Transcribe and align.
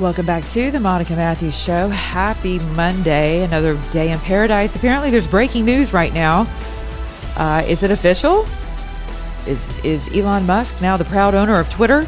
Welcome 0.00 0.26
back 0.26 0.44
to 0.44 0.70
the 0.70 0.78
Monica 0.78 1.16
Matthews 1.16 1.60
Show. 1.60 1.88
Happy 1.88 2.60
Monday, 2.60 3.42
another 3.42 3.76
day 3.90 4.12
in 4.12 4.20
paradise. 4.20 4.76
Apparently, 4.76 5.10
there's 5.10 5.26
breaking 5.26 5.64
news 5.64 5.92
right 5.92 6.14
now. 6.14 6.46
Uh, 7.36 7.64
is 7.66 7.82
it 7.82 7.90
official? 7.90 8.46
Is 9.48 9.84
is 9.84 10.08
Elon 10.16 10.46
Musk 10.46 10.80
now 10.80 10.96
the 10.96 11.04
proud 11.04 11.34
owner 11.34 11.58
of 11.58 11.68
Twitter? 11.68 12.06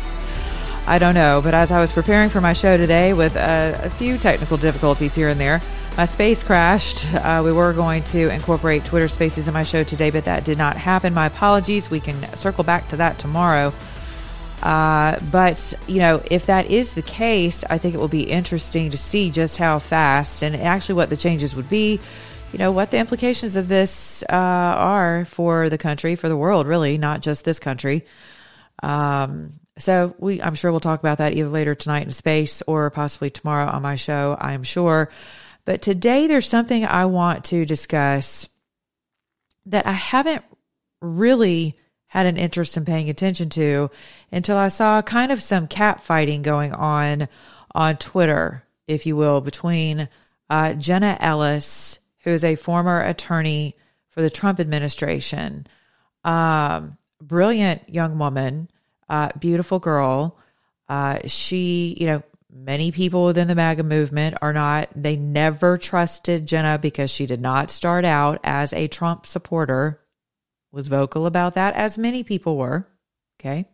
I 0.86 0.98
don't 0.98 1.14
know, 1.14 1.40
but 1.42 1.54
as 1.54 1.70
I 1.70 1.80
was 1.80 1.90
preparing 1.92 2.28
for 2.28 2.42
my 2.42 2.52
show 2.52 2.76
today 2.76 3.14
with 3.14 3.36
uh, 3.36 3.72
a 3.82 3.88
few 3.88 4.18
technical 4.18 4.58
difficulties 4.58 5.14
here 5.14 5.30
and 5.30 5.40
there, 5.40 5.62
my 5.96 6.04
space 6.04 6.44
crashed. 6.44 7.10
Uh, 7.14 7.40
we 7.42 7.52
were 7.52 7.72
going 7.72 8.02
to 8.04 8.28
incorporate 8.28 8.84
Twitter 8.84 9.08
spaces 9.08 9.48
in 9.48 9.54
my 9.54 9.62
show 9.62 9.82
today, 9.82 10.10
but 10.10 10.26
that 10.26 10.44
did 10.44 10.58
not 10.58 10.76
happen. 10.76 11.14
My 11.14 11.24
apologies. 11.24 11.90
We 11.90 12.00
can 12.00 12.36
circle 12.36 12.64
back 12.64 12.88
to 12.88 12.96
that 12.96 13.18
tomorrow. 13.18 13.72
Uh, 14.62 15.18
but, 15.32 15.74
you 15.88 15.98
know, 15.98 16.22
if 16.30 16.46
that 16.46 16.70
is 16.70 16.94
the 16.94 17.02
case, 17.02 17.64
I 17.68 17.78
think 17.78 17.94
it 17.94 17.98
will 17.98 18.08
be 18.08 18.22
interesting 18.22 18.90
to 18.90 18.96
see 18.96 19.30
just 19.30 19.58
how 19.58 19.80
fast 19.80 20.42
and 20.42 20.54
actually 20.54 20.94
what 20.94 21.10
the 21.10 21.16
changes 21.16 21.56
would 21.56 21.68
be. 21.68 21.98
You 22.52 22.58
know, 22.58 22.70
what 22.70 22.90
the 22.90 22.98
implications 22.98 23.56
of 23.56 23.66
this 23.66 24.22
uh, 24.24 24.36
are 24.36 25.24
for 25.24 25.70
the 25.70 25.78
country, 25.78 26.16
for 26.16 26.28
the 26.28 26.36
world, 26.36 26.66
really, 26.66 26.98
not 26.98 27.22
just 27.22 27.44
this 27.44 27.58
country. 27.58 28.06
Um, 28.82 29.50
so 29.78 30.14
we, 30.18 30.42
I'm 30.42 30.54
sure 30.54 30.70
we'll 30.70 30.80
talk 30.80 31.00
about 31.00 31.18
that 31.18 31.34
either 31.34 31.48
later 31.48 31.74
tonight 31.74 32.06
in 32.06 32.12
space 32.12 32.62
or 32.66 32.90
possibly 32.90 33.30
tomorrow 33.30 33.66
on 33.66 33.82
my 33.82 33.96
show. 33.96 34.36
I'm 34.38 34.64
sure. 34.64 35.10
But 35.64 35.80
today 35.80 36.26
there's 36.26 36.48
something 36.48 36.84
I 36.84 37.06
want 37.06 37.46
to 37.46 37.64
discuss 37.64 38.48
that 39.66 39.86
I 39.86 39.92
haven't 39.92 40.44
really 41.00 41.74
had 42.06 42.26
an 42.26 42.36
interest 42.36 42.76
in 42.76 42.84
paying 42.84 43.08
attention 43.08 43.48
to 43.48 43.90
until 44.32 44.56
I 44.56 44.68
saw 44.68 45.02
kind 45.02 45.30
of 45.30 45.42
some 45.42 45.68
cat 45.68 46.02
fighting 46.02 46.42
going 46.42 46.72
on 46.72 47.28
on 47.74 47.96
Twitter, 47.98 48.64
if 48.88 49.06
you 49.06 49.14
will, 49.14 49.40
between 49.40 50.08
uh, 50.48 50.72
Jenna 50.72 51.16
Ellis, 51.20 52.00
who 52.24 52.30
is 52.30 52.42
a 52.42 52.56
former 52.56 53.00
attorney 53.00 53.76
for 54.08 54.22
the 54.22 54.30
Trump 54.30 54.58
administration, 54.58 55.66
um, 56.24 56.96
brilliant 57.20 57.88
young 57.88 58.18
woman, 58.18 58.70
uh, 59.08 59.30
beautiful 59.38 59.78
girl. 59.78 60.38
Uh, 60.88 61.18
she, 61.26 61.96
you 61.98 62.06
know, 62.06 62.22
many 62.50 62.92
people 62.92 63.24
within 63.24 63.48
the 63.48 63.54
MAGA 63.54 63.82
movement 63.82 64.36
are 64.42 64.52
not, 64.52 64.88
they 64.94 65.16
never 65.16 65.78
trusted 65.78 66.46
Jenna 66.46 66.78
because 66.78 67.10
she 67.10 67.26
did 67.26 67.40
not 67.40 67.70
start 67.70 68.04
out 68.04 68.40
as 68.44 68.72
a 68.72 68.88
Trump 68.88 69.26
supporter, 69.26 70.00
was 70.70 70.88
vocal 70.88 71.26
about 71.26 71.54
that, 71.54 71.74
as 71.74 71.98
many 71.98 72.22
people 72.22 72.56
were. 72.56 72.86
Okay. 73.40 73.66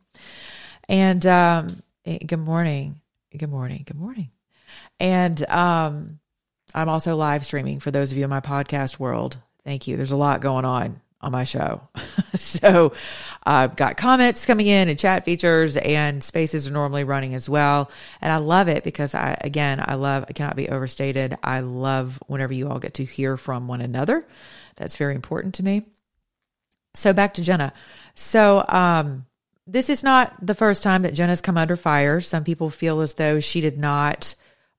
And 0.89 1.25
um, 1.27 1.83
eh, 2.05 2.19
good 2.27 2.39
morning. 2.39 3.01
Good 3.37 3.51
morning. 3.51 3.85
Good 3.87 3.99
morning. 3.99 4.31
And 4.99 5.49
um, 5.51 6.19
I'm 6.75 6.89
also 6.89 7.17
live 7.17 7.45
streaming 7.45 7.81
for 7.81 7.91
those 7.91 8.11
of 8.11 8.19
you 8.19 8.25
in 8.25 8.31
my 8.31 8.41
podcast 8.41 8.99
world. 8.99 9.39
Thank 9.65 9.87
you. 9.87 9.97
There's 9.97 10.13
a 10.13 10.17
lot 10.17 10.41
going 10.41 10.65
on 10.65 11.01
on 11.21 11.33
my 11.33 11.45
show. 11.45 11.89
so 12.35 12.93
I've 13.45 13.77
got 13.77 13.97
comments 13.97 14.47
coming 14.47 14.67
in 14.67 14.89
and 14.89 14.99
chat 14.99 15.25
features 15.25 15.77
and 15.77 16.23
spaces 16.23 16.69
are 16.69 16.73
normally 16.73 17.05
running 17.05 17.35
as 17.35 17.49
well. 17.49 17.91
And 18.21 18.33
I 18.33 18.37
love 18.37 18.69
it 18.69 18.85
because 18.85 19.15
I, 19.15 19.37
again, 19.43 19.83
I 19.85 19.95
love, 19.95 20.25
I 20.29 20.33
cannot 20.33 20.57
be 20.57 20.69
overstated. 20.69 21.37
I 21.43 21.61
love 21.61 22.23
whenever 22.27 22.53
you 22.53 22.69
all 22.69 22.79
get 22.79 22.95
to 22.95 23.05
hear 23.05 23.37
from 23.37 23.67
one 23.69 23.81
another. 23.81 24.27
That's 24.77 24.97
very 24.97 25.15
important 25.15 25.55
to 25.55 25.65
me. 25.65 25.87
So 26.95 27.13
back 27.13 27.35
to 27.35 27.43
Jenna. 27.43 27.73
So, 28.15 28.65
um, 28.69 29.27
this 29.69 29.91
is 29.91 30.03
not 30.03 30.35
the 30.41 30.55
first 30.55 30.83
time 30.83 31.03
that 31.03 31.13
Jenna's 31.13 31.43
come 31.43 31.59
under 31.59 31.77
fire. 31.77 32.23
Some 32.23 32.43
people 32.43 32.71
feel 32.71 33.01
as 33.01 33.15
though 33.15 33.39
she 33.39 33.61
did 33.61 33.79
not 33.79 34.35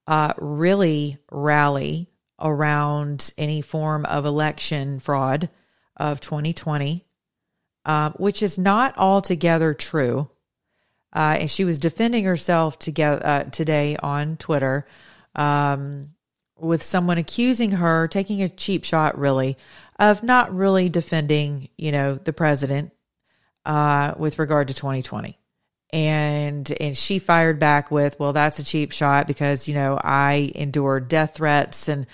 uh, 0.07 0.33
really 0.39 1.19
rally 1.31 2.09
around 2.39 3.31
any 3.37 3.61
form 3.61 4.05
of 4.05 4.25
election 4.25 4.99
fraud 4.99 5.49
of 5.95 6.19
2020, 6.21 7.05
uh, 7.85 8.09
which 8.11 8.41
is 8.41 8.57
not 8.57 8.97
altogether 8.97 9.75
true. 9.75 10.27
Uh, 11.13 11.37
and 11.41 11.51
she 11.51 11.65
was 11.65 11.77
defending 11.77 12.23
herself 12.23 12.77
uh, 12.97 13.43
today 13.45 13.95
on 14.01 14.37
Twitter 14.37 14.87
um, 15.35 16.09
with 16.57 16.81
someone 16.81 17.19
accusing 17.19 17.71
her, 17.71 18.07
taking 18.07 18.41
a 18.41 18.49
cheap 18.49 18.83
shot, 18.85 19.19
really, 19.19 19.55
of 19.99 20.23
not 20.23 20.53
really 20.53 20.89
defending, 20.89 21.69
you 21.77 21.91
know, 21.91 22.15
the 22.15 22.33
president 22.33 22.91
uh, 23.69 24.15
with 24.17 24.39
regard 24.39 24.67
to 24.67 24.73
2020 24.73 25.37
and 25.91 26.71
and 26.79 26.95
she 26.95 27.17
fired 27.17 27.59
back 27.59 27.89
with 27.89 28.19
well 28.19 28.33
that's 28.33 28.59
a 28.59 28.63
cheap 28.63 28.91
shot 28.91 29.25
because 29.25 29.67
you 29.67 29.73
know 29.73 29.99
i 30.03 30.51
endured 30.53 31.07
death 31.07 31.35
threats 31.35 31.87
and 31.87 32.05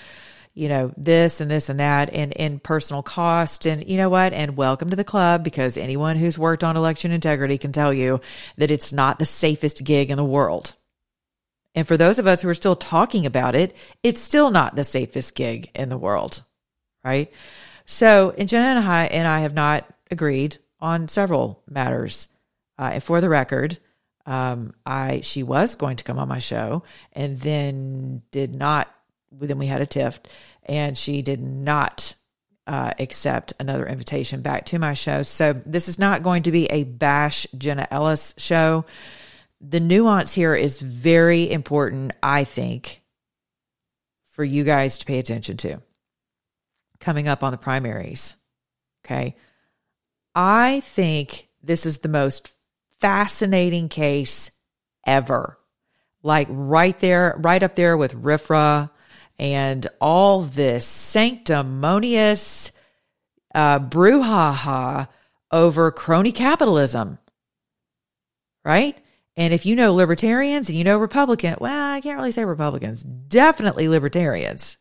you 0.55 0.69
know 0.69 0.91
this 0.95 1.41
and 1.41 1.51
this 1.51 1.67
and 1.69 1.79
that 1.81 2.11
and 2.13 2.35
and 2.37 2.63
personal 2.63 3.03
cost. 3.03 3.67
And 3.67 3.87
you 3.87 3.97
know 3.97 4.09
what? 4.09 4.33
And 4.33 4.57
welcome 4.57 4.89
to 4.89 4.95
the 4.95 5.03
club 5.03 5.43
because 5.43 5.77
anyone 5.77 6.15
who's 6.15 6.39
worked 6.39 6.63
on 6.63 6.77
election 6.77 7.11
integrity 7.11 7.57
can 7.57 7.73
tell 7.73 7.93
you 7.93 8.21
that 8.57 8.71
it's 8.71 8.93
not 8.93 9.19
the 9.19 9.25
safest 9.25 9.83
gig 9.83 10.09
in 10.09 10.17
the 10.17 10.23
world. 10.23 10.73
And 11.75 11.85
for 11.85 11.97
those 11.97 12.19
of 12.19 12.27
us 12.27 12.41
who 12.41 12.47
are 12.47 12.55
still 12.55 12.77
talking 12.77 13.25
about 13.25 13.53
it 13.53 13.75
it's 14.01 14.21
still 14.21 14.49
not 14.49 14.75
the 14.77 14.85
safest 14.85 15.35
gig 15.35 15.69
in 15.75 15.89
the 15.89 15.97
world 15.97 16.41
right? 17.03 17.31
So 17.85 18.33
and 18.37 18.49
jenna 18.49 18.79
and 18.79 18.79
i 18.79 19.05
and 19.05 19.27
i 19.27 19.41
have 19.41 19.53
not 19.53 19.85
agreed 20.09 20.57
on 20.79 21.07
several 21.07 21.63
matters. 21.69 22.27
Uh, 22.77 22.91
and 22.93 23.03
for 23.03 23.21
the 23.21 23.29
record, 23.29 23.79
um, 24.25 24.73
I 24.85 25.21
she 25.21 25.43
was 25.43 25.75
going 25.75 25.97
to 25.97 26.03
come 26.03 26.19
on 26.19 26.27
my 26.27 26.39
show 26.39 26.83
and 27.13 27.39
then 27.39 28.23
did 28.31 28.53
not. 28.53 28.93
Then 29.31 29.57
we 29.57 29.67
had 29.67 29.81
a 29.81 29.85
tiff, 29.85 30.19
and 30.63 30.97
she 30.97 31.21
did 31.21 31.41
not 31.41 32.15
uh, 32.67 32.91
accept 32.99 33.53
another 33.59 33.85
invitation 33.85 34.41
back 34.41 34.65
to 34.65 34.79
my 34.79 34.93
show. 34.93 35.23
So 35.23 35.53
this 35.65 35.87
is 35.87 35.99
not 35.99 36.23
going 36.23 36.43
to 36.43 36.51
be 36.51 36.65
a 36.65 36.83
bash 36.83 37.45
Jenna 37.57 37.87
Ellis 37.91 38.33
show. 38.37 38.85
The 39.61 39.79
nuance 39.79 40.33
here 40.33 40.55
is 40.55 40.79
very 40.79 41.49
important, 41.51 42.13
I 42.21 42.43
think, 42.43 43.03
for 44.31 44.43
you 44.43 44.63
guys 44.63 44.97
to 44.99 45.05
pay 45.05 45.19
attention 45.19 45.57
to. 45.57 45.81
Coming 46.99 47.27
up 47.27 47.43
on 47.43 47.51
the 47.51 47.57
primaries, 47.57 48.35
okay. 49.05 49.35
I 50.35 50.81
think 50.81 51.47
this 51.63 51.85
is 51.85 51.99
the 51.99 52.09
most 52.09 52.53
fascinating 52.99 53.87
case 53.87 54.51
ever. 55.07 55.57
Like 56.23 56.47
right 56.49 56.97
there, 56.99 57.35
right 57.39 57.63
up 57.63 57.75
there 57.75 57.95
with 57.95 58.13
RFRA 58.13 58.89
and 59.39 59.87
all 60.01 60.41
this 60.41 60.85
sanctimonious 60.85 62.71
uh, 63.53 63.79
brouhaha 63.79 65.07
over 65.51 65.91
crony 65.91 66.31
capitalism. 66.31 67.17
Right? 68.65 68.97
And 69.37 69.53
if 69.53 69.65
you 69.65 69.75
know 69.75 69.93
libertarians 69.93 70.69
and 70.69 70.77
you 70.77 70.83
know 70.83 70.97
Republican, 70.97 71.55
well, 71.59 71.93
I 71.93 72.01
can't 72.01 72.17
really 72.17 72.31
say 72.31 72.45
Republicans, 72.45 73.03
definitely 73.03 73.87
libertarians, 73.87 74.77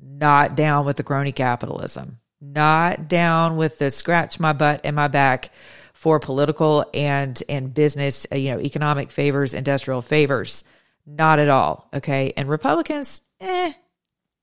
not 0.00 0.56
down 0.56 0.86
with 0.86 0.96
the 0.96 1.02
crony 1.02 1.32
capitalism 1.32 2.18
not 2.40 3.08
down 3.08 3.56
with 3.56 3.78
the 3.78 3.90
scratch 3.90 4.38
my 4.38 4.52
butt 4.52 4.80
and 4.84 4.94
my 4.94 5.08
back 5.08 5.50
for 5.92 6.20
political 6.20 6.84
and 6.94 7.42
and 7.48 7.74
business, 7.74 8.26
uh, 8.30 8.36
you 8.36 8.50
know, 8.50 8.60
economic 8.60 9.10
favors, 9.10 9.54
industrial 9.54 10.02
favors. 10.02 10.64
Not 11.06 11.38
at 11.38 11.48
all. 11.48 11.88
Okay. 11.94 12.34
And 12.36 12.48
Republicans, 12.48 13.22
eh, 13.40 13.72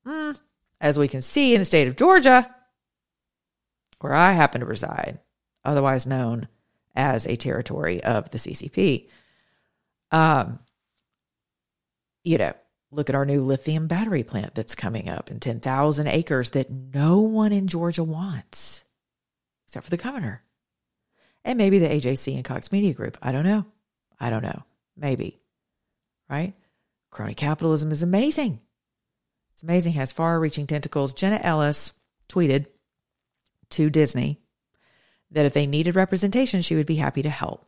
mm, 0.06 0.42
as 0.82 0.98
we 0.98 1.08
can 1.08 1.22
see 1.22 1.54
in 1.54 1.62
the 1.62 1.66
state 1.66 1.88
of 1.88 1.96
Georgia, 1.96 2.54
where 4.00 4.14
I 4.14 4.34
happen 4.34 4.62
to 4.62 4.68
reside, 4.68 5.20
otherwise 5.64 6.06
known 6.06 6.48
as 6.96 7.26
a 7.28 7.36
territory 7.36 8.04
of 8.04 8.30
the 8.32 8.38
CCP. 8.38 9.10
Um, 10.12 10.60
you 12.24 12.38
know, 12.38 12.54
Look 12.96 13.10
at 13.10 13.16
our 13.16 13.26
new 13.26 13.42
lithium 13.42 13.88
battery 13.88 14.24
plant 14.24 14.56
that's 14.56 14.74
coming 14.74 15.10
up 15.10 15.30
in 15.30 15.42
10,000 15.42 16.08
acres 16.08 16.52
that 16.52 16.72
no 16.72 17.20
one 17.20 17.52
in 17.52 17.68
Georgia 17.68 18.06
wants, 18.06 18.86
except 19.68 19.84
for 19.84 19.90
the 19.90 19.98
governor. 19.98 20.44
And 21.44 21.58
maybe 21.58 21.80
the 21.80 21.90
AJC 21.90 22.36
and 22.36 22.46
Cox 22.46 22.72
Media 22.72 22.94
Group. 22.94 23.18
I 23.22 23.34
don't 23.34 23.44
know. 23.44 23.66
I 24.18 24.30
don't 24.30 24.44
know. 24.44 24.64
Maybe. 24.96 25.42
Right? 26.30 26.54
crony 27.12 27.34
capitalism 27.34 27.92
is 27.92 28.04
amazing. 28.04 28.60
It's 29.54 29.64
amazing, 29.64 29.94
has 29.94 30.12
far 30.12 30.38
reaching 30.40 30.68
tentacles. 30.68 31.14
Jenna 31.14 31.40
Ellis 31.42 31.94
tweeted 32.28 32.68
to 33.72 33.90
Disney 33.90 34.42
that 35.32 35.46
if 35.46 35.54
they 35.54 35.66
needed 35.66 35.96
representation, 35.96 36.62
she 36.62 36.76
would 36.76 36.86
be 36.86 36.96
happy 36.96 37.22
to 37.22 37.30
help. 37.30 37.66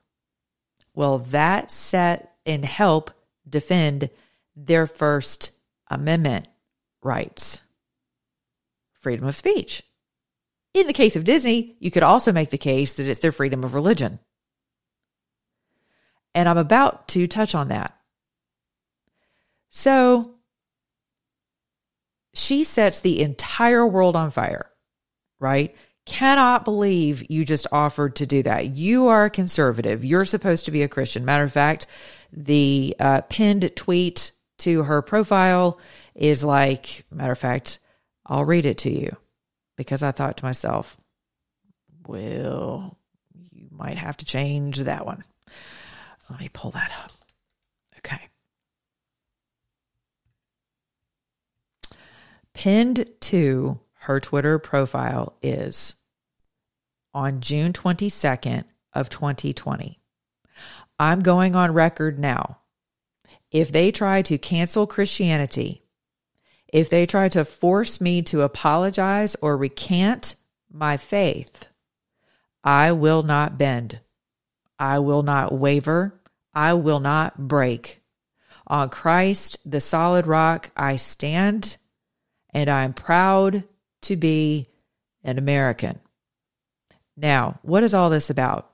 Well, 0.93 1.19
that 1.19 1.71
set 1.71 2.33
and 2.45 2.63
help 2.65 3.11
defend 3.47 4.09
their 4.57 4.87
First 4.87 5.51
Amendment 5.89 6.47
rights, 7.01 7.61
freedom 8.99 9.27
of 9.27 9.35
speech. 9.35 9.83
In 10.73 10.87
the 10.87 10.93
case 10.93 11.15
of 11.15 11.23
Disney, 11.23 11.77
you 11.79 11.91
could 11.91 12.03
also 12.03 12.31
make 12.31 12.49
the 12.49 12.57
case 12.57 12.95
that 12.95 13.07
it's 13.07 13.19
their 13.19 13.31
freedom 13.31 13.63
of 13.63 13.73
religion. 13.73 14.19
And 16.35 16.49
I'm 16.49 16.57
about 16.57 17.07
to 17.09 17.27
touch 17.27 17.55
on 17.55 17.69
that. 17.69 17.95
So 19.69 20.35
she 22.33 22.63
sets 22.63 22.99
the 22.99 23.21
entire 23.21 23.85
world 23.85 24.15
on 24.15 24.31
fire, 24.31 24.67
right? 25.39 25.75
Cannot 26.05 26.65
believe 26.65 27.29
you 27.29 27.45
just 27.45 27.67
offered 27.71 28.17
to 28.17 28.25
do 28.25 28.43
that. 28.43 28.67
You 28.67 29.07
are 29.07 29.25
a 29.25 29.29
conservative. 29.29 30.05
You're 30.05 30.25
supposed 30.25 30.65
to 30.65 30.71
be 30.71 30.83
a 30.83 30.87
Christian. 30.87 31.25
Matter 31.25 31.43
of 31.43 31.51
fact, 31.51 31.85
the 32.31 32.95
uh, 32.99 33.21
pinned 33.21 33.75
tweet 33.75 34.31
to 34.59 34.83
her 34.83 35.01
profile 35.01 35.79
is 36.15 36.43
like, 36.43 37.05
matter 37.11 37.31
of 37.31 37.39
fact, 37.39 37.79
I'll 38.25 38.45
read 38.45 38.65
it 38.65 38.79
to 38.79 38.91
you 38.91 39.15
because 39.75 40.03
I 40.03 40.11
thought 40.11 40.37
to 40.37 40.45
myself, 40.45 40.97
well, 42.07 42.97
you 43.51 43.67
might 43.71 43.97
have 43.97 44.17
to 44.17 44.25
change 44.25 44.79
that 44.79 45.05
one. 45.05 45.23
Let 46.29 46.39
me 46.39 46.49
pull 46.51 46.71
that 46.71 46.91
up. 47.03 47.11
Okay. 47.99 48.19
Pinned 52.53 53.09
to 53.21 53.79
her 53.99 54.19
Twitter 54.19 54.59
profile 54.59 55.37
is 55.41 55.95
on 57.13 57.41
June 57.41 57.73
22nd 57.73 58.63
of 58.93 59.09
2020. 59.09 59.99
I'm 60.99 61.21
going 61.21 61.55
on 61.55 61.73
record 61.73 62.17
now. 62.19 62.59
If 63.51 63.71
they 63.71 63.91
try 63.91 64.21
to 64.23 64.37
cancel 64.37 64.87
Christianity, 64.87 65.83
if 66.67 66.89
they 66.89 67.05
try 67.05 67.29
to 67.29 67.45
force 67.45 68.01
me 68.01 68.21
to 68.23 68.41
apologize 68.41 69.35
or 69.41 69.55
recant 69.55 70.35
my 70.71 70.97
faith, 70.97 71.67
I 72.63 72.91
will 72.91 73.23
not 73.23 73.57
bend. 73.57 73.99
I 74.77 74.99
will 74.99 75.23
not 75.23 75.53
waver. 75.53 76.19
I 76.53 76.73
will 76.73 76.99
not 76.99 77.47
break. 77.47 78.01
On 78.67 78.89
Christ, 78.89 79.57
the 79.65 79.79
solid 79.79 80.27
rock, 80.27 80.71
I 80.75 80.97
stand, 80.97 81.77
and 82.53 82.69
I'm 82.69 82.93
proud 82.93 83.63
to 84.01 84.15
be 84.17 84.67
an 85.23 85.37
American. 85.37 85.99
Now, 87.15 87.59
what 87.61 87.83
is 87.83 87.93
all 87.93 88.09
this 88.09 88.29
about? 88.29 88.69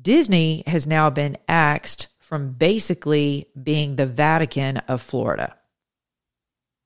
Disney 0.00 0.62
has 0.66 0.86
now 0.86 1.10
been 1.10 1.36
axed 1.48 2.06
from 2.30 2.52
basically 2.52 3.48
being 3.60 3.96
the 3.96 4.06
Vatican 4.06 4.76
of 4.88 5.02
Florida. 5.02 5.56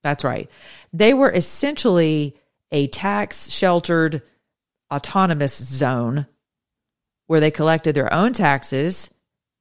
That's 0.02 0.24
right. 0.24 0.50
They 0.94 1.12
were 1.12 1.30
essentially 1.30 2.36
a 2.72 2.86
tax 2.88 3.50
sheltered 3.50 4.22
autonomous 4.92 5.54
zone 5.54 6.26
where 7.26 7.40
they 7.40 7.50
collected 7.50 7.94
their 7.94 8.12
own 8.12 8.32
taxes, 8.32 9.12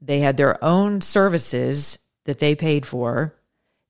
they 0.01 0.19
had 0.19 0.37
their 0.37 0.61
own 0.63 1.01
services 1.01 1.99
that 2.25 2.39
they 2.39 2.55
paid 2.55 2.85
for. 2.85 3.35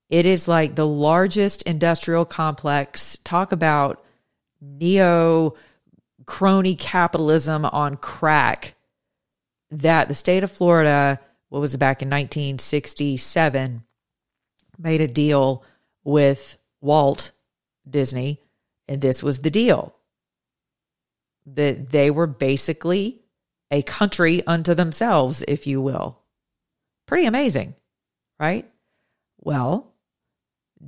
It 0.10 0.26
is 0.26 0.48
like 0.48 0.76
the 0.76 0.88
largest 0.88 1.62
industrial 1.64 2.26
complex. 2.26 3.18
Talk 3.24 3.52
about 3.52 4.04
neo 4.62 5.56
crony 6.26 6.76
capitalism 6.76 7.66
on 7.66 7.98
crack 7.98 8.76
that 9.70 10.08
the 10.08 10.16
state 10.16 10.44
of 10.44 10.52
Florida, 10.52 11.20
what 11.54 11.60
was 11.60 11.76
it 11.76 11.78
back 11.78 12.02
in 12.02 12.10
1967, 12.10 13.84
made 14.80 15.02
a 15.02 15.08
deal 15.08 15.64
with 16.04 16.58
Walt 16.82 17.30
Disney, 17.88 18.42
and 18.88 19.00
this 19.00 19.22
was 19.22 19.42
the 19.42 19.52
deal 19.52 19.94
that 21.46 21.92
they 21.92 22.10
were 22.10 22.26
basically 22.26 23.22
a 23.70 23.84
country 23.84 24.42
unto 24.48 24.74
themselves, 24.74 25.44
if 25.48 25.68
you 25.68 25.80
will. 25.80 26.24
Pretty 27.06 27.28
amazing, 27.28 27.76
right? 28.40 28.68
Well, 29.38 29.94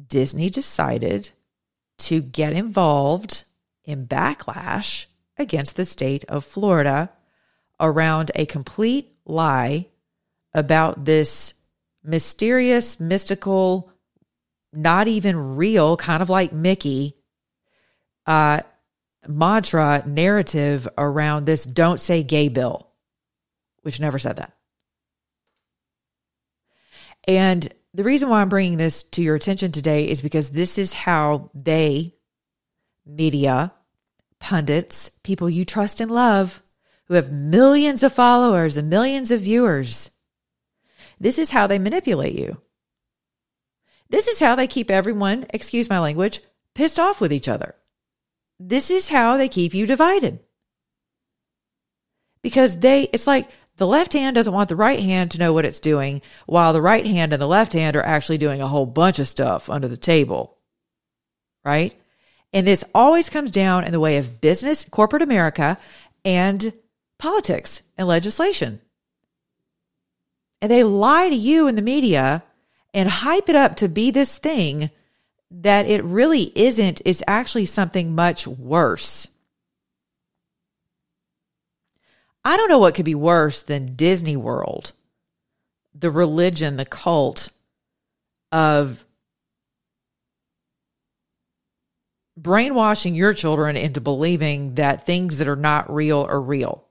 Disney 0.08 0.50
decided 0.50 1.30
to 2.00 2.22
get 2.22 2.54
involved 2.54 3.44
in 3.84 4.08
backlash 4.08 5.06
against 5.38 5.76
the 5.76 5.86
state 5.86 6.26
of 6.26 6.44
Florida 6.44 7.12
around 7.80 8.32
a 8.34 8.48
complete 8.48 9.16
lie 9.26 9.90
about 10.56 11.06
this 11.06 11.54
mysterious, 12.04 13.00
mystical, 13.00 13.92
not 14.74 15.08
even 15.08 15.56
real, 15.58 15.98
kind 15.98 16.24
of 16.24 16.30
like 16.30 16.54
Mickey, 16.54 17.16
uh, 18.26 18.62
mantra 19.28 20.04
narrative 20.06 20.88
around 20.98 21.46
this 21.46 21.66
don't 21.66 22.00
say 22.00 22.24
gay 22.24 22.48
bill, 22.48 22.90
which 23.82 24.00
never 24.00 24.18
said 24.18 24.38
that. 24.38 24.54
And 27.28 27.68
the 27.94 28.04
reason 28.04 28.30
why 28.30 28.42
I'm 28.42 28.50
bringing 28.50 28.78
this 28.78 29.04
to 29.04 29.24
your 29.24 29.36
attention 29.36 29.72
today 29.72 30.08
is 30.08 30.22
because 30.22 30.50
this 30.50 30.78
is 30.78 30.94
how 30.94 31.50
they, 31.54 32.16
media, 33.06 33.74
pundits, 34.40 35.10
people 35.24 35.50
you 35.50 35.66
trust 35.66 36.00
and 36.00 36.12
love, 36.12 36.62
who 37.08 37.16
have 37.16 37.32
millions 37.32 38.04
of 38.04 38.14
followers 38.14 38.78
and 38.78 38.90
millions 38.90 39.32
of 39.32 39.42
viewers. 39.42 40.12
This 41.20 41.40
is 41.40 41.52
how 41.52 41.68
they 41.68 41.80
manipulate 41.80 42.38
you. 42.38 42.62
This 44.10 44.28
is 44.28 44.40
how 44.40 44.56
they 44.56 44.68
keep 44.68 44.92
everyone, 44.92 45.46
excuse 45.50 45.90
my 45.90 46.00
language, 46.00 46.42
pissed 46.74 47.00
off 47.00 47.20
with 47.20 47.34
each 47.34 47.48
other. 47.48 47.76
This 48.60 48.92
is 48.92 49.10
how 49.10 49.38
they 49.38 49.50
keep 49.50 49.74
you 49.74 49.86
divided. 49.86 50.40
Because 52.42 52.80
they, 52.80 53.04
it's 53.12 53.28
like 53.28 53.50
the 53.78 53.88
left 53.88 54.14
hand 54.14 54.36
doesn't 54.36 54.54
want 54.54 54.70
the 54.70 54.76
right 54.76 55.00
hand 55.00 55.32
to 55.32 55.40
know 55.40 55.52
what 55.52 55.66
it's 55.66 55.80
doing, 55.80 56.22
while 56.46 56.72
the 56.72 56.82
right 56.82 57.06
hand 57.06 57.34
and 57.34 57.42
the 57.42 57.48
left 57.48 57.74
hand 57.74 57.96
are 57.96 58.06
actually 58.06 58.38
doing 58.38 58.62
a 58.62 58.68
whole 58.68 58.86
bunch 58.86 59.20
of 59.20 59.28
stuff 59.28 59.70
under 59.70 59.88
the 59.88 59.98
table. 59.98 60.58
Right? 61.64 62.00
And 62.54 62.66
this 62.66 62.86
always 62.94 63.30
comes 63.30 63.52
down 63.52 63.84
in 63.84 63.92
the 63.92 64.00
way 64.00 64.18
of 64.18 64.40
business, 64.40 64.86
corporate 64.86 65.24
America, 65.24 65.78
and 66.24 66.72
politics 67.18 67.82
and 67.98 68.08
legislation. 68.08 68.80
And 70.62 70.72
they 70.72 70.84
lie 70.84 71.30
to 71.30 71.36
you 71.36 71.68
in 71.68 71.76
the 71.76 71.82
media 71.82 72.44
and 72.94 73.10
hype 73.10 73.50
it 73.50 73.56
up 73.56 73.76
to 73.78 73.90
be 73.90 74.12
this 74.12 74.38
thing 74.38 74.90
that 75.52 75.86
it 75.88 76.04
really 76.04 76.52
isn't. 76.56 77.02
It's 77.06 77.24
actually 77.28 77.66
something 77.66 78.16
much 78.16 78.48
worse. 78.48 79.28
I 82.44 82.58
don't 82.58 82.70
know 82.70 82.80
what 82.80 82.96
could 82.96 83.06
be 83.06 83.16
worse 83.16 83.64
than 83.64 83.96
Disney 83.96 84.38
World, 84.38 84.92
the 85.94 86.12
religion, 86.12 86.78
the 86.78 86.86
cult 86.86 87.50
of 88.52 89.04
brainwashing 92.38 93.16
your 93.16 93.34
children 93.34 93.76
into 93.76 94.00
believing 94.02 94.76
that 94.76 95.06
things 95.06 95.40
that 95.40 95.48
are 95.48 95.56
not 95.56 95.94
real 95.94 96.22
are 96.22 96.42
real. 96.42 96.85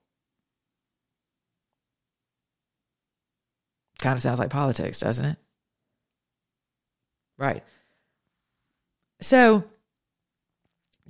Kind 4.05 4.17
of 4.17 4.21
sounds 4.21 4.39
like 4.39 4.51
politics, 4.51 4.99
doesn't 4.99 5.25
it? 5.25 5.39
Right. 7.39 7.65
So 9.23 9.65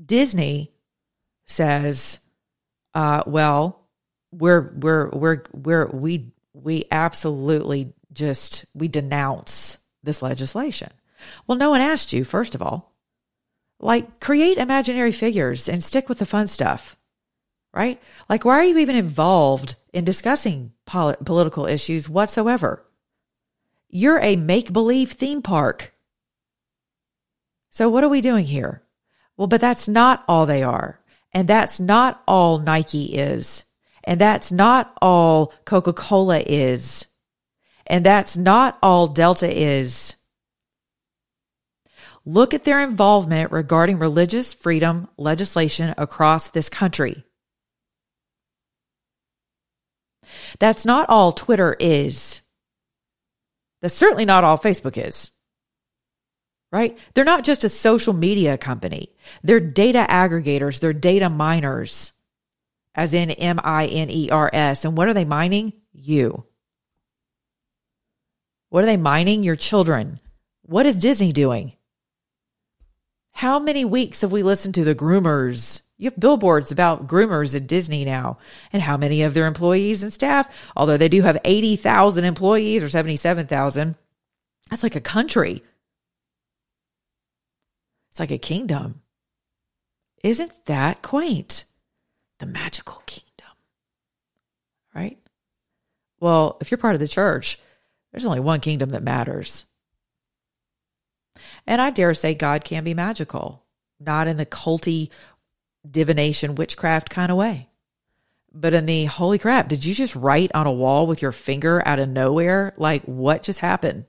Disney 0.01 0.71
says, 1.49 2.21
uh, 2.95 3.25
well, 3.27 3.81
we're 4.31 4.73
we're 4.77 5.09
we're 5.09 5.43
we're 5.53 5.87
we 5.89 6.31
we 6.53 6.85
absolutely 6.93 7.93
just 8.13 8.65
we 8.75 8.87
denounce 8.87 9.79
this 10.05 10.23
legislation. 10.23 10.93
Well, 11.49 11.59
no 11.59 11.71
one 11.71 11.81
asked 11.81 12.13
you, 12.13 12.23
first 12.23 12.55
of 12.55 12.63
all. 12.63 12.93
Like 13.81 14.21
create 14.21 14.57
imaginary 14.57 15.11
figures 15.11 15.69
and 15.69 15.83
stick 15.83 16.09
with 16.09 16.21
the 16.21 16.27
fun 16.27 16.47
stuff. 16.47 16.97
Right? 17.73 18.01
Like 18.29 18.45
why 18.45 18.61
are 18.61 18.65
you 18.65 18.79
even 18.79 18.95
involved 18.95 19.75
in 19.95 20.05
discussing 20.05 20.73
pol- 20.85 21.17
political 21.25 21.67
issues 21.67 22.09
whatsoever? 22.09 22.85
You're 23.89 24.19
a 24.19 24.37
make 24.37 24.73
believe 24.73 25.13
theme 25.13 25.41
park. 25.41 25.95
So 27.71 27.89
what 27.89 28.05
are 28.05 28.09
we 28.09 28.21
doing 28.21 28.45
here? 28.45 28.83
Well, 29.37 29.47
but 29.47 29.61
that's 29.61 29.89
not 29.89 30.25
all 30.29 30.47
they 30.47 30.63
are. 30.63 31.01
And 31.33 31.49
that's 31.49 31.81
not 31.81 32.23
all 32.29 32.59
Nike 32.59 33.07
is. 33.17 33.65
And 34.05 34.21
that's 34.21 34.53
not 34.53 34.97
all 35.01 35.53
Coca 35.65 35.93
Cola 35.93 36.41
is. 36.41 37.07
And 37.87 38.05
that's 38.05 38.37
not 38.37 38.79
all 38.83 39.07
Delta 39.07 39.51
is. 39.51 40.17
Look 42.25 42.55
at 42.55 42.65
their 42.65 42.81
involvement 42.81 43.53
regarding 43.53 43.99
religious 43.99 44.55
freedom 44.55 45.09
legislation 45.17 45.95
across 45.99 46.49
this 46.51 46.69
country. 46.69 47.25
That's 50.59 50.87
not 50.87 51.09
all 51.09 51.33
Twitter 51.33 51.77
is. 51.79 52.41
That's 53.83 53.95
certainly 53.95 54.25
not 54.25 54.45
all 54.45 54.59
Facebook 54.59 54.97
is. 54.97 55.31
Right? 56.73 56.99
They're 57.15 57.25
not 57.25 57.45
just 57.45 57.65
a 57.65 57.69
social 57.69 58.13
media 58.13 58.59
company. 58.59 59.11
They're 59.43 59.61
data 59.61 60.07
aggregators, 60.09 60.81
they're 60.81 60.93
data 60.93 61.29
miners, 61.29 62.13
as 62.95 63.15
in 63.15 63.31
M 63.31 63.61
I 63.63 63.87
N 63.87 64.11
E 64.11 64.31
R 64.31 64.51
S. 64.53 64.85
And 64.85 64.97
what 64.97 65.09
are 65.09 65.15
they 65.15 65.25
mining? 65.25 65.73
You. 65.93 66.45
What 68.71 68.83
are 68.83 68.87
they 68.87 68.97
mining? 68.97 69.45
Your 69.45 69.55
children. 69.55 70.19
What 70.63 70.87
is 70.87 70.99
Disney 70.99 71.33
doing? 71.33 71.75
How 73.35 73.59
many 73.59 73.85
weeks 73.85 74.21
have 74.21 74.31
we 74.31 74.45
listened 74.45 74.75
to 74.77 74.85
the 74.85 74.95
groomers? 74.95 75.83
You 75.99 76.09
have 76.11 76.19
billboards 76.19 76.71
about 76.71 77.09
groomers 77.09 77.57
at 77.57 77.67
Disney 77.67 78.05
now, 78.05 78.39
and 78.73 78.81
how 78.81 78.97
many 78.97 79.23
of 79.23 79.35
their 79.35 79.47
employees 79.47 80.05
and 80.05 80.13
staff, 80.13 80.49
although 80.77 80.97
they 80.97 81.09
do 81.09 81.23
have 81.23 81.39
80,000 81.45 82.25
employees 82.25 82.83
or 82.83 82.89
77,000, 82.89 83.97
that's 84.71 84.85
like 84.85 84.95
a 84.95 85.01
country. 85.01 85.63
It's 88.11 88.21
like 88.21 88.31
a 88.31 88.39
kingdom. 88.39 89.03
Isn't 90.23 90.53
that 90.67 91.03
quaint? 91.03 91.65
The 92.39 92.47
magical 92.47 93.03
kingdom. 93.05 93.53
Right? 94.95 95.19
Well, 96.21 96.57
if 96.61 96.71
you're 96.71 96.79
part 96.79 96.95
of 96.95 97.01
the 97.01 97.09
church, 97.09 97.59
there's 98.13 98.25
only 98.25 98.41
one 98.41 98.61
kingdom 98.61 98.91
that 98.91 99.03
matters. 99.03 99.67
And 101.67 101.81
I 101.81 101.91
dare 101.91 102.15
say 102.15 102.35
God 102.35 102.65
can 102.65 102.85
be 102.85 102.95
magical, 102.95 103.65
not 104.01 104.29
in 104.29 104.37
the 104.37 104.47
culty, 104.47 105.11
divination, 105.89 106.55
witchcraft 106.55 107.11
kind 107.11 107.31
of 107.31 107.39
way, 107.39 107.69
but 108.53 108.73
in 108.73 108.87
the 108.87 109.05
holy 109.07 109.39
crap, 109.39 109.69
did 109.69 109.85
you 109.85 109.95
just 109.95 110.15
write 110.15 110.53
on 110.55 110.67
a 110.67 110.73
wall 110.73 111.07
with 111.07 111.21
your 111.21 111.33
finger 111.33 111.83
out 111.87 111.99
of 111.99 112.09
nowhere? 112.09 112.73
Like, 112.77 113.03
what 113.05 113.43
just 113.43 113.61
happened? 113.61 114.05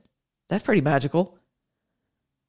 That's 0.48 0.62
pretty 0.62 0.80
magical. 0.80 1.36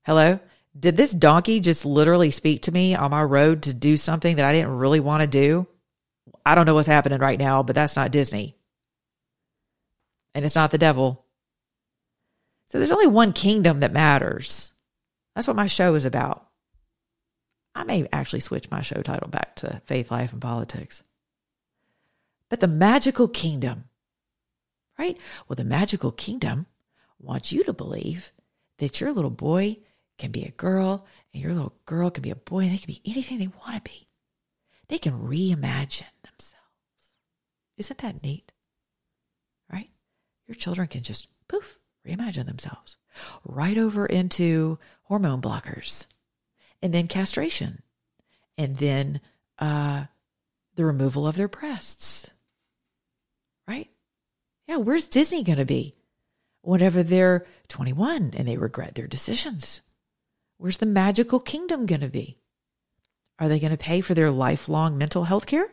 Hello? 0.05 0.39
Did 0.79 0.95
this 0.95 1.11
donkey 1.11 1.59
just 1.59 1.85
literally 1.85 2.29
speak 2.29 2.63
to 2.63 2.71
me 2.71 2.93
on 2.93 3.09
my 3.09 3.23
road 3.23 3.63
to 3.63 3.73
do 3.73 3.97
something 3.97 4.35
that 4.35 4.45
I 4.45 4.53
didn't 4.53 4.77
really 4.77 4.99
want 4.99 5.21
to 5.21 5.27
do? 5.27 5.67
I 6.45 6.53
don't 6.53 6.67
know 6.67 6.75
what's 6.75 6.87
happening 6.87 7.19
right 7.19 7.39
now, 7.39 7.63
but 7.63 7.75
that's 7.75 7.95
not 7.95 8.11
Disney. 8.11 8.55
And 10.35 10.45
it's 10.45 10.55
not 10.55 10.69
the 10.69 10.77
devil. 10.77 11.25
So 12.67 12.77
there's 12.77 12.91
only 12.91 13.07
one 13.07 13.33
kingdom 13.33 13.79
that 13.79 13.91
matters. 13.91 14.71
That's 15.37 15.47
what 15.47 15.55
my 15.55 15.67
show 15.67 15.93
is 15.93 16.03
about. 16.03 16.47
I 17.75 17.83
may 17.83 18.07
actually 18.11 18.39
switch 18.39 18.71
my 18.71 18.81
show 18.81 19.03
title 19.03 19.29
back 19.29 19.55
to 19.57 19.83
Faith, 19.85 20.09
Life, 20.09 20.33
and 20.33 20.41
Politics. 20.41 21.03
But 22.49 22.59
the 22.59 22.67
magical 22.67 23.27
kingdom, 23.27 23.83
right? 24.97 25.15
Well, 25.47 25.55
the 25.55 25.63
magical 25.63 26.11
kingdom 26.11 26.65
wants 27.19 27.51
you 27.51 27.63
to 27.65 27.71
believe 27.71 28.31
that 28.79 28.99
your 28.99 29.11
little 29.11 29.29
boy 29.29 29.77
can 30.17 30.31
be 30.31 30.43
a 30.43 30.49
girl 30.49 31.05
and 31.31 31.43
your 31.43 31.53
little 31.53 31.75
girl 31.85 32.09
can 32.09 32.23
be 32.23 32.31
a 32.31 32.35
boy 32.35 32.61
and 32.61 32.73
they 32.73 32.79
can 32.79 32.87
be 32.87 33.01
anything 33.05 33.37
they 33.37 33.45
want 33.63 33.75
to 33.75 33.91
be. 33.91 34.07
They 34.87 34.97
can 34.97 35.13
reimagine 35.13 36.15
themselves. 36.23 37.13
Isn't 37.77 37.99
that 37.99 38.23
neat? 38.23 38.51
Right? 39.71 39.91
Your 40.47 40.55
children 40.55 40.87
can 40.87 41.03
just 41.03 41.27
poof, 41.47 41.77
reimagine 42.07 42.47
themselves 42.47 42.97
right 43.43 43.77
over 43.77 44.05
into 44.05 44.79
hormone 45.07 45.41
blockers 45.41 46.05
and 46.81 46.93
then 46.93 47.07
castration 47.07 47.81
and 48.57 48.75
then 48.75 49.21
uh, 49.59 50.05
the 50.75 50.85
removal 50.85 51.27
of 51.27 51.35
their 51.35 51.47
breasts. 51.47 52.29
Right? 53.67 53.89
Yeah, 54.67 54.77
where's 54.77 55.07
Disney 55.07 55.43
going 55.43 55.59
to 55.59 55.65
be 55.65 55.93
whenever 56.61 57.03
they're 57.03 57.45
21 57.69 58.33
and 58.35 58.47
they 58.47 58.57
regret 58.57 58.95
their 58.95 59.07
decisions? 59.07 59.81
Where's 60.57 60.77
the 60.77 60.85
magical 60.85 61.39
kingdom 61.39 61.85
going 61.85 62.01
to 62.01 62.09
be? 62.09 62.37
Are 63.39 63.47
they 63.47 63.59
going 63.59 63.71
to 63.71 63.77
pay 63.77 64.01
for 64.01 64.13
their 64.13 64.31
lifelong 64.31 64.97
mental 64.97 65.23
health 65.23 65.45
care? 65.45 65.67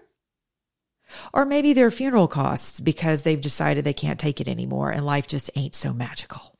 Or 1.32 1.44
maybe 1.44 1.72
their 1.72 1.90
funeral 1.90 2.28
costs 2.28 2.80
because 2.80 3.22
they've 3.22 3.40
decided 3.40 3.84
they 3.84 3.92
can't 3.92 4.20
take 4.20 4.40
it 4.40 4.48
anymore 4.48 4.90
and 4.90 5.04
life 5.04 5.26
just 5.26 5.50
ain't 5.56 5.74
so 5.74 5.92
magical. 5.92 6.53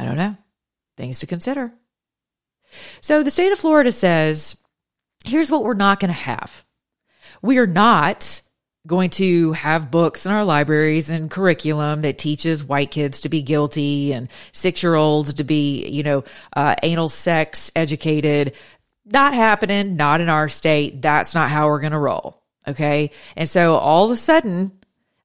I 0.00 0.04
don't 0.06 0.16
know. 0.16 0.34
Things 0.96 1.18
to 1.18 1.26
consider. 1.26 1.70
So 3.02 3.22
the 3.22 3.30
state 3.30 3.52
of 3.52 3.58
Florida 3.58 3.92
says 3.92 4.56
here's 5.24 5.50
what 5.50 5.62
we're 5.62 5.74
not 5.74 6.00
going 6.00 6.08
to 6.08 6.14
have. 6.14 6.64
We 7.42 7.58
are 7.58 7.66
not 7.66 8.40
going 8.86 9.10
to 9.10 9.52
have 9.52 9.90
books 9.90 10.24
in 10.24 10.32
our 10.32 10.44
libraries 10.44 11.10
and 11.10 11.30
curriculum 11.30 12.00
that 12.00 12.16
teaches 12.16 12.64
white 12.64 12.90
kids 12.90 13.20
to 13.20 13.28
be 13.28 13.42
guilty 13.42 14.14
and 14.14 14.28
six 14.52 14.82
year 14.82 14.94
olds 14.94 15.34
to 15.34 15.44
be, 15.44 15.86
you 15.86 16.02
know, 16.02 16.24
uh, 16.56 16.74
anal 16.82 17.10
sex 17.10 17.70
educated. 17.76 18.54
Not 19.04 19.34
happening, 19.34 19.96
not 19.96 20.22
in 20.22 20.30
our 20.30 20.48
state. 20.48 21.02
That's 21.02 21.34
not 21.34 21.50
how 21.50 21.68
we're 21.68 21.80
going 21.80 21.92
to 21.92 21.98
roll. 21.98 22.42
Okay. 22.66 23.10
And 23.36 23.48
so 23.50 23.74
all 23.74 24.06
of 24.06 24.12
a 24.12 24.16
sudden, 24.16 24.72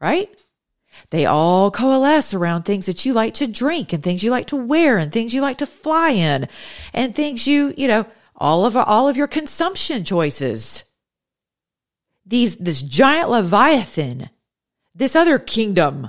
right? 0.00 0.28
They 1.10 1.26
all 1.26 1.70
coalesce 1.70 2.34
around 2.34 2.62
things 2.62 2.86
that 2.86 3.04
you 3.04 3.12
like 3.12 3.34
to 3.34 3.46
drink 3.46 3.92
and 3.92 4.02
things 4.02 4.24
you 4.24 4.30
like 4.30 4.46
to 4.48 4.56
wear 4.56 4.98
and 4.98 5.12
things 5.12 5.32
you 5.34 5.42
like 5.42 5.58
to 5.58 5.66
fly 5.66 6.10
in 6.10 6.48
and 6.92 7.14
things 7.14 7.46
you, 7.46 7.72
you 7.76 7.86
know, 7.86 8.06
all 8.34 8.66
of 8.66 8.76
all 8.76 9.06
of 9.08 9.16
your 9.16 9.28
consumption 9.28 10.04
choices. 10.04 10.82
These 12.24 12.56
this 12.56 12.82
giant 12.82 13.30
leviathan, 13.30 14.30
this 14.94 15.14
other 15.14 15.38
kingdom 15.38 16.08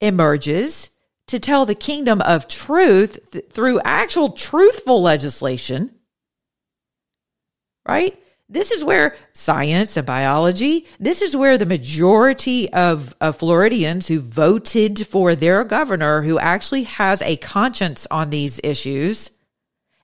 emerges 0.00 0.90
to 1.28 1.40
tell 1.40 1.66
the 1.66 1.74
kingdom 1.74 2.20
of 2.22 2.48
truth 2.48 3.30
th- 3.32 3.46
through 3.50 3.80
actual 3.80 4.30
truthful 4.30 5.02
legislation. 5.02 5.94
Right? 7.86 8.18
This 8.48 8.70
is 8.70 8.84
where 8.84 9.16
science 9.32 9.96
and 9.96 10.06
biology, 10.06 10.86
this 11.00 11.20
is 11.20 11.36
where 11.36 11.58
the 11.58 11.66
majority 11.66 12.72
of, 12.72 13.16
of 13.20 13.36
Floridians 13.36 14.06
who 14.06 14.20
voted 14.20 15.04
for 15.08 15.34
their 15.34 15.64
governor, 15.64 16.22
who 16.22 16.38
actually 16.38 16.84
has 16.84 17.22
a 17.22 17.36
conscience 17.36 18.06
on 18.08 18.30
these 18.30 18.60
issues, 18.62 19.32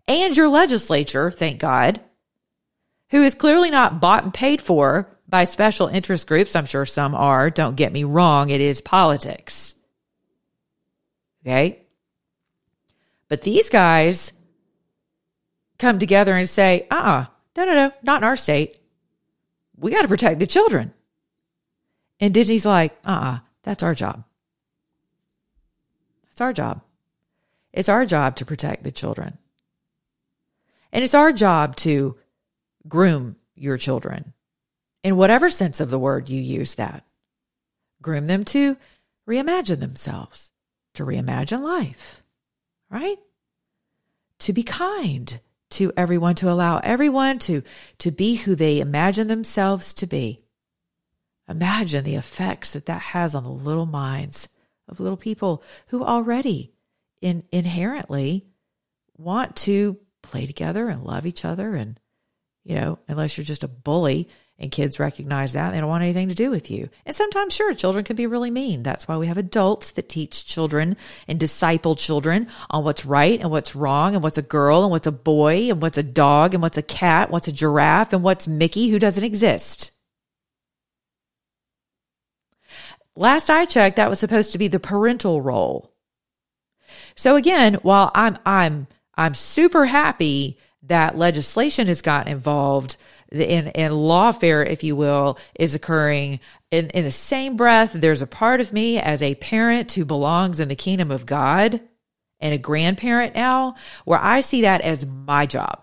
and 0.09 0.37
your 0.37 0.49
legislature, 0.49 1.31
thank 1.31 1.61
God, 1.61 2.01
who 3.11 3.23
is 3.23 3.37
clearly 3.37 3.71
not 3.71 4.01
bought 4.01 4.25
and 4.25 4.35
paid 4.35 4.61
for 4.61 5.09
by 5.29 5.45
special 5.45 5.87
interest 5.87 6.27
groups. 6.27 6.57
I'm 6.57 6.67
sure 6.67 6.85
some 6.85 7.15
are. 7.15 7.49
Don't 7.49 7.77
get 7.77 7.93
me 7.93 8.03
wrong. 8.03 8.51
It 8.51 8.61
is 8.61 8.81
politics. 8.81 9.75
Okay. 11.45 11.83
But 13.29 13.43
these 13.43 13.71
guys 13.71 14.33
come 15.79 15.99
together 15.99 16.35
and 16.35 16.49
say, 16.49 16.87
uh 16.91 16.95
uh 16.95 17.27
no, 17.57 17.65
no, 17.65 17.75
no, 17.75 17.93
not 18.03 18.23
in 18.23 18.25
our 18.25 18.37
state. 18.37 18.79
We 19.77 19.91
got 19.91 20.03
to 20.03 20.09
protect 20.09 20.39
the 20.39 20.47
children. 20.47 20.95
And 22.21 22.33
Disney's 22.33 22.65
like, 22.65 22.93
uh 23.05 23.11
uh-uh, 23.11 23.31
uh, 23.31 23.39
that's 23.65 23.83
our 23.83 23.95
job. 23.95 24.25
That's 26.25 26.41
our 26.41 26.53
job. 26.53 26.83
It's 27.73 27.89
our 27.89 28.07
job 28.07 28.37
to 28.37 28.45
protect 28.45 28.85
the 28.85 28.93
children. 28.93 29.39
And 30.93 31.03
it's 31.03 31.15
our 31.15 31.33
job 31.33 31.77
to 31.77 32.17
groom 32.87 33.37
your 33.55 33.77
children 33.77 34.35
in 35.03 35.17
whatever 35.17 35.51
sense 35.51 35.81
of 35.81 35.91
the 35.91 35.99
word 35.99 36.29
you 36.29 36.41
use 36.41 36.77
that. 36.77 37.05
Groom 38.01 38.27
them 38.27 38.45
to 38.47 38.77
reimagine 39.29 39.81
themselves, 39.81 40.52
to 40.95 41.05
reimagine 41.05 41.61
life, 41.63 42.23
right? 42.91 43.19
To 44.41 44.53
be 44.53 44.63
kind 44.63 45.41
to 45.71 45.93
everyone, 45.97 46.35
to 46.37 46.51
allow 46.51 46.79
everyone 46.79 47.39
to, 47.41 47.63
to 47.99 48.11
be 48.11 48.37
who 48.37 48.55
they 48.55 48.81
imagine 48.81 49.29
themselves 49.29 49.95
to 49.95 50.07
be. 50.07 50.45
Imagine 51.49 52.05
the 52.05 52.15
effects 52.15 52.73
that 52.73 52.87
that 52.87 53.01
has 53.01 53.35
on 53.35 53.45
the 53.45 53.51
little 53.51 53.87
minds 53.87 54.49
of 54.89 55.01
little 55.01 55.17
people 55.17 55.63
who 55.89 56.05
already 56.05 56.73
in, 57.21 57.45
inherently 57.51 58.47
want 59.17 59.57
to 59.57 59.99
play 60.23 60.47
together 60.47 60.89
and 60.89 61.05
love 61.05 61.27
each 61.27 61.45
other. 61.45 61.75
And, 61.75 61.99
you 62.65 62.75
know, 62.75 62.99
unless 63.09 63.37
you're 63.37 63.45
just 63.45 63.65
a 63.65 63.69
bully 63.69 64.29
And 64.59 64.71
kids 64.71 65.01
recognize 65.01 65.55
that. 65.55 65.73
They 65.73 65.81
don't 65.81 65.89
want 65.89 66.05
anything 66.05 66.29
to 66.29 66.35
do 66.35 66.51
with 66.51 66.71
you. 66.71 66.89
And 67.05 67.17
sometimes, 67.17 67.53
sure, 67.53 67.75
children 67.75 68.05
can 68.05 68.15
be 68.15 68.27
really 68.27 68.51
mean. 68.51 68.83
That's 68.85 69.09
why 69.09 69.17
we 69.17 69.27
have 69.27 69.37
adults 69.37 69.91
that 69.93 70.09
teach 70.09 70.47
children 70.47 70.97
and 71.27 71.41
disciple 71.41 71.97
children 71.97 72.47
on 72.71 72.85
what's 72.85 73.05
right 73.05 73.41
and 73.41 73.51
what's 73.51 73.75
wrong 73.75 74.15
and 74.15 74.23
what's 74.23 74.39
a 74.39 74.43
girl 74.43 74.83
and 74.83 74.91
what's 74.91 75.07
a 75.09 75.13
boy 75.13 75.71
and 75.71 75.83
what's 75.83 75.99
a 75.99 76.03
dog 76.03 76.55
and 76.55 76.63
what's 76.63 76.79
a 76.79 76.83
cat, 76.83 77.31
what's 77.31 77.49
a 77.49 77.53
giraffe 77.53 78.13
and 78.13 78.23
what's 78.23 78.47
Mickey 78.47 78.89
who 78.89 79.01
doesn't 79.01 79.25
exist. 79.25 79.91
Last 83.17 83.51
I 83.51 83.65
checked, 83.65 83.97
that 83.97 84.11
was 84.11 84.21
supposed 84.21 84.53
to 84.53 84.59
be 84.59 84.69
the 84.69 84.79
parental 84.79 85.43
role. 85.43 85.93
So 87.17 87.37
again, 87.37 87.75
while 87.83 88.11
I'm, 88.15 88.39
I'm, 88.47 88.87
I'm 89.17 89.35
super 89.35 89.87
happy 89.87 90.59
that 90.85 91.19
legislation 91.19 91.87
has 91.89 92.03
gotten 92.03 92.33
involved 92.33 92.97
in, 93.33 93.69
in 93.69 93.93
lawfare, 93.93 94.67
if 94.67 94.85
you 94.85 94.95
will, 94.95 95.39
is 95.59 95.75
occurring 95.75 96.41
in, 96.71 96.89
in 96.91 97.05
the 97.05 97.11
same 97.11 97.57
breath. 97.57 97.93
There's 97.93 98.23
a 98.23 98.27
part 98.27 98.61
of 98.61 98.73
me 98.73 98.99
as 98.99 99.23
a 99.23 99.35
parent 99.37 99.93
who 99.93 100.05
belongs 100.05 100.61
in 100.61 100.69
the 100.69 100.77
kingdom 100.77 101.11
of 101.11 101.27
God 101.27 101.81
and 102.41 102.55
a 102.55 102.59
grandparent 102.59 103.35
now 103.35 103.77
where 104.05 104.19
I 104.19 104.41
see 104.41 104.63
that 104.63 104.83
as 104.83 105.07
my 105.07 105.47
job. 105.47 105.83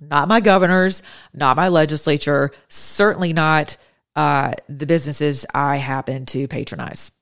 Not 0.00 0.28
my 0.28 0.40
governors, 0.40 1.02
not 1.34 1.56
my 1.56 1.68
legislature, 1.68 2.50
certainly 2.68 3.32
not 3.32 3.76
uh, 4.16 4.52
the 4.68 4.86
businesses 4.86 5.46
I 5.54 5.76
happen 5.76 6.26
to 6.26 6.48
patronize. 6.48 7.12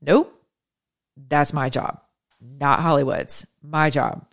Nope. 0.00 0.34
That's 1.16 1.52
my 1.52 1.68
job, 1.68 2.00
not 2.40 2.80
Hollywood's. 2.80 3.46
My 3.62 3.90
job 3.90 4.26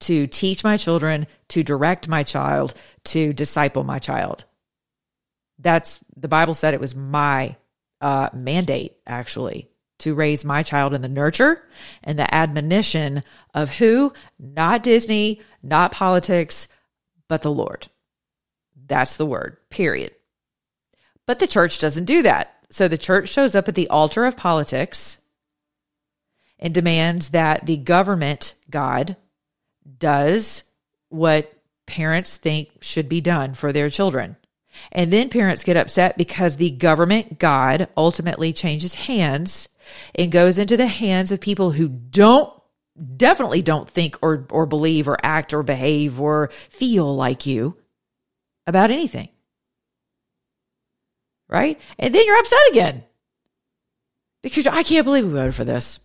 to 0.00 0.26
teach 0.26 0.64
my 0.64 0.76
children, 0.76 1.26
to 1.48 1.62
direct 1.62 2.08
my 2.08 2.22
child, 2.22 2.74
to 3.04 3.32
disciple 3.32 3.84
my 3.84 3.98
child. 3.98 4.44
That's 5.58 6.00
the 6.16 6.28
Bible 6.28 6.54
said 6.54 6.74
it 6.74 6.80
was 6.80 6.94
my 6.94 7.56
uh, 8.00 8.28
mandate, 8.34 8.96
actually, 9.06 9.70
to 10.00 10.14
raise 10.14 10.44
my 10.44 10.62
child 10.62 10.94
in 10.94 11.02
the 11.02 11.08
nurture 11.08 11.62
and 12.02 12.18
the 12.18 12.34
admonition 12.34 13.22
of 13.54 13.70
who? 13.70 14.12
Not 14.38 14.82
Disney, 14.82 15.40
not 15.62 15.92
politics, 15.92 16.68
but 17.28 17.42
the 17.42 17.52
Lord. 17.52 17.88
That's 18.86 19.16
the 19.16 19.26
word, 19.26 19.56
period. 19.70 20.12
But 21.26 21.38
the 21.38 21.46
church 21.46 21.78
doesn't 21.78 22.04
do 22.04 22.22
that. 22.22 22.54
So 22.70 22.88
the 22.88 22.98
church 22.98 23.30
shows 23.30 23.54
up 23.54 23.68
at 23.68 23.74
the 23.74 23.88
altar 23.88 24.24
of 24.26 24.36
politics 24.36 25.18
and 26.58 26.74
demands 26.74 27.30
that 27.30 27.66
the 27.66 27.76
government, 27.76 28.54
God, 28.68 29.16
does 29.98 30.64
what 31.08 31.52
parents 31.86 32.36
think 32.36 32.70
should 32.80 33.08
be 33.08 33.20
done 33.20 33.54
for 33.54 33.72
their 33.72 33.90
children. 33.90 34.36
And 34.90 35.12
then 35.12 35.28
parents 35.28 35.62
get 35.62 35.76
upset 35.76 36.18
because 36.18 36.56
the 36.56 36.70
government, 36.70 37.38
God, 37.38 37.88
ultimately 37.96 38.52
changes 38.52 38.94
hands 38.94 39.68
and 40.14 40.32
goes 40.32 40.58
into 40.58 40.76
the 40.76 40.86
hands 40.86 41.30
of 41.30 41.40
people 41.40 41.70
who 41.70 41.88
don't 41.88 42.52
definitely 43.16 43.62
don't 43.62 43.88
think 43.88 44.16
or 44.22 44.46
or 44.50 44.66
believe 44.66 45.08
or 45.08 45.16
act 45.22 45.52
or 45.52 45.62
behave 45.62 46.20
or 46.20 46.50
feel 46.70 47.14
like 47.14 47.46
you 47.46 47.76
about 48.66 48.90
anything. 48.90 49.28
Right? 51.48 51.78
And 51.98 52.14
then 52.14 52.24
you're 52.24 52.38
upset 52.38 52.70
again. 52.70 53.04
Because 54.42 54.66
I 54.66 54.82
can't 54.82 55.04
believe 55.04 55.24
we 55.24 55.32
voted 55.32 55.54
for 55.54 55.64
this. 55.64 56.00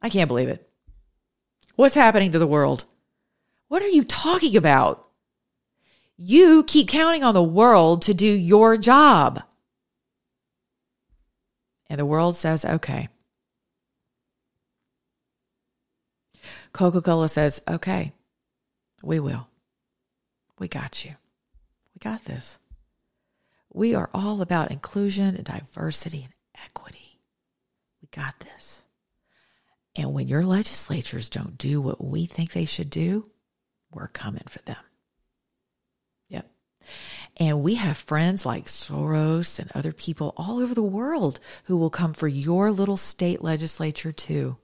I 0.00 0.08
can't 0.08 0.28
believe 0.28 0.48
it. 0.48 0.65
What's 1.76 1.94
happening 1.94 2.32
to 2.32 2.38
the 2.38 2.46
world? 2.46 2.84
What 3.68 3.82
are 3.82 3.88
you 3.88 4.02
talking 4.02 4.56
about? 4.56 5.06
You 6.16 6.64
keep 6.64 6.88
counting 6.88 7.22
on 7.22 7.34
the 7.34 7.42
world 7.42 8.02
to 8.02 8.14
do 8.14 8.26
your 8.26 8.78
job. 8.78 9.42
And 11.88 12.00
the 12.00 12.06
world 12.06 12.34
says, 12.36 12.64
okay. 12.64 13.08
Coca 16.72 17.02
Cola 17.02 17.28
says, 17.28 17.62
okay, 17.68 18.12
we 19.02 19.20
will. 19.20 19.46
We 20.58 20.68
got 20.68 21.04
you. 21.04 21.12
We 21.94 21.98
got 22.00 22.24
this. 22.24 22.58
We 23.72 23.94
are 23.94 24.08
all 24.14 24.40
about 24.40 24.70
inclusion 24.70 25.36
and 25.36 25.44
diversity 25.44 26.24
and 26.24 26.32
equity. 26.64 27.20
We 28.00 28.08
got 28.10 28.40
this. 28.40 28.85
And 29.96 30.12
when 30.12 30.28
your 30.28 30.44
legislatures 30.44 31.30
don't 31.30 31.56
do 31.56 31.80
what 31.80 32.04
we 32.04 32.26
think 32.26 32.52
they 32.52 32.66
should 32.66 32.90
do, 32.90 33.30
we're 33.90 34.08
coming 34.08 34.44
for 34.48 34.60
them. 34.62 34.76
Yep. 36.28 36.50
And 37.38 37.62
we 37.62 37.76
have 37.76 37.96
friends 37.96 38.44
like 38.44 38.66
Soros 38.66 39.58
and 39.58 39.70
other 39.74 39.92
people 39.92 40.34
all 40.36 40.58
over 40.58 40.74
the 40.74 40.82
world 40.82 41.40
who 41.64 41.78
will 41.78 41.90
come 41.90 42.12
for 42.12 42.28
your 42.28 42.70
little 42.70 42.98
state 42.98 43.42
legislature 43.42 44.12
too. 44.12 44.58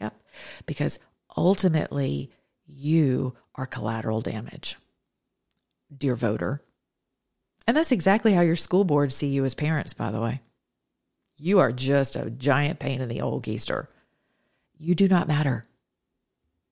Yep. 0.00 0.20
Because 0.66 0.98
ultimately, 1.36 2.32
you 2.66 3.36
are 3.54 3.66
collateral 3.66 4.20
damage, 4.20 4.76
dear 5.96 6.16
voter. 6.16 6.62
And 7.68 7.76
that's 7.76 7.92
exactly 7.92 8.32
how 8.32 8.42
your 8.42 8.56
school 8.56 8.84
board 8.84 9.12
see 9.12 9.28
you 9.28 9.44
as 9.44 9.54
parents, 9.54 9.94
by 9.94 10.10
the 10.10 10.20
way. 10.20 10.40
You 11.38 11.60
are 11.60 11.70
just 11.70 12.16
a 12.16 12.30
giant 12.30 12.80
pain 12.80 13.00
in 13.00 13.08
the 13.08 13.20
old 13.20 13.44
keister. 13.44 13.86
You 14.78 14.94
do 14.94 15.08
not 15.08 15.28
matter. 15.28 15.64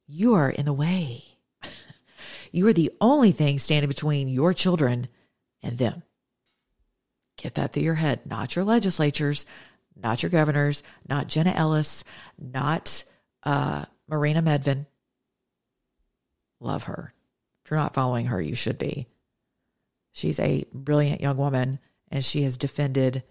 You 0.06 0.34
are 0.34 0.50
in 0.50 0.66
the 0.66 0.72
way. 0.72 1.24
you 2.52 2.66
are 2.66 2.72
the 2.72 2.92
only 3.00 3.32
thing 3.32 3.58
standing 3.58 3.88
between 3.88 4.28
your 4.28 4.52
children 4.52 5.08
and 5.62 5.78
them. 5.78 6.02
Get 7.36 7.54
that 7.54 7.72
through 7.72 7.82
your 7.82 7.94
head. 7.94 8.20
Not 8.26 8.54
your 8.54 8.64
legislatures, 8.64 9.46
not 9.96 10.22
your 10.22 10.30
governors, 10.30 10.82
not 11.08 11.28
Jenna 11.28 11.52
Ellis, 11.52 12.04
not 12.38 13.04
uh, 13.42 13.86
Marina 14.08 14.42
Medvin. 14.42 14.86
Love 16.60 16.84
her. 16.84 17.12
If 17.64 17.70
you're 17.70 17.80
not 17.80 17.94
following 17.94 18.26
her, 18.26 18.40
you 18.40 18.54
should 18.54 18.78
be. 18.78 19.06
She's 20.12 20.38
a 20.38 20.64
brilliant 20.72 21.20
young 21.20 21.36
woman 21.36 21.78
and 22.10 22.24
she 22.24 22.42
has 22.42 22.56
defended 22.56 23.22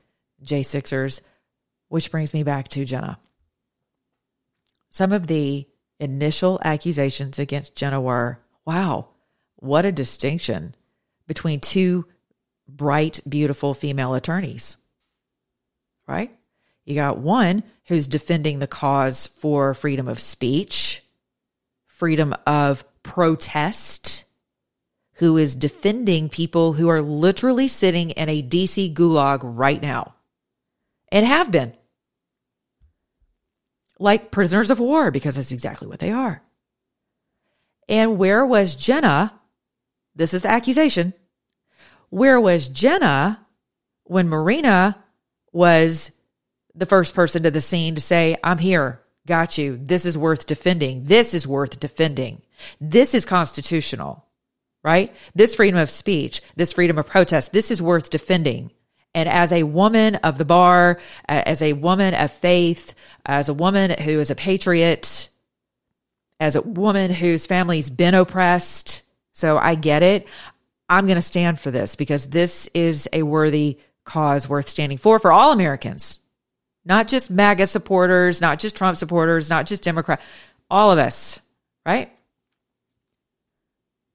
J6ers, 0.43 1.21
which 1.87 2.11
brings 2.11 2.33
me 2.33 2.43
back 2.43 2.67
to 2.69 2.83
Jenna. 2.83 3.19
Some 4.93 5.11
of 5.11 5.25
the 5.25 5.67
initial 5.99 6.59
accusations 6.63 7.39
against 7.39 7.75
Jenna 7.75 7.99
were 7.99 8.39
wow, 8.63 9.09
what 9.55 9.85
a 9.85 9.91
distinction 9.91 10.75
between 11.25 11.59
two 11.59 12.05
bright, 12.67 13.19
beautiful 13.27 13.73
female 13.73 14.13
attorneys. 14.13 14.77
Right? 16.07 16.31
You 16.85 16.93
got 16.93 17.17
one 17.17 17.63
who's 17.85 18.07
defending 18.07 18.59
the 18.59 18.67
cause 18.67 19.25
for 19.25 19.73
freedom 19.73 20.07
of 20.07 20.19
speech, 20.19 21.03
freedom 21.87 22.35
of 22.45 22.85
protest, 23.01 24.25
who 25.13 25.37
is 25.37 25.55
defending 25.55 26.29
people 26.29 26.73
who 26.73 26.87
are 26.87 27.01
literally 27.01 27.67
sitting 27.67 28.11
in 28.11 28.29
a 28.29 28.43
DC 28.43 28.93
gulag 28.93 29.39
right 29.41 29.81
now 29.81 30.13
and 31.11 31.25
have 31.25 31.51
been 31.51 31.73
like 33.99 34.31
prisoners 34.31 34.71
of 34.71 34.79
war 34.79 35.11
because 35.11 35.35
that's 35.35 35.51
exactly 35.51 35.87
what 35.87 35.99
they 35.99 36.11
are. 36.11 36.41
And 37.87 38.17
where 38.17 38.45
was 38.45 38.75
Jenna? 38.75 39.33
This 40.15 40.33
is 40.33 40.43
the 40.43 40.49
accusation. 40.49 41.13
Where 42.09 42.39
was 42.39 42.67
Jenna 42.67 43.45
when 44.03 44.29
Marina 44.29 44.97
was 45.51 46.11
the 46.75 46.85
first 46.85 47.15
person 47.15 47.43
to 47.43 47.51
the 47.51 47.61
scene 47.61 47.95
to 47.95 48.01
say, 48.01 48.35
I'm 48.43 48.57
here, 48.57 49.01
got 49.27 49.57
you. 49.57 49.79
This 49.81 50.05
is 50.05 50.17
worth 50.17 50.47
defending. 50.47 51.05
This 51.05 51.33
is 51.33 51.47
worth 51.47 51.79
defending. 51.79 52.41
This 52.79 53.13
is 53.13 53.25
constitutional, 53.25 54.25
right? 54.83 55.13
This 55.35 55.55
freedom 55.55 55.79
of 55.79 55.89
speech, 55.89 56.41
this 56.55 56.73
freedom 56.73 56.97
of 56.97 57.07
protest, 57.07 57.51
this 57.51 57.71
is 57.71 57.81
worth 57.81 58.09
defending. 58.09 58.71
And 59.15 59.29
as 59.29 59.51
a 59.51 59.63
woman 59.63 60.15
of 60.15 60.37
the 60.37 60.45
bar, 60.45 60.99
as 61.27 61.61
a 61.61 61.73
woman 61.73 62.13
of 62.13 62.31
faith, 62.31 62.93
as 63.25 63.47
a 63.47 63.53
woman 63.53 63.91
who 63.91 64.19
is 64.19 64.31
a 64.31 64.35
patriot, 64.35 65.29
as 66.39 66.55
a 66.55 66.61
woman 66.61 67.11
whose 67.11 67.45
family's 67.45 67.89
been 67.89 68.15
oppressed, 68.15 69.03
so 69.33 69.57
I 69.57 69.75
get 69.75 70.03
it. 70.03 70.27
I'm 70.89 71.05
going 71.05 71.15
to 71.15 71.21
stand 71.21 71.59
for 71.59 71.71
this 71.71 71.95
because 71.95 72.27
this 72.27 72.67
is 72.73 73.07
a 73.13 73.23
worthy 73.23 73.79
cause 74.03 74.49
worth 74.49 74.67
standing 74.67 74.97
for 74.97 75.19
for 75.19 75.31
all 75.31 75.53
Americans, 75.53 76.19
not 76.83 77.07
just 77.07 77.31
MAGA 77.31 77.67
supporters, 77.67 78.41
not 78.41 78.59
just 78.59 78.75
Trump 78.75 78.97
supporters, 78.97 79.49
not 79.49 79.65
just 79.65 79.83
Democrat, 79.83 80.21
all 80.69 80.91
of 80.91 80.99
us, 80.99 81.39
right? 81.85 82.11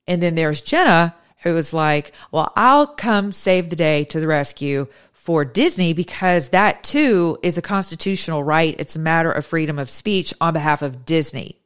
And 0.06 0.22
then 0.22 0.34
there's 0.34 0.60
Jenna, 0.60 1.14
who 1.42 1.54
was 1.54 1.72
like, 1.72 2.12
well, 2.30 2.52
I'll 2.56 2.86
come 2.86 3.32
save 3.32 3.70
the 3.70 3.76
day 3.76 4.04
to 4.04 4.20
the 4.20 4.26
rescue 4.26 4.86
for 5.12 5.44
Disney 5.44 5.92
because 5.92 6.48
that 6.48 6.82
too 6.82 7.38
is 7.42 7.58
a 7.58 7.62
constitutional 7.62 8.42
right. 8.42 8.74
It's 8.78 8.96
a 8.96 9.00
matter 9.00 9.30
of 9.30 9.46
freedom 9.46 9.78
of 9.78 9.90
speech 9.90 10.34
on 10.40 10.54
behalf 10.54 10.82
of 10.82 11.04
Disney. 11.04 11.58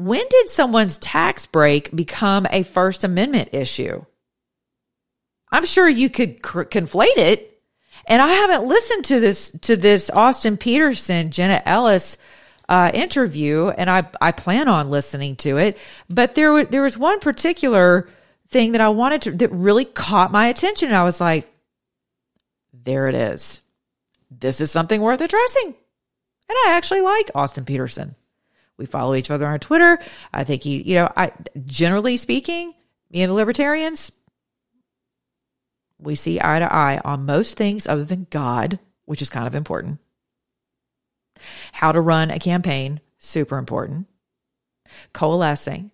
when 0.00 0.24
did 0.30 0.48
someone's 0.48 0.96
tax 0.96 1.44
break 1.44 1.94
become 1.94 2.46
a 2.50 2.62
First 2.62 3.04
Amendment 3.04 3.50
issue? 3.52 4.02
I'm 5.52 5.66
sure 5.66 5.88
you 5.88 6.08
could 6.08 6.40
cr- 6.40 6.62
conflate 6.62 7.18
it. 7.18 7.46
And 8.06 8.22
I 8.22 8.28
haven't 8.28 8.66
listened 8.66 9.04
to 9.06 9.20
this 9.20 9.50
to 9.62 9.76
this 9.76 10.10
Austin 10.10 10.56
Petersen, 10.56 11.30
Jenna 11.30 11.62
Ellis 11.66 12.16
uh, 12.70 12.90
interview, 12.94 13.68
and 13.68 13.90
I 13.90 14.08
I 14.20 14.32
plan 14.32 14.68
on 14.68 14.90
listening 14.90 15.36
to 15.36 15.58
it. 15.58 15.76
But 16.08 16.34
there 16.36 16.64
there 16.64 16.82
was 16.82 16.96
one 16.96 17.20
particular 17.20 18.08
thing 18.48 18.72
that 18.72 18.80
I 18.80 18.88
wanted 18.88 19.22
to 19.22 19.30
that 19.32 19.52
really 19.52 19.84
caught 19.84 20.32
my 20.32 20.46
attention. 20.46 20.88
And 20.88 20.96
I 20.96 21.04
was 21.04 21.20
like, 21.20 21.52
there 22.72 23.08
it 23.08 23.14
is. 23.14 23.60
This 24.30 24.60
is 24.60 24.70
something 24.70 25.00
worth 25.00 25.20
addressing. 25.20 25.66
And 25.66 26.58
I 26.66 26.72
actually 26.76 27.02
like 27.02 27.30
Austin 27.34 27.64
Petersen. 27.64 28.14
We 28.76 28.86
follow 28.86 29.14
each 29.14 29.30
other 29.30 29.46
on 29.46 29.58
Twitter. 29.60 29.98
I 30.32 30.44
think 30.44 30.62
he, 30.62 30.82
you 30.82 30.94
know, 30.94 31.12
I 31.16 31.32
generally 31.66 32.16
speaking, 32.16 32.72
me 33.10 33.22
and 33.22 33.30
the 33.30 33.34
libertarians, 33.34 34.10
we 35.98 36.14
see 36.14 36.40
eye 36.40 36.60
to 36.60 36.72
eye 36.72 37.00
on 37.04 37.26
most 37.26 37.56
things 37.56 37.86
other 37.86 38.04
than 38.04 38.26
God, 38.30 38.78
which 39.04 39.22
is 39.22 39.28
kind 39.28 39.46
of 39.46 39.54
important. 39.54 39.98
How 41.72 41.92
to 41.92 42.00
run 42.00 42.30
a 42.30 42.38
campaign, 42.38 43.00
super 43.18 43.58
important. 43.58 44.06
Coalescing, 45.12 45.90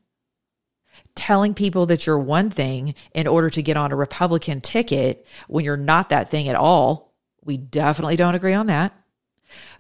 telling 1.15 1.55
people 1.55 1.87
that 1.87 2.07
you're 2.07 2.19
one 2.19 2.51
thing 2.51 2.95
in 3.15 3.27
order 3.27 3.51
to 3.51 3.63
get 3.63 3.77
on 3.77 3.93
a 3.93 3.97
Republican 3.97 4.61
ticket 4.61 5.27
when 5.49 5.65
you're 5.65 5.77
not 5.77 6.11
that 6.11 6.31
thing 6.31 6.49
at 6.49 6.57
all. 6.57 7.15
We 7.45 7.57
definitely 7.57 8.17
don't 8.17 8.35
agree 8.35 8.55
on 8.55 8.67
that. 8.67 8.93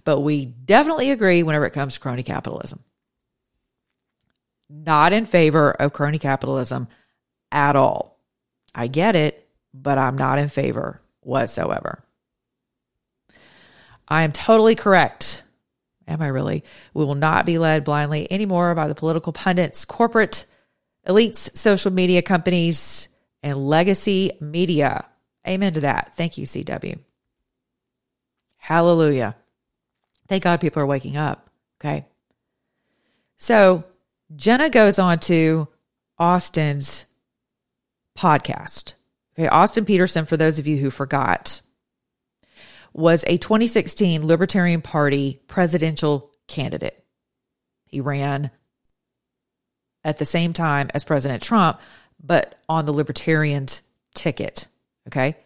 But 0.04 0.20
we 0.20 0.44
definitely 0.44 1.10
agree 1.10 1.42
whenever 1.42 1.66
it 1.66 1.72
comes 1.72 1.94
to 1.94 2.00
crony 2.00 2.22
capitalism 2.22 2.84
not 4.68 5.12
in 5.12 5.26
favor 5.26 5.70
of 5.72 5.92
crony 5.92 6.18
capitalism 6.18 6.88
at 7.52 7.76
all. 7.76 8.20
I 8.74 8.88
get 8.88 9.16
it, 9.16 9.48
but 9.72 9.98
I'm 9.98 10.16
not 10.16 10.38
in 10.38 10.48
favor 10.48 11.00
whatsoever. 11.20 12.04
I 14.08 14.22
am 14.22 14.32
totally 14.32 14.74
correct. 14.74 15.42
Am 16.08 16.22
I 16.22 16.28
really? 16.28 16.64
We 16.94 17.04
will 17.04 17.14
not 17.14 17.46
be 17.46 17.58
led 17.58 17.84
blindly 17.84 18.30
anymore 18.30 18.74
by 18.74 18.88
the 18.88 18.94
political 18.94 19.32
pundits, 19.32 19.84
corporate 19.84 20.44
elites, 21.06 21.56
social 21.56 21.92
media 21.92 22.22
companies, 22.22 23.08
and 23.42 23.68
legacy 23.68 24.32
media. 24.40 25.06
Amen 25.46 25.74
to 25.74 25.80
that. 25.80 26.14
Thank 26.14 26.38
you, 26.38 26.46
CW. 26.46 26.98
Hallelujah. 28.56 29.36
Thank 30.28 30.42
God 30.44 30.60
people 30.60 30.82
are 30.82 30.86
waking 30.86 31.16
up. 31.16 31.48
Okay. 31.80 32.06
So 33.36 33.84
Jenna 34.34 34.70
goes 34.70 34.98
on 34.98 35.18
to 35.20 35.68
Austin's 36.18 37.04
podcast. 38.18 38.94
Okay, 39.38 39.48
Austin 39.48 39.84
Petersen, 39.84 40.24
for 40.24 40.36
those 40.36 40.58
of 40.58 40.66
you 40.66 40.78
who 40.78 40.90
forgot, 40.90 41.60
was 42.96 43.24
a 43.26 43.36
2016 43.36 44.26
Libertarian 44.26 44.80
Party 44.80 45.38
presidential 45.48 46.32
candidate. 46.48 47.04
He 47.84 48.00
ran 48.00 48.50
at 50.02 50.16
the 50.16 50.24
same 50.24 50.54
time 50.54 50.90
as 50.94 51.04
President 51.04 51.42
Trump, 51.42 51.78
but 52.22 52.58
on 52.70 52.86
the 52.86 52.92
Libertarians' 52.92 53.82
ticket. 54.14 54.66
Okay. 55.08 55.36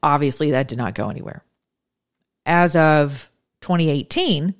Obviously, 0.00 0.52
that 0.52 0.68
did 0.68 0.78
not 0.78 0.94
go 0.94 1.08
anywhere. 1.08 1.44
As 2.46 2.76
of 2.76 3.28
2018, 3.62 4.54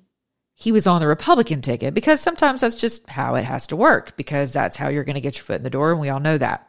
he 0.55 0.73
was 0.73 0.89
on 0.89 1.01
the 1.01 1.07
Republican 1.07 1.61
ticket 1.61 1.95
because 1.95 2.21
sometimes 2.21 2.61
that's 2.61 2.75
just 2.75 3.09
how 3.09 3.37
it 3.37 3.45
has 3.45 3.69
to 3.69 3.77
work 3.77 4.17
because 4.17 4.53
that's 4.53 4.77
how 4.77 4.89
you're 4.89 5.05
going 5.05 5.15
to 5.15 5.21
get 5.21 5.37
your 5.37 5.45
foot 5.45 5.57
in 5.57 5.65
the 5.65 5.71
door. 5.71 5.93
And 5.93 6.01
we 6.01 6.09
all 6.09 6.21
know 6.21 6.39
that. 6.39 6.69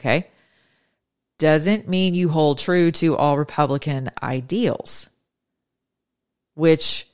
Okay. 0.00 0.28
Doesn't 1.40 1.88
mean 1.88 2.12
you 2.12 2.28
hold 2.28 2.58
true 2.58 2.92
to 2.92 3.16
all 3.16 3.38
Republican 3.38 4.10
ideals, 4.22 5.08
which 6.52 7.06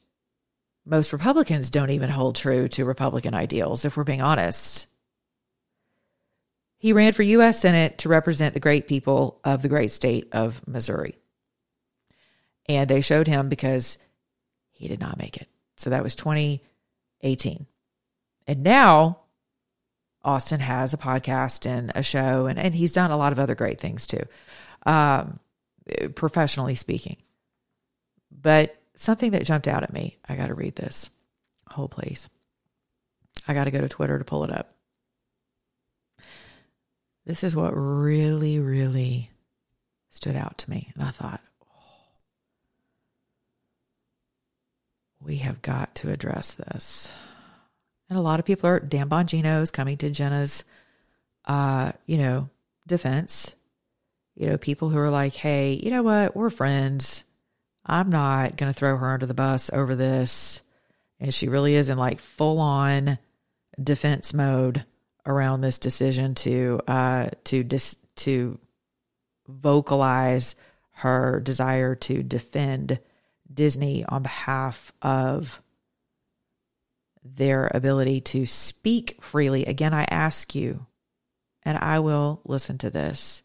most 0.85 1.13
Republicans 1.13 1.71
don't 1.71 1.91
even 1.91 2.11
hold 2.11 2.35
true 2.35 2.67
to 2.71 2.85
Republican 2.85 3.35
ideals, 3.35 3.85
if 3.85 3.97
we're 3.97 4.03
being 4.03 4.23
honest. 4.23 4.89
He 6.79 6.93
ran 6.93 7.13
for 7.13 7.23
U.S. 7.23 7.61
Senate 7.61 7.99
to 7.99 8.09
represent 8.09 8.53
the 8.53 8.59
great 8.59 8.89
people 8.89 9.41
of 9.45 9.63
the 9.63 9.69
great 9.69 9.93
state 9.93 10.29
of 10.33 10.61
Missouri. 10.67 11.17
And 12.69 12.91
they 12.91 13.03
showed 13.03 13.29
him 13.29 13.49
because 13.49 13.97
he 14.73 14.89
did 14.89 14.99
not 14.99 15.19
make 15.19 15.37
it. 15.37 15.47
So 15.77 15.91
that 15.91 16.03
was 16.03 16.17
2018. 16.17 17.67
And 18.49 18.63
now 18.65 19.21
Austin 20.27 20.59
has 20.59 20.93
a 20.93 20.99
podcast 20.99 21.67
and 21.67 21.93
a 21.95 22.03
show, 22.03 22.47
and, 22.47 22.59
and 22.59 22.75
he's 22.75 22.93
done 22.93 23.13
a 23.13 23.17
lot 23.17 23.33
of 23.33 23.39
other 23.39 23.55
great 23.55 23.81
things 23.81 24.09
too, 24.09 24.25
um, 24.85 25.39
professionally 26.17 26.75
speaking. 26.75 27.17
But 28.31 28.77
something 28.97 29.31
that 29.31 29.45
jumped 29.45 29.69
out 29.69 29.85
at 29.85 29.93
me, 29.93 30.19
I 30.29 30.35
got 30.35 30.49
to 30.49 30.55
read 30.55 30.75
this 30.75 31.11
whole 31.71 31.89
place. 31.89 32.29
I 33.47 33.55
got 33.55 33.65
to 33.65 33.71
go 33.71 33.81
to 33.81 33.89
Twitter 33.89 34.19
to 34.19 34.25
pull 34.25 34.43
it 34.43 34.51
up. 34.51 34.75
This 37.25 37.45
is 37.45 37.55
what 37.55 37.71
really, 37.71 38.59
really 38.59 39.31
stood 40.11 40.37
out 40.37 40.59
to 40.59 40.71
me. 40.71 40.91
And 40.95 41.05
I 41.05 41.11
thought, 41.11 41.41
we 45.21 45.37
have 45.37 45.63
got 45.63 45.95
to 45.97 46.11
address 46.11 46.53
this. 46.53 47.13
And 48.09 48.19
a 48.19 48.23
lot 48.23 48.39
of 48.39 48.47
people 48.47 48.71
are 48.71 48.81
Dan 48.81 49.09
Bongino's 49.09 49.71
coming 49.71 49.97
to 49.99 50.11
Jenna's 50.11 50.65
uh, 51.47 51.93
you 52.07 52.19
know, 52.19 52.49
defense. 52.87 53.55
You 54.35 54.51
know, 54.51 54.59
people 54.59 54.91
who 54.91 54.99
are 54.99 55.11
like, 55.11 55.35
hey, 55.35 55.81
you 55.83 55.91
know 55.91 56.03
what, 56.03 56.37
we're 56.37 56.51
friends. 56.51 57.25
I'm 57.85 58.11
not 58.11 58.57
gonna 58.57 58.73
throw 58.73 58.97
her 58.97 59.13
under 59.13 59.27
the 59.27 59.35
bus 59.35 59.71
over 59.73 59.95
this. 59.95 60.61
And 61.21 61.33
she 61.33 61.49
really 61.49 61.75
is 61.75 61.89
in 61.89 61.97
like 61.97 62.21
full 62.21 62.59
on 62.59 63.19
defense 63.83 64.35
mode 64.35 64.85
around 65.25 65.61
this 65.61 65.79
decision 65.79 66.35
to 66.35 66.81
uh 66.87 67.29
to 67.45 67.63
dis 67.65 67.97
to 68.17 68.59
vocalize 69.49 70.57
her 70.93 71.41
desire 71.41 71.95
to 71.95 72.23
defend 72.23 72.99
Disney 73.53 74.05
on 74.05 74.23
behalf 74.23 74.93
of 75.03 75.63
their 77.35 77.71
ability 77.73 78.21
to 78.21 78.47
speak 78.47 79.19
freely. 79.21 79.65
Again, 79.65 79.95
I 79.95 80.05
ask 80.05 80.55
you, 80.55 80.87
and 81.63 81.77
I 81.79 81.99
will 82.01 82.41
listen 82.45 82.79
to 82.79 82.91
this. 82.91 83.43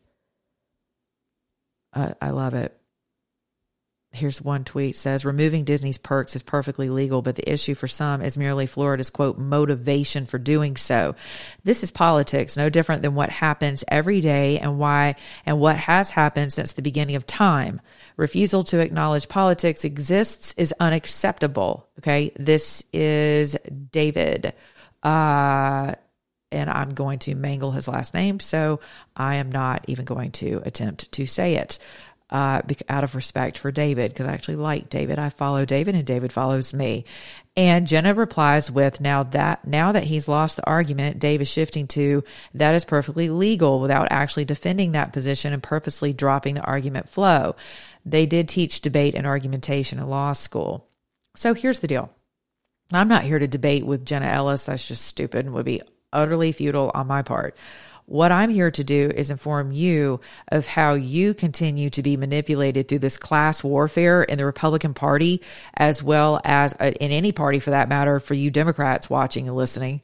Uh, 1.93 2.13
I 2.21 2.29
love 2.29 2.53
it. 2.53 2.77
Here's 4.13 4.41
one 4.41 4.65
tweet 4.65 4.97
says 4.97 5.23
removing 5.23 5.63
Disney's 5.63 5.97
perks 5.97 6.35
is 6.35 6.43
perfectly 6.43 6.89
legal, 6.89 7.21
but 7.21 7.37
the 7.37 7.49
issue 7.49 7.75
for 7.75 7.87
some 7.87 8.21
is 8.21 8.37
merely 8.37 8.65
Florida's 8.65 9.09
quote 9.09 9.37
motivation 9.37 10.25
for 10.25 10.37
doing 10.37 10.75
so. 10.75 11.15
This 11.63 11.81
is 11.81 11.91
politics, 11.91 12.57
no 12.57 12.69
different 12.69 13.03
than 13.03 13.15
what 13.15 13.29
happens 13.29 13.85
every 13.87 14.19
day 14.19 14.59
and 14.59 14.77
why 14.77 15.15
and 15.45 15.61
what 15.61 15.77
has 15.77 16.09
happened 16.09 16.51
since 16.51 16.73
the 16.73 16.81
beginning 16.81 17.15
of 17.15 17.25
time. 17.25 17.79
Refusal 18.21 18.63
to 18.65 18.77
acknowledge 18.77 19.27
politics 19.27 19.83
exists 19.83 20.53
is 20.55 20.75
unacceptable. 20.79 21.89
Okay. 21.97 22.31
This 22.35 22.83
is 22.93 23.57
David. 23.91 24.53
Uh, 25.01 25.95
and 26.51 26.69
I'm 26.69 26.89
going 26.91 27.17
to 27.19 27.33
mangle 27.33 27.71
his 27.71 27.87
last 27.87 28.13
name, 28.13 28.39
so 28.39 28.79
I 29.15 29.37
am 29.37 29.51
not 29.51 29.85
even 29.87 30.05
going 30.05 30.33
to 30.33 30.61
attempt 30.63 31.11
to 31.13 31.25
say 31.25 31.55
it 31.55 31.79
uh, 32.29 32.61
out 32.87 33.03
of 33.03 33.15
respect 33.15 33.57
for 33.57 33.71
David, 33.71 34.11
because 34.11 34.27
I 34.27 34.33
actually 34.33 34.57
like 34.57 34.89
David. 34.89 35.17
I 35.17 35.29
follow 35.29 35.65
David 35.65 35.95
and 35.95 36.05
David 36.05 36.31
follows 36.31 36.73
me. 36.73 37.05
And 37.57 37.87
Jenna 37.87 38.13
replies 38.13 38.69
with, 38.71 39.01
now 39.01 39.23
that, 39.23 39.67
now 39.67 39.91
that 39.93 40.05
he's 40.05 40.27
lost 40.27 40.55
the 40.57 40.65
argument, 40.67 41.19
Dave 41.19 41.41
is 41.41 41.49
shifting 41.49 41.87
to 41.87 42.23
that 42.53 42.75
is 42.75 42.85
perfectly 42.85 43.29
legal 43.29 43.81
without 43.81 44.07
actually 44.11 44.45
defending 44.45 44.91
that 44.91 45.11
position 45.11 45.51
and 45.51 45.63
purposely 45.63 46.13
dropping 46.13 46.55
the 46.55 46.61
argument 46.61 47.09
flow. 47.09 47.55
They 48.05 48.25
did 48.25 48.49
teach 48.49 48.81
debate 48.81 49.15
and 49.15 49.27
argumentation 49.27 49.99
in 49.99 50.09
law 50.09 50.33
school. 50.33 50.87
So 51.35 51.53
here's 51.53 51.79
the 51.79 51.87
deal. 51.87 52.11
I'm 52.91 53.07
not 53.07 53.23
here 53.23 53.39
to 53.39 53.47
debate 53.47 53.85
with 53.85 54.05
Jenna 54.05 54.27
Ellis. 54.27 54.65
That's 54.65 54.87
just 54.87 55.05
stupid 55.05 55.45
and 55.45 55.53
would 55.53 55.65
be 55.65 55.81
utterly 56.11 56.51
futile 56.51 56.91
on 56.93 57.07
my 57.07 57.21
part. 57.21 57.55
What 58.05 58.31
I'm 58.33 58.49
here 58.49 58.71
to 58.71 58.83
do 58.83 59.09
is 59.15 59.31
inform 59.31 59.71
you 59.71 60.19
of 60.49 60.65
how 60.65 60.95
you 60.95 61.33
continue 61.33 61.89
to 61.91 62.03
be 62.03 62.17
manipulated 62.17 62.87
through 62.87 62.99
this 62.99 63.15
class 63.15 63.63
warfare 63.63 64.23
in 64.23 64.37
the 64.37 64.45
Republican 64.45 64.93
Party, 64.93 65.41
as 65.75 66.03
well 66.03 66.41
as 66.43 66.73
uh, 66.73 66.91
in 66.99 67.11
any 67.11 67.31
party 67.31 67.59
for 67.59 67.69
that 67.69 67.87
matter, 67.87 68.19
for 68.19 68.33
you 68.33 68.51
Democrats 68.51 69.09
watching 69.09 69.47
and 69.47 69.55
listening. 69.55 70.01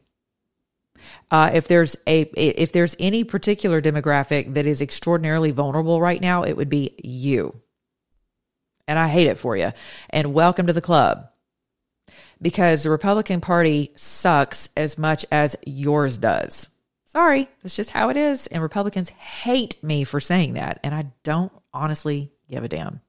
Uh, 1.30 1.52
if 1.54 1.68
there's 1.68 1.98
a 2.08 2.22
if 2.22 2.72
there's 2.72 2.96
any 2.98 3.24
particular 3.24 3.82
demographic 3.82 4.54
that 4.54 4.66
is 4.66 4.82
extraordinarily 4.82 5.52
vulnerable 5.52 6.00
right 6.00 6.22
now, 6.22 6.44
it 6.44 6.56
would 6.56 6.70
be 6.70 6.96
you. 7.04 7.60
And 8.88 8.97
I 8.97 9.08
hate 9.08 9.28
it 9.28 9.38
for 9.38 9.58
you. 9.58 9.71
And 10.10 10.34
welcome 10.34 10.67
to 10.67 10.73
the 10.73 10.82
club. 10.82 11.30
because 12.41 12.84
the 12.84 12.89
Republican 12.89 13.41
Party 13.41 13.91
sucks 13.95 14.69
as 14.78 14.97
much 14.97 15.26
as 15.32 15.56
yours 15.65 16.17
does. 16.17 16.69
Sorry, 17.06 17.50
that's 17.63 17.76
just 17.76 17.91
how 17.91 18.10
it 18.10 18.17
is. 18.17 18.47
And 18.47 18.62
Republicans 18.62 19.10
hate 19.10 19.82
me 19.84 20.04
for 20.04 20.19
saying 20.19 20.54
that. 20.54 20.80
And 20.84 20.93
I 20.93 21.08
don't 21.23 21.52
honestly 21.73 22.32
give 22.50 22.63
a 22.63 22.67
damn 22.67 23.02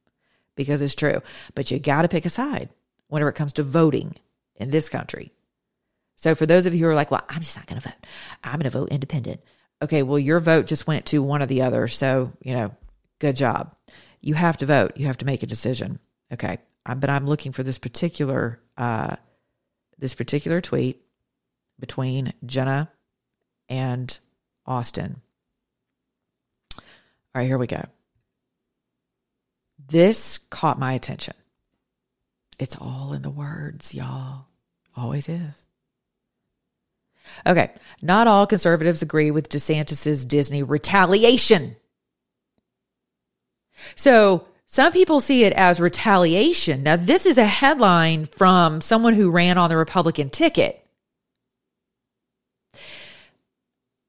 because 0.56 0.80
it's 0.80 0.94
true. 0.94 1.20
But 1.54 1.70
you 1.70 1.78
got 1.78 2.02
to 2.02 2.08
pick 2.08 2.24
a 2.24 2.30
side 2.30 2.70
whenever 3.08 3.30
it 3.30 3.34
comes 3.34 3.54
to 3.54 3.62
voting 3.62 4.14
in 4.56 4.70
this 4.70 4.88
country. 4.88 5.32
So 6.16 6.34
for 6.34 6.46
those 6.46 6.66
of 6.66 6.74
you 6.74 6.84
who 6.84 6.90
are 6.90 6.94
like, 6.94 7.10
well, 7.10 7.24
I'm 7.28 7.40
just 7.40 7.56
not 7.56 7.66
going 7.66 7.80
to 7.80 7.88
vote, 7.88 8.06
I'm 8.42 8.58
going 8.58 8.64
to 8.64 8.70
vote 8.70 8.88
independent. 8.90 9.40
Okay, 9.80 10.02
well, 10.02 10.18
your 10.18 10.40
vote 10.40 10.66
just 10.66 10.86
went 10.88 11.06
to 11.06 11.22
one 11.22 11.42
or 11.42 11.46
the 11.46 11.62
other. 11.62 11.86
So, 11.86 12.32
you 12.42 12.54
know, 12.54 12.74
good 13.20 13.36
job. 13.36 13.74
You 14.20 14.34
have 14.34 14.56
to 14.58 14.66
vote, 14.66 14.92
you 14.96 15.06
have 15.06 15.18
to 15.18 15.26
make 15.26 15.42
a 15.42 15.46
decision. 15.46 15.98
Okay. 16.32 16.58
But 16.84 17.10
I'm 17.10 17.26
looking 17.26 17.52
for 17.52 17.62
this 17.62 17.78
particular, 17.78 18.60
uh, 18.76 19.16
this 19.98 20.14
particular 20.14 20.60
tweet 20.60 21.02
between 21.78 22.32
Jenna 22.46 22.90
and 23.68 24.18
Austin. 24.64 25.20
All 26.78 26.84
right, 27.34 27.46
here 27.46 27.58
we 27.58 27.66
go. 27.66 27.84
This 29.88 30.38
caught 30.38 30.78
my 30.78 30.94
attention. 30.94 31.34
It's 32.58 32.76
all 32.80 33.12
in 33.12 33.22
the 33.22 33.30
words, 33.30 33.94
y'all. 33.94 34.46
Always 34.96 35.28
is. 35.28 35.66
Okay, 37.46 37.72
not 38.00 38.26
all 38.26 38.46
conservatives 38.46 39.02
agree 39.02 39.30
with 39.30 39.50
DeSantis's 39.50 40.24
Disney 40.24 40.62
retaliation. 40.62 41.76
So, 43.94 44.46
some 44.70 44.92
people 44.92 45.20
see 45.20 45.44
it 45.44 45.54
as 45.54 45.80
retaliation. 45.80 46.82
Now, 46.82 46.96
this 46.96 47.24
is 47.24 47.38
a 47.38 47.46
headline 47.46 48.26
from 48.26 48.82
someone 48.82 49.14
who 49.14 49.30
ran 49.30 49.56
on 49.56 49.70
the 49.70 49.78
Republican 49.78 50.28
ticket. 50.28 50.84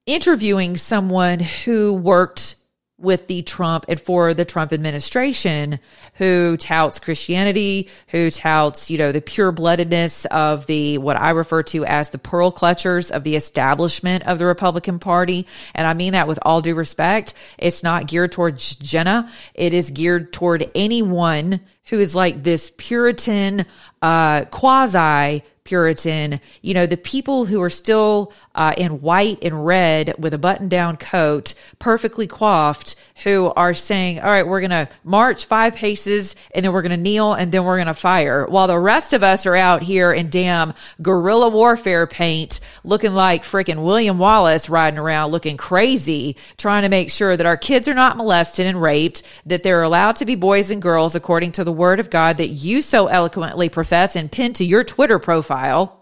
Interviewing 0.06 0.76
someone 0.76 1.40
who 1.40 1.94
worked 1.94 2.56
with 3.00 3.28
the 3.28 3.42
Trump 3.42 3.86
and 3.88 4.00
for 4.00 4.34
the 4.34 4.46
Trump 4.46 4.74
administration 4.74 5.80
who 6.16 6.58
touts 6.58 7.00
Christianity, 7.00 7.90
who 8.10 8.30
touts, 8.30 8.92
you 8.92 8.98
know, 8.98 9.12
the 9.12 9.22
pure 9.22 9.52
bloodedness 9.52 10.26
of 10.26 10.66
the, 10.66 10.98
what 10.98 11.20
I 11.20 11.32
refer 11.32 11.64
to 11.64 11.86
as 11.86 12.10
the 12.10 12.18
pearl 12.18 12.52
clutchers 12.52 13.12
of 13.12 13.24
the 13.24 13.36
establishment 13.36 14.28
of 14.28 14.38
the 14.38 14.46
Republican 14.46 15.00
Party. 15.00 15.48
And 15.74 15.88
I 15.88 15.94
mean 15.94 16.14
that 16.14 16.28
with 16.28 16.40
all 16.42 16.62
due 16.62 16.76
respect. 16.76 17.34
It's 17.58 17.84
not 17.84 18.08
geared 18.08 18.32
towards 18.32 18.76
Jenna. 18.76 19.32
It 19.54 19.74
is 19.74 19.92
geared 19.92 20.34
toward 20.34 20.70
anyone 20.76 21.62
who 21.86 22.00
is 22.00 22.16
like 22.16 22.44
this 22.44 22.72
Puritan, 22.78 23.66
uh, 24.02 24.46
quasi 24.46 25.44
Puritan, 25.64 26.42
you 26.64 26.74
know, 26.74 26.88
the 26.88 26.98
people 26.98 27.46
who 27.46 27.62
are 27.62 27.70
still 27.70 28.34
uh, 28.60 28.74
in 28.78 29.02
white 29.02 29.40
and 29.42 29.66
red 29.66 30.14
with 30.20 30.36
a 30.36 30.38
button 30.38 30.70
down 30.70 30.98
coat, 30.98 31.56
perfectly 31.80 32.28
coiffed, 32.28 32.96
who 33.24 33.52
are 33.56 33.74
saying, 33.74 34.20
all 34.20 34.30
right, 34.30 34.46
we're 34.46 34.60
going 34.60 34.70
to 34.70 34.88
march 35.04 35.46
five 35.46 35.76
paces 35.76 36.36
and 36.54 36.64
then 36.64 36.72
we're 36.72 36.84
going 36.84 36.92
to 36.92 36.98
kneel 36.98 37.34
and 37.34 37.52
then 37.52 37.64
we're 37.64 37.78
going 37.78 37.88
to 37.88 37.94
fire. 37.96 38.46
While 38.46 38.68
the 38.68 38.78
rest 38.78 39.14
of 39.14 39.24
us 39.24 39.48
are 39.48 39.56
out 39.56 39.82
here 39.82 40.12
in 40.12 40.30
damn 40.30 40.74
guerrilla 41.02 41.50
warfare 41.50 42.06
paint, 42.06 42.60
looking 42.84 43.16
like 43.16 43.44
freaking 43.44 43.84
William 43.84 44.20
Wallace 44.20 44.70
riding 44.70 45.00
around 45.00 45.32
looking 45.32 45.58
crazy, 45.58 46.36
trying 46.58 46.84
to 46.84 46.90
make 46.90 47.10
sure 47.10 47.36
that 47.36 47.46
our 47.46 47.58
kids 47.58 47.88
are 47.88 47.96
not 47.96 48.18
molested 48.18 48.68
and 48.68 48.82
raped, 48.82 49.24
that 49.48 49.64
they're 49.64 49.84
allowed 49.84 50.18
to 50.18 50.26
be 50.26 50.36
boys 50.36 50.70
and 50.70 50.82
girls 50.82 51.16
according 51.16 51.54
to 51.54 51.64
the 51.64 51.72
word 51.72 52.00
of 52.00 52.10
God 52.10 52.38
that 52.38 52.50
you 52.50 52.82
so 52.82 53.08
eloquently 53.08 53.70
profess 53.70 54.16
and 54.16 54.32
pin 54.32 54.54
to 54.54 54.64
your 54.64 54.84
Twitter 54.84 55.18
profile 55.18 55.40
profile 55.40 55.99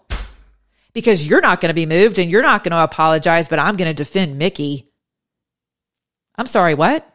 because 0.92 1.26
you're 1.26 1.40
not 1.40 1.60
going 1.60 1.70
to 1.70 1.74
be 1.74 1.86
moved 1.86 2.18
and 2.18 2.30
you're 2.30 2.42
not 2.42 2.64
going 2.64 2.72
to 2.72 2.82
apologize, 2.82 3.48
but 3.48 3.58
I'm 3.58 3.76
going 3.76 3.88
to 3.88 3.94
defend 3.94 4.38
Mickey. 4.38 4.88
I'm 6.36 6.46
sorry, 6.46 6.74
what? 6.74 7.08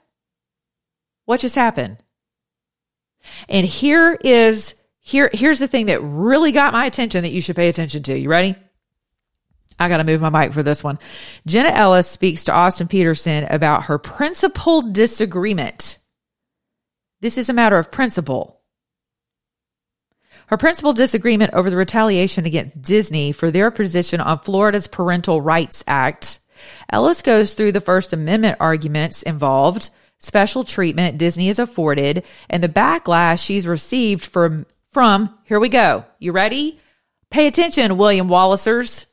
What 1.25 1.39
just 1.39 1.55
happened? 1.55 1.97
And 3.47 3.65
here 3.65 4.17
is 4.21 4.75
here 4.99 5.29
here's 5.33 5.59
the 5.59 5.67
thing 5.67 5.87
that 5.87 6.01
really 6.01 6.51
got 6.51 6.73
my 6.73 6.85
attention 6.85 7.23
that 7.23 7.31
you 7.31 7.41
should 7.41 7.55
pay 7.55 7.69
attention 7.69 8.03
to. 8.03 8.17
You 8.17 8.29
ready? 8.29 8.55
I 9.79 9.89
got 9.89 9.97
to 9.97 10.03
move 10.03 10.21
my 10.21 10.29
mic 10.29 10.53
for 10.53 10.63
this 10.63 10.83
one. 10.83 10.99
Jenna 11.47 11.69
Ellis 11.69 12.07
speaks 12.07 12.45
to 12.45 12.53
Austin 12.53 12.87
Petersen 12.87 13.45
about 13.45 13.85
her 13.85 13.97
principal 13.97 14.81
disagreement. 14.81 15.97
This 17.21 17.37
is 17.37 17.49
a 17.49 17.53
matter 17.53 17.77
of 17.77 17.91
principle. 17.91 18.52
Her 20.47 20.57
principal 20.57 20.93
disagreement 20.93 21.53
over 21.53 21.69
the 21.69 21.77
retaliation 21.77 22.45
against 22.45 22.81
Disney 22.81 23.31
for 23.31 23.49
their 23.49 23.71
position 23.71 24.21
on 24.21 24.39
Florida's 24.39 24.87
Parental 24.87 25.41
Rights 25.41 25.83
Act. 25.87 26.39
Ellis 26.91 27.21
goes 27.21 27.53
through 27.53 27.71
the 27.71 27.81
First 27.81 28.13
Amendment 28.13 28.57
arguments 28.59 29.23
involved, 29.23 29.89
special 30.19 30.63
treatment 30.63 31.17
Disney 31.17 31.49
is 31.49 31.59
afforded, 31.59 32.23
and 32.49 32.63
the 32.63 32.69
backlash 32.69 33.43
she's 33.43 33.67
received 33.67 34.25
from, 34.25 34.65
from, 34.91 35.37
here 35.43 35.59
we 35.59 35.69
go. 35.69 36.05
You 36.19 36.31
ready? 36.31 36.79
Pay 37.29 37.47
attention, 37.47 37.97
William 37.97 38.27
Wallacers. 38.27 39.07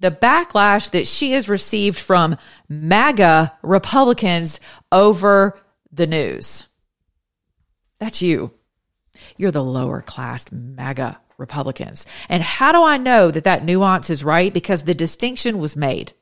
The 0.00 0.10
backlash 0.10 0.90
that 0.90 1.06
she 1.06 1.32
has 1.32 1.48
received 1.48 1.98
from 1.98 2.36
MAGA 2.68 3.56
Republicans 3.62 4.60
over 4.90 5.58
the 5.92 6.06
news. 6.06 6.66
That's 8.00 8.20
you. 8.20 8.52
You're 9.36 9.50
the 9.50 9.64
lower 9.64 10.02
class 10.02 10.50
MAGA 10.52 11.20
Republicans. 11.38 12.06
And 12.28 12.42
how 12.42 12.72
do 12.72 12.82
I 12.82 12.96
know 12.96 13.30
that 13.30 13.44
that 13.44 13.64
nuance 13.64 14.10
is 14.10 14.24
right? 14.24 14.52
Because 14.52 14.84
the 14.84 14.94
distinction 14.94 15.58
was 15.58 15.76
made. 15.76 16.12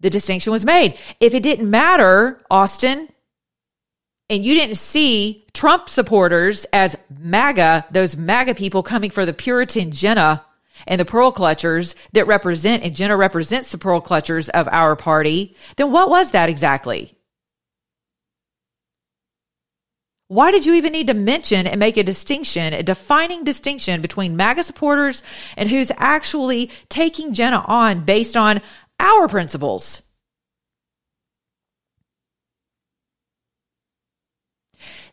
The 0.00 0.10
distinction 0.10 0.52
was 0.52 0.64
made. 0.64 0.98
If 1.20 1.34
it 1.34 1.42
didn't 1.42 1.68
matter, 1.68 2.40
Austin, 2.50 3.08
and 4.28 4.44
you 4.44 4.54
didn't 4.54 4.76
see 4.76 5.44
Trump 5.52 5.88
supporters 5.88 6.64
as 6.72 6.96
MAGA, 7.18 7.86
those 7.90 8.16
MAGA 8.16 8.54
people 8.54 8.82
coming 8.82 9.10
for 9.10 9.26
the 9.26 9.32
Puritan 9.32 9.90
Jenna 9.90 10.44
and 10.86 11.00
the 11.00 11.04
pearl 11.04 11.32
clutchers 11.32 11.94
that 12.12 12.26
represent, 12.26 12.82
and 12.82 12.94
Jenna 12.94 13.16
represents 13.16 13.72
the 13.72 13.78
pearl 13.78 14.00
clutchers 14.00 14.48
of 14.50 14.68
our 14.68 14.96
party, 14.96 15.56
then 15.76 15.90
what 15.90 16.08
was 16.08 16.30
that 16.30 16.48
exactly? 16.48 17.14
Why 20.30 20.52
did 20.52 20.64
you 20.64 20.74
even 20.74 20.92
need 20.92 21.08
to 21.08 21.14
mention 21.14 21.66
and 21.66 21.80
make 21.80 21.96
a 21.96 22.04
distinction, 22.04 22.72
a 22.72 22.84
defining 22.84 23.42
distinction 23.42 24.00
between 24.00 24.36
MAGA 24.36 24.62
supporters 24.62 25.24
and 25.56 25.68
who's 25.68 25.90
actually 25.96 26.70
taking 26.88 27.34
Jenna 27.34 27.64
on 27.66 28.04
based 28.04 28.36
on 28.36 28.60
our 29.00 29.26
principles? 29.26 30.02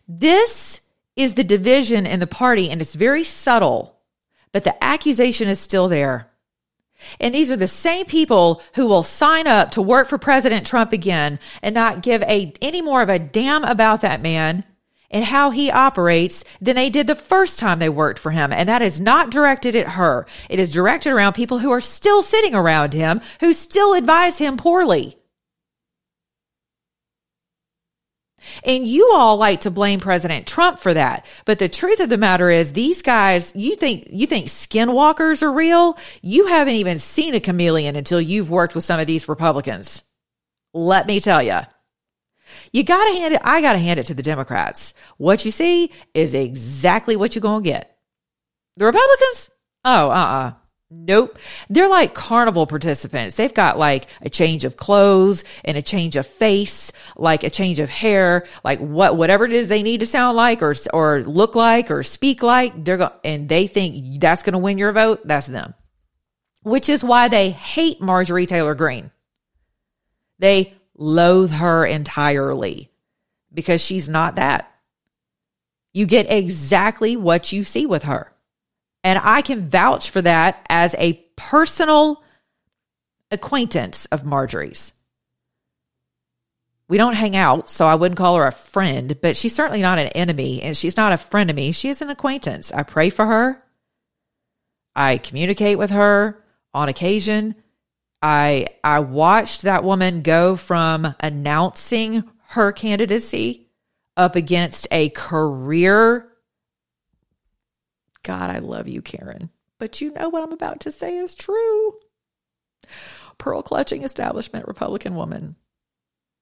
This 0.07 0.81
is 1.15 1.33
the 1.33 1.43
division 1.43 2.05
in 2.05 2.19
the 2.19 2.27
party, 2.27 2.69
and 2.69 2.79
it's 2.79 2.93
very 2.93 3.23
subtle, 3.23 3.97
but 4.51 4.65
the 4.65 4.83
accusation 4.83 5.47
is 5.47 5.59
still 5.59 5.87
there. 5.87 6.29
And 7.19 7.33
these 7.33 7.49
are 7.49 7.57
the 7.57 7.67
same 7.67 8.05
people 8.05 8.61
who 8.75 8.85
will 8.85 9.01
sign 9.01 9.47
up 9.47 9.71
to 9.71 9.81
work 9.81 10.09
for 10.09 10.19
President 10.19 10.67
Trump 10.67 10.93
again 10.93 11.39
and 11.63 11.73
not 11.73 12.03
give 12.03 12.21
a 12.21 12.53
any 12.61 12.83
more 12.83 13.01
of 13.01 13.09
a 13.09 13.17
damn 13.17 13.63
about 13.63 14.01
that 14.01 14.21
man 14.21 14.63
and 15.09 15.23
how 15.23 15.51
he 15.51 15.71
operates 15.71 16.43
than 16.61 16.75
they 16.75 16.89
did 16.89 17.07
the 17.07 17.15
first 17.15 17.59
time 17.59 17.79
they 17.79 17.89
worked 17.89 18.19
for 18.19 18.31
him. 18.31 18.51
And 18.51 18.67
that 18.67 18.81
is 18.81 18.99
not 18.99 19.29
directed 19.29 19.75
at 19.75 19.89
her. 19.89 20.27
It 20.49 20.59
is 20.59 20.71
directed 20.71 21.11
around 21.11 21.33
people 21.33 21.59
who 21.59 21.71
are 21.71 21.81
still 21.81 22.21
sitting 22.21 22.55
around 22.55 22.93
him, 22.93 23.21
who 23.39 23.53
still 23.53 23.93
advise 23.93 24.37
him 24.37 24.57
poorly. 24.57 25.17
And 28.63 28.87
you 28.87 29.11
all 29.13 29.37
like 29.37 29.61
to 29.61 29.71
blame 29.71 29.99
President 29.99 30.47
Trump 30.47 30.79
for 30.79 30.93
that. 30.93 31.25
But 31.45 31.59
the 31.59 31.69
truth 31.69 31.99
of 31.99 32.09
the 32.09 32.17
matter 32.17 32.49
is 32.49 32.73
these 32.73 33.01
guys, 33.01 33.53
you 33.55 33.75
think, 33.75 34.05
you 34.09 34.25
think 34.25 34.47
skinwalkers 34.47 35.43
are 35.43 35.51
real? 35.51 35.97
You 36.21 36.47
haven't 36.47 36.75
even 36.75 36.97
seen 36.97 37.35
a 37.35 37.39
chameleon 37.39 37.95
until 37.95 38.21
you've 38.21 38.49
worked 38.49 38.75
with 38.75 38.85
some 38.85 38.99
of 38.99 39.07
these 39.07 39.27
Republicans. 39.27 40.03
Let 40.73 41.07
me 41.07 41.19
tell 41.19 41.43
you. 41.43 41.61
You 42.71 42.83
gotta 42.83 43.17
hand 43.17 43.33
it, 43.33 43.41
I 43.43 43.61
gotta 43.61 43.79
hand 43.79 43.99
it 43.99 44.07
to 44.07 44.13
the 44.13 44.23
Democrats. 44.23 44.93
What 45.17 45.45
you 45.45 45.51
see 45.51 45.91
is 46.13 46.33
exactly 46.33 47.15
what 47.15 47.35
you're 47.35 47.41
gonna 47.41 47.63
get. 47.63 47.97
The 48.77 48.85
Republicans? 48.85 49.49
Oh, 49.85 50.09
uh 50.09 50.13
uh-uh. 50.13 50.47
uh. 50.49 50.53
Nope. 50.89 51.37
They're 51.69 51.89
like 51.89 52.13
carnival 52.13 52.65
participants. 52.65 53.35
They've 53.35 53.53
got 53.53 53.77
like 53.77 54.07
a 54.21 54.29
change 54.29 54.63
of 54.63 54.77
clothes 54.77 55.43
and 55.65 55.77
a 55.77 55.81
change 55.81 56.15
of 56.15 56.25
face, 56.25 56.93
like 57.17 57.43
a 57.43 57.49
change 57.49 57.81
of 57.81 57.89
hair, 57.89 58.45
like 58.63 58.79
what, 58.79 59.17
whatever 59.17 59.43
it 59.43 59.51
is 59.51 59.67
they 59.67 59.83
need 59.83 59.99
to 59.99 60.05
sound 60.05 60.37
like 60.37 60.61
or, 60.61 60.75
or 60.93 61.23
look 61.23 61.55
like 61.55 61.91
or 61.91 62.03
speak 62.03 62.41
like. 62.41 62.85
They're 62.85 62.97
going, 62.97 63.11
and 63.25 63.49
they 63.49 63.67
think 63.67 64.21
that's 64.21 64.43
going 64.43 64.53
to 64.53 64.59
win 64.59 64.77
your 64.77 64.93
vote. 64.93 65.27
That's 65.27 65.47
them. 65.47 65.73
Which 66.61 66.87
is 66.87 67.03
why 67.03 67.27
they 67.27 67.49
hate 67.49 67.99
Marjorie 67.99 68.45
Taylor 68.45 68.75
Greene. 68.75 69.11
They 70.39 70.76
loathe 70.97 71.51
her 71.51 71.85
entirely 71.85 72.89
because 73.53 73.83
she's 73.83 74.09
not 74.09 74.35
that. 74.35 74.71
You 75.93 76.05
get 76.05 76.31
exactly 76.31 77.15
what 77.15 77.51
you 77.51 77.63
see 77.63 77.85
with 77.85 78.03
her. 78.03 78.33
And 79.03 79.19
I 79.23 79.41
can 79.41 79.69
vouch 79.69 80.09
for 80.09 80.21
that 80.21 80.65
as 80.69 80.95
a 80.99 81.13
personal 81.35 82.21
acquaintance 83.31 84.05
of 84.07 84.25
Marjorie's. 84.25 84.93
We 86.89 86.97
don't 86.97 87.15
hang 87.15 87.35
out, 87.35 87.69
so 87.69 87.85
I 87.85 87.95
wouldn't 87.95 88.17
call 88.17 88.37
her 88.37 88.47
a 88.47 88.51
friend, 88.51 89.17
but 89.21 89.35
she's 89.35 89.53
certainly 89.53 89.81
not 89.81 89.99
an 89.99 90.07
enemy, 90.09 90.61
and 90.61 90.75
she's 90.75 90.95
not 90.95 91.11
a 91.11 91.17
friend 91.17 91.49
of 91.49 91.55
me. 91.55 91.73
She 91.73 91.89
is 91.89 92.01
an 92.01 92.09
acquaintance. 92.09 92.71
I 92.71 92.83
pray 92.83 93.09
for 93.09 93.25
her. 93.25 93.61
I 94.95 95.17
communicate 95.17 95.77
with 95.77 95.89
her 95.89 96.43
on 96.73 96.87
occasion. 96.89 97.55
I 98.21 98.67
I 98.83 98.99
watched 98.99 99.61
that 99.63 99.83
woman 99.83 100.21
go 100.21 100.55
from 100.55 101.15
announcing 101.19 102.23
her 102.49 102.71
candidacy 102.71 103.69
up 104.15 104.35
against 104.35 104.87
a 104.91 105.09
career 105.09 106.27
God, 108.27 108.49
I 108.49 108.59
love 108.59 108.89
you, 108.89 109.01
Karen. 109.01 109.49
But 109.79 110.01
you 110.01 110.11
know 110.11 110.27
what 110.27 110.43
I'm 110.43 110.51
about 110.51 110.81
to 110.81 110.91
say 110.91 111.17
is 111.17 111.33
true. 111.33 111.93
Pearl 113.37 113.61
clutching 113.61 114.03
establishment 114.03 114.67
Republican 114.67 115.15
woman. 115.15 115.55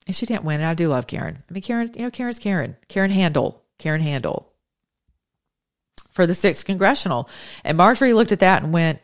And 0.07 0.15
she 0.15 0.25
didn't 0.25 0.45
win. 0.45 0.61
And 0.61 0.69
I 0.69 0.73
do 0.73 0.87
love 0.87 1.05
Karen. 1.05 1.43
I 1.47 1.53
mean, 1.53 1.61
Karen, 1.61 1.91
you 1.95 2.01
know, 2.01 2.09
Karen's 2.09 2.39
Karen. 2.39 2.75
Karen 2.87 3.11
Handel. 3.11 3.63
Karen 3.77 4.01
Handel. 4.01 4.51
For 6.11 6.25
the 6.25 6.33
sixth 6.33 6.65
congressional. 6.65 7.29
And 7.63 7.77
Marjorie 7.77 8.13
looked 8.13 8.31
at 8.31 8.39
that 8.39 8.63
and 8.63 8.73
went. 8.73 8.99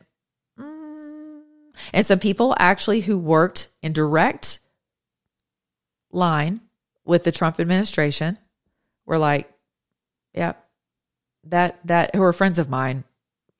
And 1.93 2.05
some 2.05 2.19
people 2.19 2.55
actually 2.59 3.01
who 3.01 3.17
worked 3.17 3.69
in 3.81 3.93
direct 3.93 4.59
line 6.11 6.61
with 7.05 7.23
the 7.23 7.31
Trump 7.31 7.59
administration 7.59 8.37
were 9.05 9.17
like, 9.17 9.51
yep, 10.33 10.67
that 11.45 11.79
that 11.85 12.15
who 12.15 12.23
are 12.23 12.33
friends 12.33 12.59
of 12.59 12.69
mine, 12.69 13.03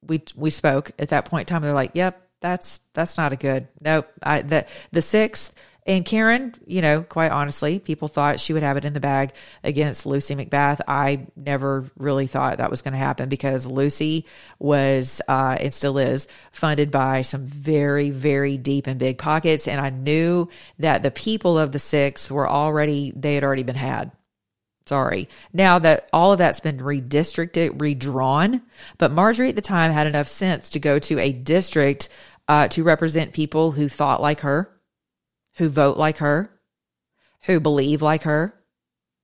we 0.06 0.22
we 0.36 0.50
spoke 0.50 0.92
at 1.00 1.10
that 1.10 1.26
point 1.26 1.50
in 1.50 1.54
time. 1.54 1.62
They're 1.64 1.74
like, 1.74 1.92
"Yep, 1.94 2.22
that's 2.40 2.80
that's 2.94 3.18
not 3.18 3.34
a 3.34 3.36
good 3.36 3.68
nope." 3.80 4.08
I 4.22 4.42
the 4.42 4.66
the 4.92 5.02
sixth 5.02 5.54
and 5.88 6.06
Karen, 6.06 6.54
you 6.68 6.82
know, 6.82 7.02
quite 7.02 7.32
honestly, 7.32 7.80
people 7.80 8.08
thought 8.08 8.40
she 8.40 8.54
would 8.54 8.62
have 8.62 8.78
it 8.78 8.86
in 8.86 8.94
the 8.94 9.00
bag 9.00 9.34
against 9.64 10.06
Lucy 10.06 10.36
McBath. 10.36 10.80
I 10.88 11.26
never 11.36 11.90
really 11.98 12.28
thought 12.28 12.60
that 12.60 12.70
was 12.70 12.84
going 12.84 12.92
to 12.92 13.00
happen 13.00 13.30
because 13.30 13.66
Lucy 13.66 14.26
was, 14.60 15.22
uh, 15.28 15.58
and 15.60 15.74
still 15.74 15.98
is, 15.98 16.28
funded 16.52 16.92
by 16.92 17.24
some 17.24 17.48
very, 17.48 18.12
very 18.12 18.58
deep 18.58 18.86
and 18.86 19.00
big 19.00 19.18
pockets. 19.18 19.68
And 19.68 19.82
I 19.82 19.90
knew 19.90 20.50
that 20.78 21.02
the 21.02 21.12
people 21.12 21.58
of 21.58 21.72
the 21.72 21.80
six 21.80 22.30
were 22.30 22.48
already, 22.48 23.12
they 23.16 23.34
had 23.34 23.44
already 23.44 23.64
been 23.64 23.76
had. 23.76 24.12
Sorry. 24.86 25.30
Now 25.52 25.80
that 25.80 26.10
all 26.14 26.32
of 26.32 26.38
that's 26.38 26.60
been 26.60 26.78
redistricted, 26.78 27.82
redrawn, 27.82 28.62
but 28.98 29.12
Marjorie 29.12 29.50
at 29.50 29.56
the 29.56 29.62
time 29.62 29.92
had 29.92 30.06
enough 30.06 30.28
sense 30.28 30.70
to 30.70 30.80
go 30.80 31.00
to 31.00 31.20
a 31.20 31.32
district 31.32 32.10
uh, 32.48 32.68
to 32.68 32.84
represent 32.84 33.34
people 33.34 33.72
who 33.72 33.88
thought 33.88 34.22
like 34.22 34.42
her, 34.42 34.70
who 35.56 35.70
vote 35.70 35.98
like 35.98 36.18
her, 36.18 36.52
who 37.44 37.60
believe 37.60 38.02
like 38.02 38.24
her. 38.24 38.54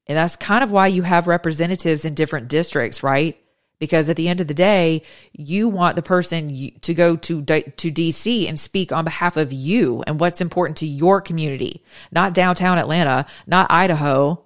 And 0.07 0.17
that's 0.17 0.35
kind 0.35 0.63
of 0.63 0.71
why 0.71 0.87
you 0.87 1.03
have 1.03 1.27
representatives 1.27 2.05
in 2.05 2.13
different 2.13 2.47
districts, 2.47 3.03
right? 3.03 3.37
Because 3.79 4.09
at 4.09 4.15
the 4.15 4.27
end 4.27 4.41
of 4.41 4.47
the 4.47 4.53
day, 4.53 5.03
you 5.33 5.67
want 5.67 5.95
the 5.95 6.01
person 6.01 6.71
to 6.81 6.93
go 6.93 7.15
to 7.15 7.43
to 7.43 7.91
DC 7.91 8.47
and 8.47 8.59
speak 8.59 8.91
on 8.91 9.03
behalf 9.03 9.37
of 9.37 9.53
you 9.53 10.03
and 10.07 10.19
what's 10.19 10.41
important 10.41 10.77
to 10.77 10.87
your 10.87 11.21
community, 11.21 11.83
not 12.11 12.33
downtown 12.33 12.79
Atlanta, 12.79 13.27
not 13.45 13.69
Idaho, 13.69 14.43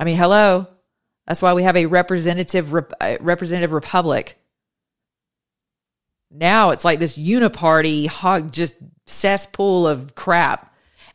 I 0.00 0.04
mean, 0.04 0.16
hello. 0.16 0.66
That's 1.26 1.42
why 1.42 1.52
we 1.52 1.62
have 1.64 1.76
a 1.76 1.84
representative 1.84 2.74
uh, 2.74 3.18
representative 3.20 3.72
republic. 3.72 4.39
Now 6.30 6.70
it's 6.70 6.84
like 6.84 7.00
this 7.00 7.18
uniparty 7.18 8.06
hog 8.06 8.52
just 8.52 8.76
cesspool 9.06 9.86
of 9.86 10.14
crap. 10.14 10.72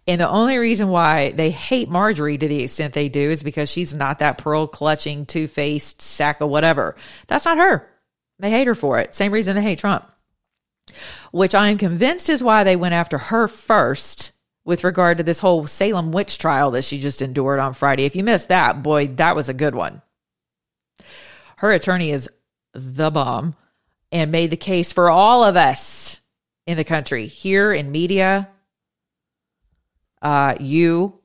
And 0.07 0.21
the 0.21 0.29
only 0.29 0.57
reason 0.57 0.89
why 0.89 1.31
they 1.31 1.49
hate 1.49 1.89
Marjorie 1.89 2.37
to 2.37 2.47
the 2.47 2.63
extent 2.63 2.93
they 2.93 3.09
do 3.09 3.31
is 3.31 3.41
because 3.41 3.71
she's 3.71 3.93
not 3.93 4.19
that 4.19 4.37
pearl 4.37 4.67
clutching, 4.67 5.25
two 5.25 5.47
faced 5.47 6.01
sack 6.01 6.41
of 6.41 6.49
whatever. 6.49 6.95
That's 7.27 7.45
not 7.45 7.57
her. 7.57 7.89
They 8.37 8.51
hate 8.51 8.67
her 8.67 8.75
for 8.75 8.99
it. 8.99 9.15
Same 9.15 9.31
reason 9.31 9.55
they 9.55 9.63
hate 9.63 9.79
Trump, 9.79 10.05
which 11.31 11.55
I 11.55 11.69
am 11.69 11.77
convinced 11.77 12.29
is 12.29 12.43
why 12.43 12.63
they 12.63 12.75
went 12.75 12.93
after 12.93 13.17
her 13.17 13.47
first 13.47 14.33
with 14.65 14.83
regard 14.83 15.19
to 15.19 15.23
this 15.23 15.39
whole 15.39 15.65
Salem 15.65 16.11
witch 16.11 16.37
trial 16.37 16.71
that 16.71 16.83
she 16.83 16.99
just 16.99 17.21
endured 17.21 17.59
on 17.59 17.73
Friday. 17.73 18.05
If 18.05 18.15
you 18.15 18.23
missed 18.23 18.49
that, 18.49 18.83
boy, 18.83 19.07
that 19.07 19.35
was 19.35 19.47
a 19.47 19.53
good 19.53 19.73
one. 19.73 20.01
Her 21.57 21.71
attorney 21.71 22.11
is 22.11 22.29
the 22.73 23.09
bomb 23.09 23.55
and 24.15 24.31
made 24.31 24.49
the 24.49 24.57
case 24.57 24.93
for 24.93 25.09
all 25.09 25.43
of 25.43 25.57
us 25.57 26.19
in 26.65 26.77
the 26.77 26.83
country, 26.83 27.27
here 27.27 27.73
in 27.73 27.91
media, 27.91 28.47
uh, 30.21 30.55
you, 30.59 31.19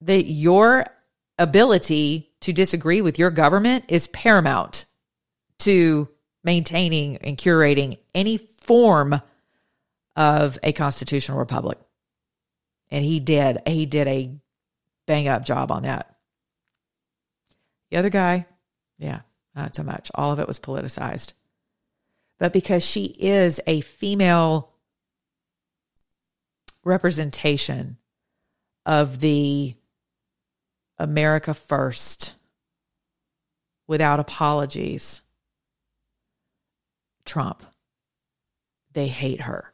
that 0.00 0.24
your 0.24 0.86
ability 1.38 2.30
to 2.40 2.52
disagree 2.52 3.02
with 3.02 3.18
your 3.18 3.30
government 3.30 3.84
is 3.88 4.06
paramount 4.06 4.86
to 5.58 6.08
maintaining 6.42 7.18
and 7.18 7.36
curating 7.36 7.98
any 8.14 8.38
form 8.38 9.20
of 10.16 10.58
a 10.62 10.72
constitutional 10.72 11.38
republic 11.38 11.78
and 12.90 13.04
he 13.04 13.20
did 13.20 13.58
he 13.66 13.86
did 13.86 14.08
a 14.08 14.34
bang 15.06 15.28
up 15.28 15.44
job 15.44 15.70
on 15.70 15.82
that. 15.82 16.14
The 17.90 17.96
other 17.96 18.10
guy, 18.10 18.46
yeah, 18.98 19.20
not 19.54 19.74
so 19.74 19.82
much. 19.82 20.10
All 20.14 20.32
of 20.32 20.38
it 20.38 20.46
was 20.48 20.58
politicized. 20.58 21.32
But 22.40 22.54
because 22.54 22.84
she 22.84 23.04
is 23.04 23.60
a 23.66 23.82
female 23.82 24.72
representation 26.82 27.98
of 28.86 29.20
the 29.20 29.74
America 30.98 31.52
first 31.52 32.32
without 33.86 34.20
apologies, 34.20 35.20
Trump, 37.26 37.62
they 38.92 39.06
hate 39.06 39.42
her. 39.42 39.70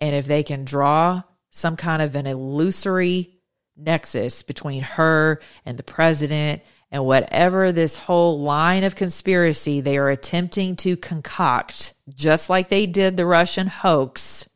And 0.00 0.14
if 0.14 0.26
they 0.26 0.42
can 0.42 0.64
draw 0.64 1.22
some 1.50 1.76
kind 1.76 2.02
of 2.02 2.16
an 2.16 2.26
illusory 2.26 3.38
nexus 3.76 4.42
between 4.42 4.82
her 4.82 5.40
and 5.64 5.78
the 5.78 5.84
president 5.84 6.62
and 6.94 7.04
whatever 7.04 7.72
this 7.72 7.96
whole 7.96 8.40
line 8.40 8.84
of 8.84 8.94
conspiracy 8.94 9.80
they 9.80 9.98
are 9.98 10.10
attempting 10.10 10.76
to 10.76 10.96
concoct, 10.96 11.92
just 12.14 12.48
like 12.48 12.68
they 12.68 12.86
did 12.86 13.16
the 13.16 13.26
Russian 13.26 13.66
hoax, 13.66 14.48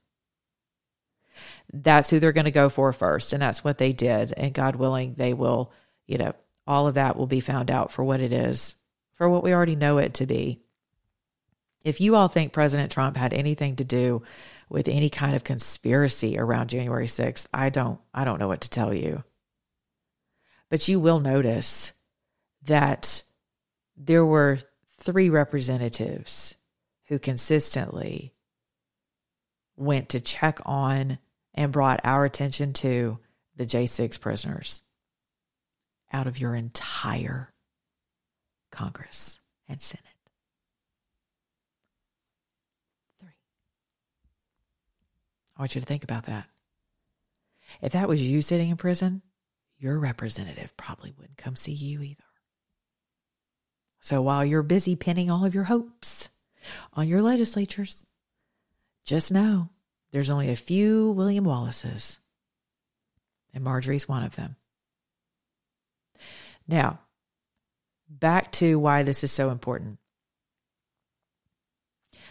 that's 1.73 2.09
who 2.09 2.21
they're 2.21 2.31
going 2.31 2.45
to 2.45 2.53
go 2.53 2.69
for 2.69 2.93
first. 2.93 3.33
And 3.33 3.43
that's 3.43 3.65
what 3.65 3.79
they 3.79 3.93
did. 3.93 4.33
And 4.37 4.55
God 4.55 4.77
willing, 4.77 5.15
they 5.15 5.35
will, 5.35 5.73
you 6.07 6.17
know, 6.17 6.33
all 6.65 6.87
of 6.87 6.95
that 6.95 7.17
will 7.17 7.27
be 7.27 7.41
found 7.41 7.73
out 7.73 7.91
for 7.91 8.05
what 8.05 8.21
it 8.21 8.33
is, 8.33 8.77
for 9.17 9.29
what 9.29 9.43
we 9.43 9.53
already 9.53 9.75
know 9.75 9.99
it 9.99 10.15
to 10.15 10.27
be. 10.27 10.61
If 11.85 12.01
you 12.01 12.15
all 12.15 12.29
think 12.29 12.53
President 12.53 12.93
Trump 12.93 13.17
had 13.17 13.35
anything 13.35 13.75
to 13.77 13.85
do 13.85 14.23
with 14.69 14.87
any 14.87 15.11
kind 15.11 15.35
of 15.35 15.43
conspiracy 15.43 16.39
around 16.39 16.71
January 16.71 17.09
6th, 17.09 17.49
I 17.53 17.71
don't 17.71 17.99
I 18.15 18.25
don't 18.25 18.39
know 18.39 18.47
what 18.47 18.61
to 18.61 18.71
tell 18.71 18.95
you. 18.95 19.25
But 20.71 20.87
you 20.87 21.01
will 21.01 21.19
notice 21.19 21.95
that 22.69 23.23
there 23.97 24.25
were 24.25 24.61
three 24.99 25.29
representatives 25.29 26.55
who 27.09 27.19
consistently 27.19 28.35
went 29.77 30.11
to 30.11 30.21
check 30.21 30.61
on 30.65 31.19
and 31.55 31.73
brought 31.73 32.01
our 32.05 32.25
attention 32.25 32.73
to 32.73 33.19
the 33.57 33.65
J6 33.65 34.21
prisoners 34.21 34.83
out 36.13 36.27
of 36.27 36.39
your 36.39 36.55
entire 36.55 37.53
Congress 38.71 39.41
and 39.69 39.81
Senate. 39.81 40.05
Three. 43.21 43.31
I 45.57 45.63
want 45.63 45.75
you 45.75 45.81
to 45.81 45.87
think 45.87 46.05
about 46.05 46.27
that. 46.27 46.47
If 47.83 47.93
that 47.93 48.09
was 48.09 48.23
you 48.23 48.43
sitting 48.43 48.71
in 48.71 48.77
prison, 48.77 49.23
your 49.79 49.99
representative 49.99 50.77
probably 50.77 51.13
wouldn't 51.19 51.39
come 51.39 51.57
see 51.57 51.73
you 51.73 52.03
either. 52.03 52.28
So 54.09 54.23
while 54.23 54.43
you're 54.43 54.63
busy 54.63 54.97
pinning 54.97 55.31
all 55.31 55.45
of 55.45 55.55
your 55.55 55.65
hopes 55.65 56.31
on 56.95 57.09
your 57.09 57.21
legislatures, 57.21 58.07
just 59.05 59.31
know 59.31 59.69
there's 60.13 60.31
only 60.31 60.49
a 60.49 60.57
few 60.57 61.11
William 61.11 61.45
Wallaces, 61.45 62.19
and 63.53 63.63
Marjorie's 63.63 64.09
one 64.09 64.23
of 64.23 64.35
them. 64.35 64.57
Now, 66.67 67.01
back 68.09 68.51
to 68.53 68.79
why 68.79 69.03
this 69.03 69.25
is 69.25 69.31
so 69.31 69.51
important 69.51 69.99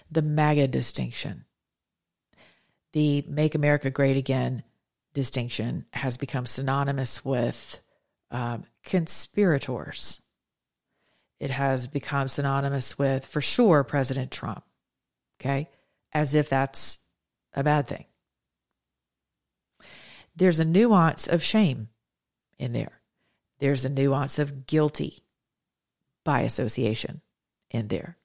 the 0.09 0.23
MAGA 0.23 0.69
distinction 0.69 1.45
the 2.93 3.23
Make 3.27 3.53
America 3.53 3.91
Great 3.91 4.17
Again 4.17 4.63
distinction 5.13 5.85
has 5.93 6.17
become 6.17 6.47
synonymous 6.47 7.23
with 7.23 7.79
um, 8.31 8.63
conspirators. 8.83 10.23
It 11.39 11.51
has 11.51 11.87
become 11.87 12.27
synonymous 12.27 12.97
with, 12.97 13.25
for 13.25 13.41
sure, 13.41 13.83
President 13.83 14.31
Trump. 14.31 14.63
Okay. 15.39 15.69
As 16.13 16.33
if 16.33 16.49
that's 16.49 16.99
a 17.53 17.63
bad 17.63 17.87
thing. 17.87 18.05
There's 20.35 20.59
a 20.59 20.65
nuance 20.65 21.27
of 21.27 21.43
shame 21.43 21.89
in 22.59 22.73
there, 22.73 23.01
there's 23.59 23.85
a 23.85 23.89
nuance 23.89 24.39
of 24.39 24.65
guilty 24.65 25.23
by 26.23 26.41
association 26.41 27.21
in 27.69 27.87
there. 27.87 28.17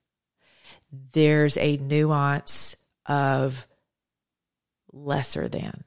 There's 1.12 1.56
a 1.56 1.76
nuance 1.76 2.76
of 3.06 3.66
lesser 4.92 5.48
than. 5.48 5.84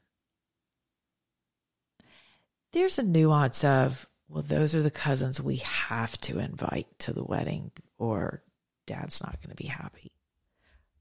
There's 2.73 2.99
a 2.99 3.03
nuance 3.03 3.63
of, 3.63 4.07
well, 4.28 4.43
those 4.43 4.73
are 4.73 4.82
the 4.82 4.91
cousins 4.91 5.41
we 5.41 5.57
have 5.57 6.17
to 6.21 6.39
invite 6.39 6.88
to 6.99 7.13
the 7.13 7.23
wedding, 7.23 7.71
or 7.97 8.41
dad's 8.86 9.21
not 9.21 9.39
going 9.41 9.55
to 9.55 9.55
be 9.55 9.67
happy. 9.67 10.11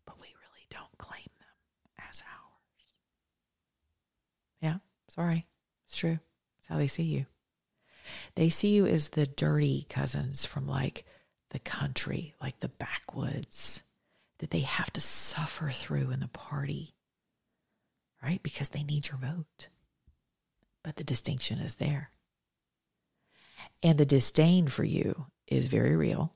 But 0.04 0.20
we 0.20 0.28
really 0.28 0.66
don't 0.70 0.98
claim 0.98 1.28
them 1.38 2.06
as 2.10 2.22
ours. 2.22 2.86
Yeah, 4.60 4.76
sorry. 5.08 5.46
It's 5.86 5.96
true. 5.96 6.18
It's 6.58 6.68
how 6.68 6.76
they 6.76 6.88
see 6.88 7.04
you. 7.04 7.26
They 8.34 8.50
see 8.50 8.74
you 8.74 8.86
as 8.86 9.10
the 9.10 9.26
dirty 9.26 9.86
cousins 9.88 10.44
from 10.44 10.66
like 10.66 11.04
the 11.50 11.58
country, 11.58 12.34
like 12.42 12.60
the 12.60 12.68
backwoods, 12.68 13.82
that 14.38 14.50
they 14.50 14.60
have 14.60 14.92
to 14.92 15.00
suffer 15.00 15.70
through 15.70 16.10
in 16.10 16.20
the 16.20 16.28
party, 16.28 16.94
right? 18.22 18.42
Because 18.42 18.70
they 18.70 18.82
need 18.82 19.08
your 19.08 19.18
vote. 19.18 19.68
But 20.82 20.96
the 20.96 21.04
distinction 21.04 21.60
is 21.60 21.76
there. 21.76 22.10
And 23.82 23.98
the 23.98 24.06
disdain 24.06 24.68
for 24.68 24.84
you 24.84 25.26
is 25.46 25.66
very 25.66 25.96
real. 25.96 26.34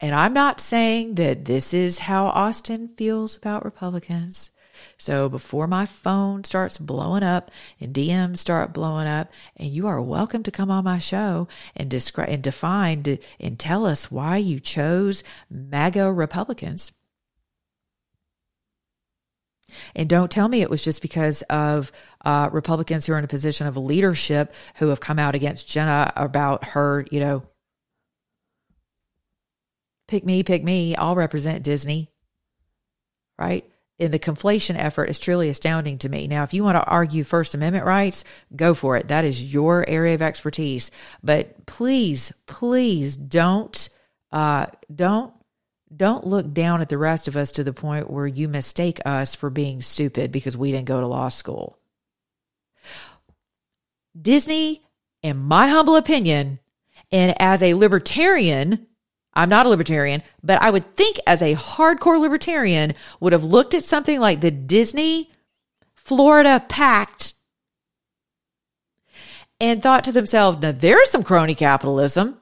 And 0.00 0.14
I'm 0.14 0.34
not 0.34 0.60
saying 0.60 1.14
that 1.14 1.46
this 1.46 1.72
is 1.72 2.00
how 2.00 2.26
Austin 2.26 2.90
feels 2.96 3.36
about 3.36 3.64
Republicans. 3.64 4.50
So 4.98 5.28
before 5.28 5.66
my 5.66 5.86
phone 5.86 6.44
starts 6.44 6.76
blowing 6.76 7.22
up 7.22 7.50
and 7.80 7.94
DMs 7.94 8.38
start 8.38 8.74
blowing 8.74 9.06
up, 9.06 9.32
and 9.56 9.70
you 9.70 9.86
are 9.86 10.02
welcome 10.02 10.42
to 10.42 10.50
come 10.50 10.70
on 10.70 10.84
my 10.84 10.98
show 10.98 11.48
and 11.74 11.90
describe 11.90 12.28
and 12.28 12.42
define 12.42 13.18
and 13.40 13.58
tell 13.58 13.86
us 13.86 14.10
why 14.10 14.36
you 14.36 14.60
chose 14.60 15.24
MAGA 15.50 16.12
Republicans. 16.12 16.92
And 19.94 20.08
don't 20.08 20.30
tell 20.30 20.48
me 20.48 20.62
it 20.62 20.70
was 20.70 20.84
just 20.84 21.02
because 21.02 21.42
of 21.42 21.92
uh, 22.24 22.48
Republicans 22.52 23.06
who 23.06 23.12
are 23.12 23.18
in 23.18 23.24
a 23.24 23.28
position 23.28 23.66
of 23.66 23.76
leadership 23.76 24.54
who 24.76 24.88
have 24.88 25.00
come 25.00 25.18
out 25.18 25.34
against 25.34 25.68
Jenna 25.68 26.12
about 26.16 26.64
her, 26.64 27.04
you 27.10 27.20
know, 27.20 27.42
pick 30.08 30.24
me, 30.24 30.42
pick 30.42 30.62
me, 30.62 30.94
I'll 30.96 31.16
represent 31.16 31.64
Disney. 31.64 32.10
Right? 33.38 33.68
And 33.98 34.12
the 34.12 34.18
conflation 34.18 34.76
effort 34.76 35.06
is 35.06 35.18
truly 35.18 35.48
astounding 35.48 35.98
to 35.98 36.08
me. 36.08 36.26
Now, 36.26 36.42
if 36.42 36.52
you 36.52 36.62
want 36.62 36.76
to 36.76 36.84
argue 36.84 37.24
First 37.24 37.54
Amendment 37.54 37.86
rights, 37.86 38.24
go 38.54 38.74
for 38.74 38.96
it. 38.96 39.08
That 39.08 39.24
is 39.24 39.52
your 39.52 39.88
area 39.88 40.14
of 40.14 40.22
expertise. 40.22 40.90
But 41.22 41.64
please, 41.66 42.32
please 42.46 43.16
don't, 43.16 43.88
uh, 44.32 44.66
don't, 44.94 45.32
don't 45.94 46.26
look 46.26 46.52
down 46.52 46.80
at 46.80 46.88
the 46.88 46.98
rest 46.98 47.28
of 47.28 47.36
us 47.36 47.52
to 47.52 47.64
the 47.64 47.72
point 47.72 48.10
where 48.10 48.26
you 48.26 48.48
mistake 48.48 49.00
us 49.04 49.34
for 49.34 49.50
being 49.50 49.80
stupid 49.80 50.32
because 50.32 50.56
we 50.56 50.72
didn't 50.72 50.86
go 50.86 51.00
to 51.00 51.06
law 51.06 51.28
school. 51.28 51.78
Disney, 54.20 54.82
in 55.22 55.36
my 55.36 55.68
humble 55.68 55.96
opinion, 55.96 56.58
and 57.12 57.34
as 57.40 57.62
a 57.62 57.74
libertarian, 57.74 58.86
I'm 59.34 59.48
not 59.48 59.66
a 59.66 59.68
libertarian, 59.68 60.22
but 60.42 60.60
I 60.62 60.70
would 60.70 60.96
think 60.96 61.18
as 61.26 61.42
a 61.42 61.54
hardcore 61.54 62.18
libertarian 62.18 62.94
would 63.20 63.32
have 63.32 63.44
looked 63.44 63.74
at 63.74 63.84
something 63.84 64.18
like 64.18 64.40
the 64.40 64.50
Disney 64.50 65.30
Florida 65.94 66.64
Pact 66.68 67.34
and 69.60 69.82
thought 69.82 70.04
to 70.04 70.12
themselves, 70.12 70.58
now 70.60 70.72
there's 70.72 71.10
some 71.10 71.22
crony 71.22 71.54
capitalism. 71.54 72.40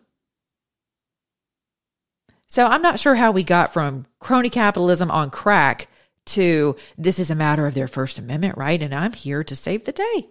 So 2.54 2.68
I'm 2.68 2.82
not 2.82 3.00
sure 3.00 3.16
how 3.16 3.32
we 3.32 3.42
got 3.42 3.72
from 3.72 4.06
crony 4.20 4.48
capitalism 4.48 5.10
on 5.10 5.30
crack 5.30 5.88
to 6.26 6.76
this 6.96 7.18
is 7.18 7.28
a 7.28 7.34
matter 7.34 7.66
of 7.66 7.74
their 7.74 7.88
First 7.88 8.20
Amendment 8.20 8.56
right, 8.56 8.80
and 8.80 8.94
I'm 8.94 9.12
here 9.12 9.42
to 9.42 9.56
save 9.56 9.84
the 9.84 9.90
day 9.90 10.28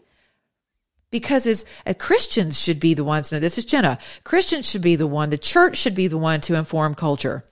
because 1.12 1.46
as, 1.46 1.66
Christians 2.00 2.58
should 2.58 2.80
be 2.80 2.94
the 2.94 3.04
ones. 3.04 3.34
Now, 3.34 3.40
this 3.40 3.58
is 3.58 3.66
Jenna. 3.66 4.00
Christians 4.24 4.70
should 4.70 4.82
be 4.82 4.96
the 4.96 5.06
one. 5.06 5.32
The 5.32 5.38
church 5.38 5.76
should 5.76 5.96
be 5.96 6.08
the 6.08 6.18
one 6.18 6.40
to 6.42 6.56
inform 6.56 6.96
culture. 6.96 7.44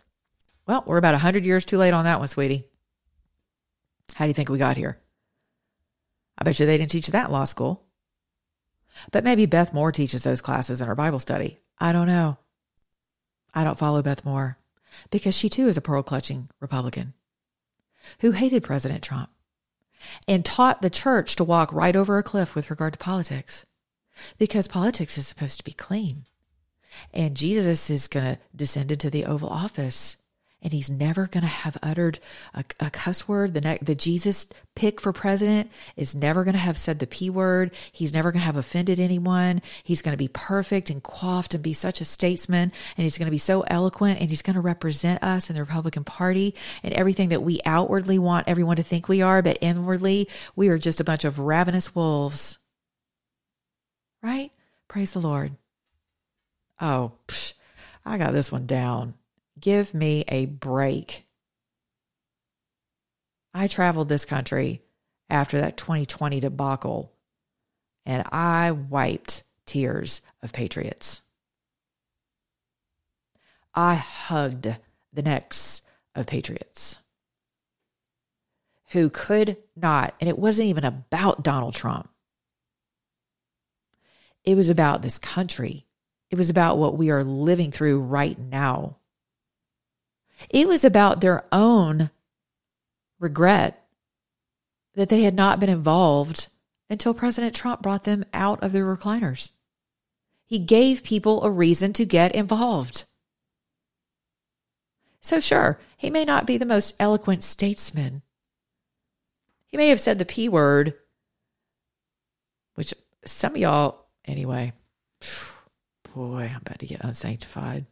Well, 0.66 0.86
we're 0.88 0.96
about 0.96 1.20
hundred 1.20 1.44
years 1.44 1.66
too 1.66 1.78
late 1.78 1.94
on 1.94 2.06
that 2.06 2.20
one, 2.20 2.30
sweetie. 2.30 2.70
How 4.16 4.24
do 4.24 4.30
you 4.30 4.34
think 4.34 4.48
we 4.48 4.58
got 4.58 4.78
here? 4.78 5.02
I 6.38 6.46
bet 6.46 6.62
you 6.62 6.66
they 6.66 6.78
didn't 6.78 6.92
teach 6.92 7.08
that 7.08 7.26
in 7.26 7.34
law 7.34 7.44
school. 7.44 7.84
But 9.12 9.26
maybe 9.26 9.48
Beth 9.48 9.74
Moore 9.74 9.92
teaches 9.92 10.24
those 10.24 10.40
classes 10.40 10.80
in 10.80 10.88
her 10.88 10.96
Bible 10.96 11.20
study. 11.20 11.60
I 11.78 11.92
don't 11.92 12.08
know. 12.08 12.38
I 13.54 13.66
don't 13.66 13.78
follow 13.78 14.02
Beth 14.02 14.24
Moore 14.24 14.58
because 15.10 15.36
she 15.36 15.50
too 15.50 15.68
is 15.68 15.78
a 15.78 15.82
pearl 15.82 16.04
clutching 16.04 16.50
Republican 16.60 17.14
who 18.20 18.32
hated 18.32 18.64
President 18.64 19.04
Trump 19.04 19.30
and 20.28 20.44
taught 20.44 20.82
the 20.82 20.90
church 20.90 21.36
to 21.36 21.44
walk 21.44 21.72
right 21.72 21.96
over 21.96 22.18
a 22.18 22.24
cliff 22.24 22.56
with 22.56 22.70
regard 22.70 22.94
to 22.94 23.00
politics 23.00 23.66
because 24.38 24.68
politics 24.68 25.18
is 25.18 25.28
supposed 25.28 25.58
to 25.58 25.64
be 25.64 25.72
clean. 25.72 26.26
And 27.14 27.38
Jesus 27.38 27.90
is 27.90 28.08
going 28.08 28.26
to 28.26 28.40
descend 28.56 28.92
into 28.92 29.10
the 29.10 29.26
Oval 29.26 29.50
Office 29.50 30.18
and 30.62 30.72
he's 30.72 30.90
never 30.90 31.26
going 31.26 31.42
to 31.42 31.48
have 31.48 31.78
uttered 31.82 32.20
a, 32.54 32.64
a 32.80 32.92
cuss 32.92 33.28
word. 33.28 33.54
The, 33.54 33.62
ne- 33.62 33.80
the 33.82 33.96
Jesus 33.96 34.48
pick 34.76 35.02
for 35.02 35.12
president 35.12 35.72
is 35.96 36.14
never 36.14 36.44
going 36.44 36.54
to 36.54 36.60
have 36.60 36.78
said 36.78 37.00
the 37.00 37.08
P 37.08 37.30
word. 37.30 37.72
He's 37.92 38.14
never 38.14 38.32
going 38.32 38.42
to 38.42 38.46
have 38.46 38.58
offended 38.58 39.00
anyone. 39.00 39.62
He's 39.84 40.02
going 40.02 40.14
to 40.14 40.18
be 40.18 40.28
perfect 40.28 40.90
and 40.90 41.02
coiffed 41.02 41.56
and 41.56 41.64
be 41.64 41.74
such 41.74 42.00
a 42.00 42.06
statesman. 42.06 42.72
And 42.96 43.04
he's 43.04 43.18
going 43.18 43.26
to 43.26 43.32
be 43.32 43.40
so 43.40 43.62
eloquent 43.62 44.20
and 44.20 44.30
he's 44.30 44.44
going 44.44 44.54
to 44.56 44.62
represent 44.62 45.24
us 45.24 45.50
in 45.50 45.56
the 45.56 45.64
Republican 45.64 46.04
Party 46.04 46.54
and 46.84 46.94
everything 46.94 47.30
that 47.30 47.42
we 47.42 47.60
outwardly 47.66 48.20
want 48.20 48.48
everyone 48.48 48.76
to 48.76 48.84
think 48.84 49.10
we 49.10 49.22
are, 49.22 49.42
but 49.42 49.58
inwardly 49.62 50.30
we 50.56 50.70
are 50.70 50.78
just 50.78 51.02
a 51.02 51.06
bunch 51.06 51.26
of 51.26 51.40
ravenous 51.40 51.96
wolves. 51.96 52.60
Right? 54.22 54.52
Praise 54.88 55.12
the 55.12 55.20
Lord. 55.20 55.56
Oh, 56.80 57.14
psh, 57.28 57.54
I 58.06 58.20
got 58.20 58.34
this 58.34 58.52
one 58.52 58.68
down. 58.68 59.16
Give 59.62 59.94
me 59.94 60.26
a 60.28 60.48
break. 60.48 61.26
I 63.54 63.68
traveled 63.68 64.10
this 64.10 64.26
country 64.26 64.82
after 65.30 65.62
that 65.62 65.78
2020 65.78 66.40
debacle, 66.40 67.14
and 68.06 68.24
I 68.32 68.72
wiped 68.72 69.44
tears 69.66 70.22
of 70.42 70.52
patriots. 70.52 71.22
I 73.74 73.96
hugged 73.96 74.76
the 75.14 75.22
necks 75.22 75.82
of 76.16 76.26
patriots 76.28 77.00
who 78.90 79.10
could 79.10 79.58
not, 79.76 80.16
and 80.20 80.28
it 80.30 80.38
wasn't 80.38 80.70
even 80.70 80.84
about 80.84 81.44
Donald 81.44 81.74
Trump. 81.74 82.10
It 84.44 84.56
was 84.56 84.70
about 84.70 85.02
this 85.02 85.18
country. 85.18 85.86
It 86.30 86.38
was 86.38 86.50
about 86.50 86.78
what 86.78 86.98
we 86.98 87.10
are 87.10 87.24
living 87.24 87.72
through 87.72 88.02
right 88.02 88.38
now. 88.38 88.98
It 90.50 90.68
was 90.68 90.84
about 90.84 91.22
their 91.22 91.46
own 91.52 92.10
regret 93.20 93.86
that 94.96 95.10
they 95.10 95.24
had 95.24 95.36
not 95.36 95.60
been 95.60 95.70
involved 95.70 96.48
until 96.90 97.14
President 97.14 97.56
Trump 97.56 97.82
brought 97.82 98.04
them 98.04 98.26
out 98.34 98.62
of 98.62 98.72
their 98.72 98.86
recliners. 98.86 99.52
He 100.46 100.60
gave 100.60 101.04
people 101.04 101.44
a 101.44 101.50
reason 101.50 101.94
to 101.94 102.06
get 102.06 102.36
involved. 102.36 103.06
So, 105.22 105.40
sure, 105.40 105.80
he 105.96 106.10
may 106.10 106.26
not 106.26 106.46
be 106.46 106.58
the 106.58 106.66
most 106.66 106.96
eloquent 107.00 107.44
statesman. 107.44 108.24
He 109.68 109.78
may 109.78 109.88
have 109.90 110.00
said 110.00 110.20
the 110.20 110.26
P 110.26 110.50
word, 110.50 110.96
which 112.74 112.94
some 113.24 113.54
of 113.54 113.62
y'all, 113.62 114.08
anyway, 114.26 114.74
boy, 116.14 116.52
I'm 116.54 116.62
about 116.66 116.80
to 116.80 116.88
get 116.88 117.04
unsanctified. 117.04 117.86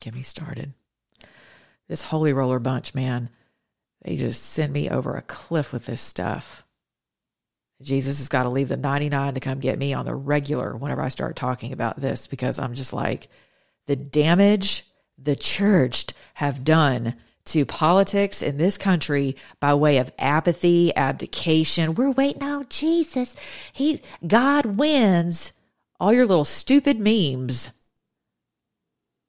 Get 0.00 0.14
me 0.14 0.22
started 0.22 0.72
this 1.88 2.02
holy 2.02 2.32
roller 2.32 2.58
bunch, 2.58 2.94
man, 2.94 3.30
they 4.02 4.16
just 4.16 4.42
send 4.42 4.72
me 4.72 4.88
over 4.88 5.14
a 5.14 5.22
cliff 5.22 5.72
with 5.72 5.86
this 5.86 6.00
stuff. 6.00 6.64
Jesus 7.82 8.18
has 8.18 8.28
got 8.28 8.44
to 8.44 8.48
leave 8.48 8.68
the 8.68 8.76
99 8.76 9.34
to 9.34 9.40
come 9.40 9.60
get 9.60 9.78
me 9.78 9.92
on 9.92 10.06
the 10.06 10.14
regular 10.14 10.76
whenever 10.76 11.02
I 11.02 11.08
start 11.08 11.36
talking 11.36 11.72
about 11.72 12.00
this 12.00 12.26
because 12.26 12.58
I'm 12.58 12.74
just 12.74 12.92
like, 12.92 13.28
the 13.86 13.96
damage 13.96 14.84
the 15.18 15.36
church 15.36 16.06
have 16.34 16.64
done 16.64 17.14
to 17.46 17.64
politics 17.64 18.42
in 18.42 18.56
this 18.56 18.76
country 18.76 19.36
by 19.60 19.74
way 19.74 19.98
of 19.98 20.12
apathy, 20.18 20.94
abdication. 20.96 21.94
We're 21.94 22.10
waiting 22.10 22.42
on 22.42 22.66
Jesus. 22.68 23.36
He, 23.72 24.00
God 24.26 24.66
wins. 24.66 25.52
All 25.98 26.12
your 26.12 26.26
little 26.26 26.44
stupid 26.44 26.98
memes 26.98 27.70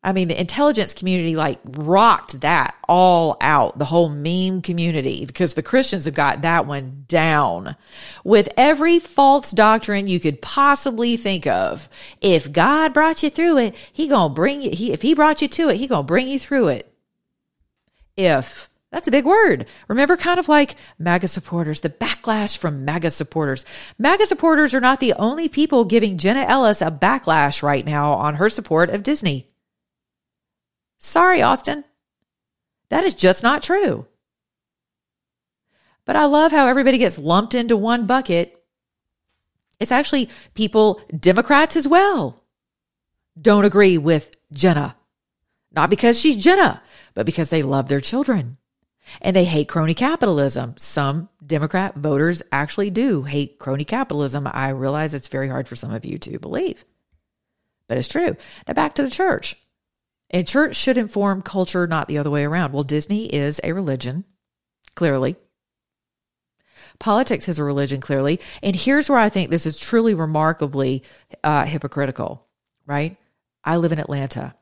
I 0.04 0.14
mean, 0.14 0.28
the 0.28 0.40
intelligence 0.40 0.94
community 0.94 1.36
like 1.36 1.60
rocked 1.66 2.42
that 2.42 2.76
all 2.88 3.36
out, 3.42 3.78
the 3.78 3.86
whole 3.86 4.10
meme 4.10 4.62
community, 4.62 5.26
because 5.26 5.56
the 5.56 5.64
Christians 5.64 6.06
have 6.06 6.14
got 6.14 6.44
that 6.44 6.66
one 6.66 7.04
down 7.08 7.76
with 8.24 8.48
every 8.56 9.00
false 9.00 9.52
doctrine 9.52 10.08
you 10.08 10.20
could 10.20 10.42
possibly 10.42 11.18
think 11.18 11.48
of. 11.48 11.90
If 12.22 12.52
God 12.52 12.94
brought 12.94 13.24
you 13.24 13.30
through 13.30 13.58
it, 13.58 13.76
he 13.92 14.08
gonna 14.08 14.34
bring 14.34 14.62
you, 14.62 14.72
he, 14.72 14.94
if 14.94 15.02
he 15.02 15.14
brought 15.14 15.42
you 15.42 15.48
to 15.48 15.70
it, 15.70 15.78
he 15.78 15.88
gonna 15.88 16.04
bring 16.04 16.28
you 16.28 16.40
through 16.40 16.70
it. 16.70 16.94
If 18.16 18.70
that's 18.92 19.08
a 19.08 19.12
big 19.12 19.26
word. 19.26 19.66
Remember, 19.90 20.16
kind 20.16 20.40
of 20.40 20.48
like 20.48 20.76
MAGA 20.98 21.28
supporters, 21.28 21.82
the 21.82 21.90
backlash 21.90 22.58
from 22.58 22.86
MAGA 22.86 23.12
supporters. 23.12 23.66
MAGA 24.00 24.26
supporters 24.26 24.74
are 24.74 24.80
not 24.80 25.02
the 25.02 25.14
only 25.14 25.50
people 25.50 25.84
giving 25.84 26.18
Jenna 26.18 26.42
Ellis 26.42 26.82
a 26.82 26.90
backlash 26.90 27.62
right 27.62 27.86
now 27.86 28.14
on 28.14 28.36
her 28.36 28.50
support 28.50 28.90
of 28.90 29.04
Disney. 29.04 29.48
Sorry, 30.98 31.42
Austin. 31.42 31.84
That 32.90 33.04
is 33.04 33.14
just 33.14 33.44
not 33.44 33.64
true. 33.64 34.06
But 36.06 36.16
I 36.16 36.26
love 36.26 36.52
how 36.52 36.68
everybody 36.68 36.98
gets 36.98 37.18
lumped 37.20 37.54
into 37.54 37.76
one 37.76 38.06
bucket. 38.06 38.64
It's 39.80 39.92
actually 39.92 40.30
people, 40.54 41.02
Democrats 41.18 41.76
as 41.76 41.88
well, 41.88 42.44
don't 43.40 43.66
agree 43.66 43.98
with 43.98 44.36
Jenna. 44.52 44.96
Not 45.72 45.90
because 45.90 46.20
she's 46.20 46.38
Jenna, 46.38 46.82
but 47.14 47.26
because 47.26 47.50
they 47.50 47.62
love 47.62 47.88
their 47.88 48.02
children 48.02 48.58
and 49.22 49.36
they 49.36 49.46
hate 49.46 49.68
crony 49.68 49.94
capitalism. 49.94 50.76
Some 50.78 51.30
Democrat 51.46 51.96
voters 51.96 52.42
actually 52.52 52.90
do 52.90 53.24
hate 53.24 53.60
crony 53.60 53.86
capitalism. 53.86 54.50
I 54.52 54.70
realize 54.70 55.14
it's 55.14 55.28
very 55.28 55.50
hard 55.50 55.68
for 55.68 55.76
some 55.76 55.94
of 55.94 56.06
you 56.06 56.18
to 56.20 56.40
believe, 56.40 56.86
but 57.88 57.98
it's 57.98 58.08
true. 58.08 58.36
Now 58.68 58.74
back 58.74 58.96
to 58.96 59.04
the 59.04 59.12
church. 59.12 59.56
And 60.30 60.48
church 60.48 60.76
should 60.76 60.98
inform 60.98 61.42
culture, 61.42 61.88
not 61.88 62.08
the 62.08 62.18
other 62.18 62.30
way 62.30 62.44
around. 62.44 62.74
Well, 62.74 62.84
Disney 62.84 63.34
is 63.34 63.62
a 63.64 63.74
religion, 63.74 64.26
clearly. 64.96 65.38
Politics 67.00 67.48
is 67.48 67.60
a 67.60 67.64
religion, 67.64 68.02
clearly. 68.02 68.40
And 68.62 68.76
here's 68.76 69.10
where 69.10 69.20
I 69.20 69.30
think 69.30 69.50
this 69.50 69.66
is 69.66 69.80
truly 69.80 70.14
remarkably 70.16 71.04
uh, 71.44 71.66
hypocritical, 71.66 72.46
right? 72.86 73.18
I 73.64 73.78
live 73.78 73.92
in 73.92 74.00
Atlanta. 74.00 74.56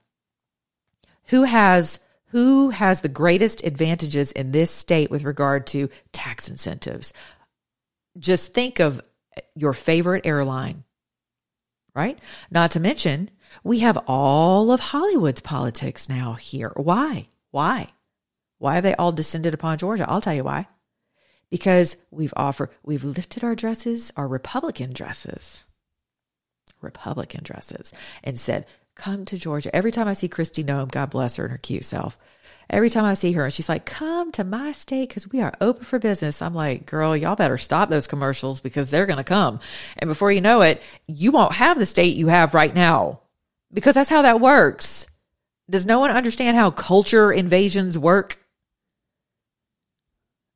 Who 1.25 1.43
has 1.43 1.99
who 2.29 2.69
has 2.69 2.99
the 2.99 3.07
greatest 3.07 3.63
advantages 3.63 4.31
in 4.33 4.51
this 4.51 4.69
state 4.69 5.09
with 5.09 5.23
regard 5.23 5.67
to 5.67 5.89
tax 6.11 6.49
incentives? 6.49 7.13
Just 8.17 8.53
think 8.53 8.79
of 8.79 9.01
your 9.55 9.73
favorite 9.73 10.25
airline, 10.25 10.83
right? 11.95 12.19
Not 12.51 12.71
to 12.71 12.79
mention 12.79 13.29
we 13.63 13.79
have 13.79 13.97
all 14.07 14.71
of 14.71 14.79
Hollywood's 14.79 15.41
politics 15.41 16.09
now 16.09 16.33
here. 16.33 16.71
Why? 16.75 17.27
Why? 17.51 17.89
Why 18.57 18.75
have 18.75 18.83
they 18.83 18.95
all 18.95 19.11
descended 19.11 19.53
upon 19.53 19.77
Georgia? 19.77 20.09
I'll 20.09 20.21
tell 20.21 20.33
you 20.33 20.43
why. 20.43 20.67
Because 21.49 21.97
we've 22.11 22.33
offered, 22.35 22.69
we've 22.83 23.03
lifted 23.03 23.43
our 23.43 23.55
dresses, 23.55 24.11
our 24.17 24.27
Republican 24.27 24.93
dresses, 24.93 25.65
Republican 26.81 27.43
dresses, 27.43 27.93
and 28.23 28.39
said, 28.39 28.65
come 28.95 29.25
to 29.25 29.37
Georgia. 29.37 29.75
Every 29.75 29.91
time 29.91 30.07
I 30.07 30.13
see 30.13 30.27
Kristi 30.27 30.65
Noem, 30.65 30.91
God 30.91 31.11
bless 31.11 31.35
her 31.35 31.43
and 31.43 31.51
her 31.51 31.57
cute 31.57 31.85
self, 31.85 32.17
every 32.69 32.89
time 32.89 33.05
I 33.05 33.13
see 33.13 33.33
her 33.33 33.45
and 33.45 33.53
she's 33.53 33.69
like, 33.69 33.85
come 33.85 34.31
to 34.33 34.43
my 34.43 34.71
state 34.71 35.09
because 35.09 35.29
we 35.29 35.41
are 35.41 35.53
open 35.61 35.83
for 35.83 35.99
business. 35.99 36.41
I'm 36.41 36.55
like, 36.55 36.85
girl, 36.85 37.15
y'all 37.15 37.35
better 37.35 37.57
stop 37.57 37.89
those 37.89 38.07
commercials 38.07 38.61
because 38.61 38.89
they're 38.89 39.05
going 39.05 39.17
to 39.17 39.23
come. 39.23 39.59
And 39.97 40.07
before 40.07 40.31
you 40.31 40.41
know 40.41 40.61
it, 40.61 40.81
you 41.07 41.31
won't 41.31 41.53
have 41.53 41.77
the 41.77 41.85
state 41.85 42.15
you 42.15 42.27
have 42.27 42.53
right 42.53 42.73
now 42.73 43.19
because 43.75 43.93
that's 43.93 44.09
how 44.09 44.23
that 44.23 44.39
works. 44.39 45.05
Does 45.69 45.85
no 45.85 45.99
one 45.99 46.09
understand 46.09 46.57
how 46.57 46.71
culture 46.71 47.31
invasions 47.31 47.99
work? 47.99 48.39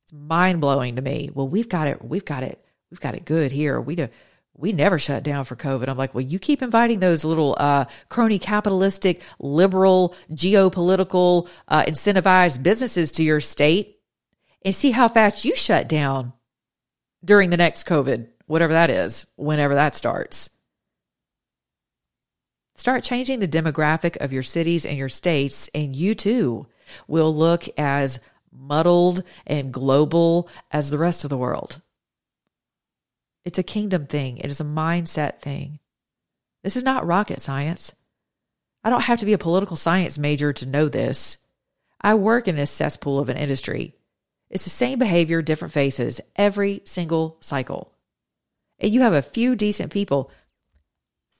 It's 0.06 0.14
mind 0.14 0.62
blowing 0.62 0.96
to 0.96 1.02
me. 1.02 1.30
Well, 1.32 1.48
we've 1.48 1.70
got 1.70 1.88
it. 1.88 2.04
We've 2.04 2.26
got 2.26 2.44
it. 2.44 2.64
We've 2.90 3.00
got 3.00 3.16
it 3.16 3.26
good 3.26 3.52
here. 3.52 3.80
We 3.80 3.96
do. 3.96 4.08
We 4.56 4.72
never 4.72 5.00
shut 5.00 5.24
down 5.24 5.46
for 5.46 5.56
COVID. 5.56 5.88
I'm 5.88 5.98
like, 5.98 6.14
well, 6.14 6.24
you 6.24 6.40
keep 6.40 6.62
inviting 6.62 7.00
those 7.00 7.24
little 7.24 7.56
uh, 7.58 7.86
crony 8.10 8.40
capitalistic, 8.40 9.22
liberal, 9.40 10.16
geopolitical, 10.32 11.48
uh, 11.68 11.84
incentivized 11.84 12.64
businesses 12.64 13.14
to 13.14 13.24
your 13.24 13.42
state 13.42 14.00
and 14.64 14.76
see 14.76 14.92
how 14.92 15.08
fast 15.08 15.46
you 15.46 15.56
shut 15.56 15.88
down 15.88 16.34
during 17.24 17.50
the 17.50 17.58
next 17.58 17.88
COVID, 17.88 18.28
whatever 18.48 18.74
that 18.74 18.90
is, 18.90 19.28
whenever 19.36 19.76
that 19.76 19.96
starts. 19.96 20.50
Start 22.80 23.04
changing 23.04 23.42
the 23.42 23.48
demographic 23.50 24.16
of 24.22 24.32
your 24.32 24.42
cities 24.42 24.86
and 24.86 24.98
your 24.98 25.10
states, 25.10 25.70
and 25.76 25.94
you 25.94 26.16
too 26.16 26.66
will 27.10 27.36
look 27.36 27.66
as 27.78 28.22
muddled 28.54 29.22
and 29.46 29.74
global 29.74 30.48
as 30.72 30.90
the 30.90 30.98
rest 30.98 31.26
of 31.26 31.30
the 31.30 31.38
world. 31.38 31.82
It's 33.44 33.60
a 33.60 33.64
kingdom 33.64 34.08
thing, 34.08 34.38
it 34.38 34.46
is 34.46 34.62
a 34.62 34.64
mindset 34.64 35.42
thing. 35.42 35.80
This 36.64 36.78
is 36.78 36.84
not 36.86 37.06
rocket 37.06 37.42
science. 37.42 37.92
I 38.82 38.90
don't 38.90 39.04
have 39.04 39.20
to 39.20 39.26
be 39.26 39.34
a 39.34 39.38
political 39.38 39.76
science 39.76 40.18
major 40.18 40.54
to 40.54 40.66
know 40.66 40.88
this. 40.88 41.36
I 42.00 42.14
work 42.16 42.48
in 42.48 42.56
this 42.56 42.72
cesspool 42.72 43.20
of 43.20 43.28
an 43.28 43.36
industry. 43.36 43.94
It's 44.50 44.64
the 44.64 44.70
same 44.70 45.00
behavior, 45.00 45.42
different 45.42 45.74
faces, 45.74 46.22
every 46.38 46.82
single 46.86 47.40
cycle. 47.42 47.92
And 48.80 48.94
you 48.94 49.02
have 49.02 49.12
a 49.12 49.22
few 49.22 49.58
decent 49.58 49.92
people. 49.92 50.32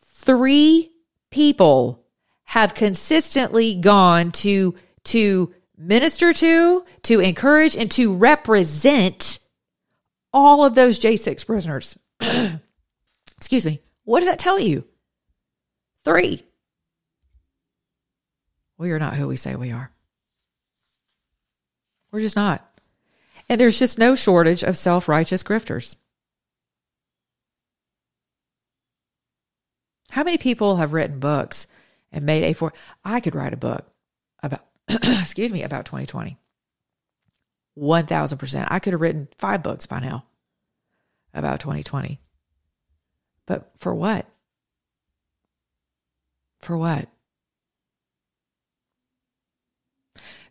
Three 0.04 0.92
people 1.32 2.04
have 2.46 2.74
consistently 2.74 3.76
gone 3.76 4.32
to 4.32 4.76
to 5.06 5.54
minister 5.78 6.34
to, 6.34 6.86
to 7.04 7.20
encourage, 7.22 7.76
and 7.76 7.90
to 7.92 8.14
represent 8.14 9.40
all 10.34 10.66
of 10.66 10.76
those 10.76 11.00
J6 11.00 11.46
prisoners. 11.46 11.98
Excuse 13.38 13.66
me. 13.66 13.80
What 14.04 14.20
does 14.20 14.30
that 14.30 14.40
tell 14.40 14.60
you? 14.60 14.86
Three. 16.04 16.44
We 18.78 18.92
are 18.92 19.00
not 19.00 19.16
who 19.16 19.28
we 19.28 19.38
say 19.38 19.56
we 19.56 19.72
are. 19.72 19.92
We're 22.12 22.22
just 22.22 22.36
not. 22.36 22.66
And 23.48 23.60
there's 23.60 23.80
just 23.80 23.98
no 23.98 24.16
shortage 24.16 24.64
of 24.64 24.78
self 24.78 25.08
righteous 25.08 25.44
grifters. 25.44 25.98
How 30.10 30.24
many 30.24 30.38
people 30.38 30.78
have 30.78 30.94
written 30.94 31.20
books 31.20 31.68
and 32.12 32.26
made 32.26 32.44
a 32.44 32.54
for? 32.54 32.74
I 33.04 33.20
could 33.20 33.36
write 33.36 33.54
a 33.54 33.58
book 33.58 33.86
about, 34.42 34.66
excuse 34.88 35.52
me, 35.52 35.64
about 35.64 35.86
2020. 35.86 36.38
1000%. 37.78 38.68
I 38.70 38.80
could 38.80 38.94
have 38.94 39.02
written 39.02 39.28
five 39.38 39.64
books 39.64 39.86
by 39.86 40.00
now 40.00 40.26
about 41.34 41.60
2020. 41.60 42.20
But 43.46 43.72
for 43.78 43.94
what? 43.94 44.26
For 46.60 46.78
what? 46.78 47.08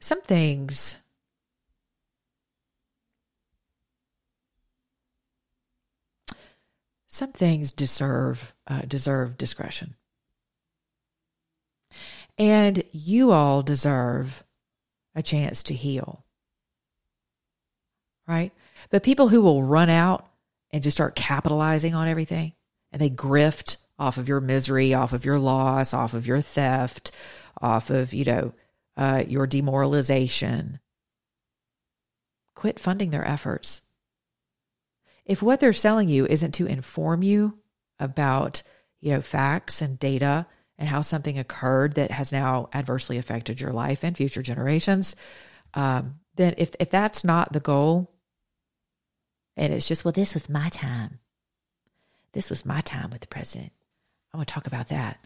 Some 0.00 0.22
things 0.22 0.96
some 7.18 7.32
things 7.32 7.72
deserve 7.72 8.54
uh, 8.66 8.82
deserve 8.82 9.36
discretion. 9.36 9.96
And 12.38 12.82
you 12.92 13.32
all 13.32 13.62
deserve 13.62 14.44
a 15.14 15.22
chance 15.22 15.64
to 15.64 15.74
heal. 15.74 16.24
Right? 18.28 18.52
But 18.90 19.02
people 19.02 19.28
who 19.28 19.42
will 19.42 19.64
run 19.64 19.90
out 19.90 20.28
and 20.70 20.82
just 20.82 20.96
start 20.96 21.16
capitalizing 21.16 21.94
on 21.94 22.06
everything 22.06 22.52
and 22.92 23.02
they 23.02 23.10
grift 23.10 23.78
off 23.98 24.16
of 24.16 24.28
your 24.28 24.40
misery, 24.40 24.94
off 24.94 25.12
of 25.12 25.24
your 25.24 25.38
loss, 25.38 25.92
off 25.92 26.14
of 26.14 26.26
your 26.26 26.40
theft, 26.40 27.10
off 27.60 27.90
of, 27.90 28.14
you 28.14 28.24
know, 28.24 28.52
uh, 28.96 29.24
your 29.26 29.46
demoralization. 29.46 30.78
Quit 32.54 32.78
funding 32.78 33.10
their 33.10 33.26
efforts. 33.26 33.80
If 35.28 35.42
what 35.42 35.60
they're 35.60 35.72
selling 35.72 36.08
you 36.08 36.26
isn't 36.26 36.52
to 36.52 36.66
inform 36.66 37.22
you 37.22 37.58
about, 38.00 38.62
you 39.00 39.12
know, 39.12 39.20
facts 39.20 39.82
and 39.82 39.98
data 39.98 40.46
and 40.78 40.88
how 40.88 41.02
something 41.02 41.38
occurred 41.38 41.94
that 41.94 42.10
has 42.10 42.32
now 42.32 42.68
adversely 42.72 43.18
affected 43.18 43.60
your 43.60 43.72
life 43.72 44.02
and 44.02 44.16
future 44.16 44.42
generations, 44.42 45.14
um, 45.74 46.20
then 46.36 46.54
if, 46.56 46.74
if 46.80 46.88
that's 46.88 47.24
not 47.24 47.52
the 47.52 47.60
goal, 47.60 48.10
and 49.56 49.74
it's 49.74 49.86
just, 49.86 50.04
well, 50.04 50.12
this 50.12 50.34
was 50.34 50.48
my 50.48 50.68
time. 50.70 51.18
This 52.32 52.48
was 52.48 52.64
my 52.64 52.80
time 52.80 53.10
with 53.10 53.20
the 53.20 53.26
president. 53.26 53.72
I 54.32 54.36
want 54.36 54.48
to 54.48 54.54
talk 54.54 54.66
about 54.66 54.88
that. 54.88 55.18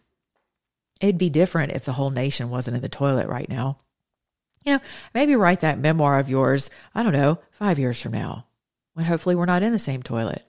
It'd 1.00 1.18
be 1.18 1.30
different 1.30 1.72
if 1.72 1.84
the 1.84 1.92
whole 1.92 2.10
nation 2.10 2.48
wasn't 2.48 2.76
in 2.76 2.82
the 2.82 2.88
toilet 2.88 3.28
right 3.28 3.48
now. 3.48 3.78
You 4.64 4.74
know, 4.74 4.80
maybe 5.12 5.36
write 5.36 5.60
that 5.60 5.78
memoir 5.78 6.18
of 6.18 6.30
yours, 6.30 6.70
I 6.94 7.02
don't 7.02 7.12
know, 7.12 7.40
five 7.50 7.78
years 7.78 8.00
from 8.00 8.12
now, 8.12 8.46
when 8.94 9.06
hopefully 9.06 9.34
we're 9.34 9.46
not 9.46 9.62
in 9.62 9.72
the 9.72 9.78
same 9.78 10.02
toilet. 10.02 10.44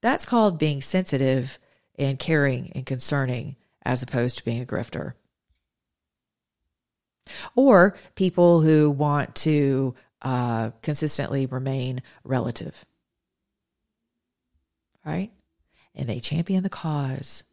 That's 0.00 0.26
called 0.26 0.58
being 0.58 0.82
sensitive 0.82 1.58
and 1.98 2.18
caring 2.18 2.72
and 2.74 2.86
concerning 2.86 3.56
as 3.82 4.02
opposed 4.02 4.38
to 4.38 4.44
being 4.44 4.62
a 4.62 4.66
grifter. 4.66 5.14
or 7.54 7.96
people 8.14 8.60
who 8.60 8.90
want 8.90 9.34
to 9.36 9.94
uh, 10.22 10.70
consistently 10.82 11.46
remain 11.46 12.02
relative. 12.24 12.84
Right? 15.04 15.30
And 15.94 16.08
they 16.08 16.20
champion 16.20 16.62
the 16.62 16.68
cause 16.68 17.44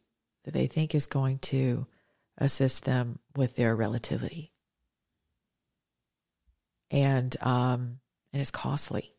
that 0.43 0.53
they 0.53 0.68
think 0.68 0.93
is 0.93 1.07
going 1.07 1.39
to 1.39 1.88
assist 2.38 2.86
them 2.86 3.20
with 3.36 3.55
their 3.55 3.76
relativity. 3.76 4.51
And 6.91 7.36
um, 7.41 7.99
and 8.36 8.41
it's 8.41 8.51
costly. 8.51 9.13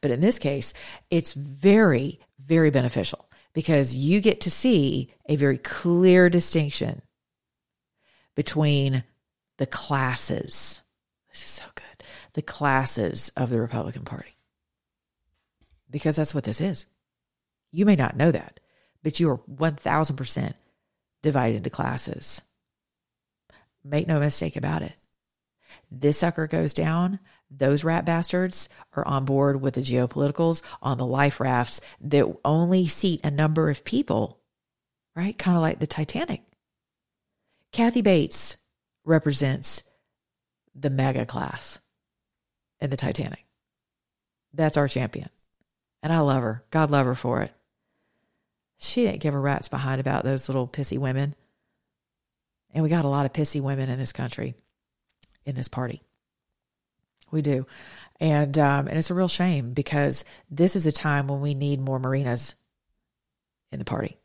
But 0.00 0.10
in 0.10 0.20
this 0.20 0.40
case, 0.40 0.74
it's 1.12 1.32
very, 1.32 2.18
very 2.40 2.70
beneficial 2.70 3.30
because 3.52 3.96
you 3.96 4.20
get 4.20 4.40
to 4.40 4.50
see 4.50 5.14
a 5.28 5.36
very 5.36 5.58
clear 5.58 6.28
distinction 6.28 7.02
between 8.34 9.04
the 9.58 9.66
classes. 9.66 10.82
This 11.28 11.44
is 11.44 11.50
so 11.50 11.62
good. 11.76 12.04
The 12.32 12.42
classes 12.42 13.30
of 13.36 13.50
the 13.50 13.60
Republican 13.60 14.02
Party. 14.02 14.34
Because 15.88 16.16
that's 16.16 16.34
what 16.34 16.42
this 16.42 16.60
is. 16.60 16.86
You 17.70 17.86
may 17.86 17.94
not 17.94 18.16
know 18.16 18.32
that, 18.32 18.58
but 19.04 19.20
you 19.20 19.30
are 19.30 19.38
1000% 19.38 20.54
divided 21.22 21.58
into 21.58 21.70
classes. 21.70 22.42
Make 23.84 24.08
no 24.08 24.18
mistake 24.18 24.56
about 24.56 24.82
it. 24.82 24.94
This 25.92 26.18
sucker 26.18 26.48
goes 26.48 26.72
down, 26.72 27.20
those 27.56 27.84
rat 27.84 28.04
bastards 28.04 28.68
are 28.94 29.06
on 29.06 29.24
board 29.24 29.60
with 29.60 29.74
the 29.74 29.80
geopoliticals 29.80 30.62
on 30.82 30.98
the 30.98 31.06
life 31.06 31.40
rafts 31.40 31.80
that 32.00 32.26
only 32.44 32.86
seat 32.86 33.20
a 33.24 33.30
number 33.30 33.70
of 33.70 33.84
people, 33.84 34.40
right? 35.14 35.36
Kind 35.36 35.56
of 35.56 35.62
like 35.62 35.78
the 35.78 35.86
Titanic. 35.86 36.42
Kathy 37.72 38.02
Bates 38.02 38.56
represents 39.04 39.82
the 40.74 40.90
MAGA 40.90 41.26
class 41.26 41.80
in 42.80 42.90
the 42.90 42.96
Titanic. 42.96 43.44
That's 44.52 44.76
our 44.76 44.88
champion. 44.88 45.28
And 46.02 46.12
I 46.12 46.20
love 46.20 46.42
her. 46.42 46.64
God 46.70 46.90
love 46.90 47.06
her 47.06 47.14
for 47.14 47.42
it. 47.42 47.52
She 48.78 49.04
didn't 49.04 49.22
give 49.22 49.34
a 49.34 49.38
rat's 49.38 49.68
behind 49.68 50.00
about 50.00 50.24
those 50.24 50.48
little 50.48 50.68
pissy 50.68 50.98
women. 50.98 51.34
And 52.72 52.82
we 52.82 52.88
got 52.90 53.04
a 53.04 53.08
lot 53.08 53.24
of 53.24 53.32
pissy 53.32 53.60
women 53.60 53.88
in 53.88 53.98
this 53.98 54.12
country, 54.12 54.54
in 55.46 55.54
this 55.54 55.68
party. 55.68 56.02
We 57.34 57.42
do. 57.42 57.66
And 58.20 58.56
um, 58.60 58.86
and 58.86 58.96
it's 58.96 59.10
a 59.10 59.14
real 59.14 59.26
shame 59.26 59.72
because 59.72 60.24
this 60.48 60.76
is 60.76 60.86
a 60.86 60.92
time 60.92 61.26
when 61.26 61.40
we 61.40 61.54
need 61.54 61.80
more 61.80 61.98
Marinas 61.98 62.54
in 63.72 63.80
the 63.80 63.84
party. 63.84 64.16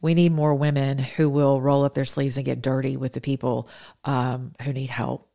We 0.00 0.14
need 0.14 0.32
more 0.32 0.56
women 0.56 0.98
who 0.98 1.30
will 1.30 1.60
roll 1.60 1.84
up 1.84 1.94
their 1.94 2.04
sleeves 2.04 2.36
and 2.36 2.44
get 2.44 2.62
dirty 2.62 2.96
with 2.96 3.12
the 3.12 3.20
people 3.20 3.68
um, 4.04 4.54
who 4.62 4.72
need 4.72 4.90
help, 4.90 5.30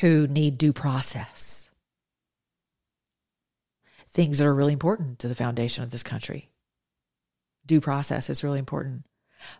who 0.00 0.26
need 0.26 0.58
due 0.58 0.74
process. 0.74 1.70
Things 4.10 4.38
that 4.38 4.46
are 4.46 4.54
really 4.54 4.74
important 4.74 5.20
to 5.20 5.28
the 5.28 5.34
foundation 5.34 5.84
of 5.84 5.90
this 5.90 6.02
country. 6.02 6.50
Due 7.64 7.80
process 7.80 8.28
is 8.28 8.44
really 8.44 8.58
important. 8.58 9.04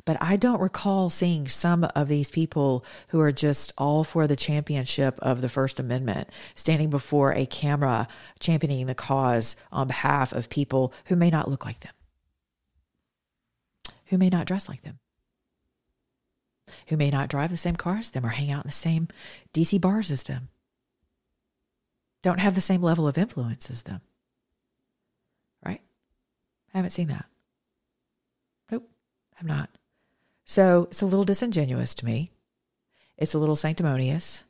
But 0.04 0.16
I 0.20 0.36
don't 0.36 0.60
recall 0.60 1.10
seeing 1.10 1.48
some 1.48 1.84
of 1.94 2.08
these 2.08 2.30
people 2.30 2.84
who 3.08 3.20
are 3.20 3.32
just 3.32 3.72
all 3.78 4.04
for 4.04 4.26
the 4.26 4.36
championship 4.36 5.18
of 5.20 5.40
the 5.40 5.48
First 5.48 5.80
Amendment 5.80 6.28
standing 6.54 6.90
before 6.90 7.32
a 7.32 7.46
camera 7.46 8.08
championing 8.40 8.86
the 8.86 8.94
cause 8.94 9.56
on 9.72 9.86
behalf 9.86 10.32
of 10.32 10.50
people 10.50 10.92
who 11.06 11.16
may 11.16 11.30
not 11.30 11.48
look 11.48 11.64
like 11.64 11.80
them 11.80 11.92
who 14.08 14.18
may 14.18 14.28
not 14.28 14.46
dress 14.46 14.68
like 14.68 14.82
them, 14.82 14.98
who 16.88 16.96
may 16.96 17.10
not 17.10 17.28
drive 17.28 17.50
the 17.50 17.56
same 17.56 17.76
car 17.76 17.96
as 17.98 18.10
them 18.10 18.24
or 18.24 18.30
hang 18.30 18.50
out 18.50 18.64
in 18.64 18.68
the 18.68 18.72
same 18.72 19.08
DC 19.54 19.80
bars 19.80 20.10
as 20.10 20.24
them, 20.24 20.48
don't 22.22 22.40
have 22.40 22.54
the 22.54 22.60
same 22.60 22.82
level 22.82 23.06
of 23.06 23.16
influence 23.16 23.70
as 23.70 23.82
them. 23.82 24.00
Right? 25.64 25.80
I 26.74 26.78
haven't 26.78 26.90
seen 26.90 27.08
that. 27.08 27.26
I'm 29.40 29.46
not. 29.46 29.70
So 30.44 30.88
it's 30.90 31.02
a 31.02 31.06
little 31.06 31.24
disingenuous 31.24 31.94
to 31.96 32.06
me. 32.06 32.30
It's 33.16 33.34
a 33.34 33.38
little 33.38 33.56
sanctimonious. 33.56 34.44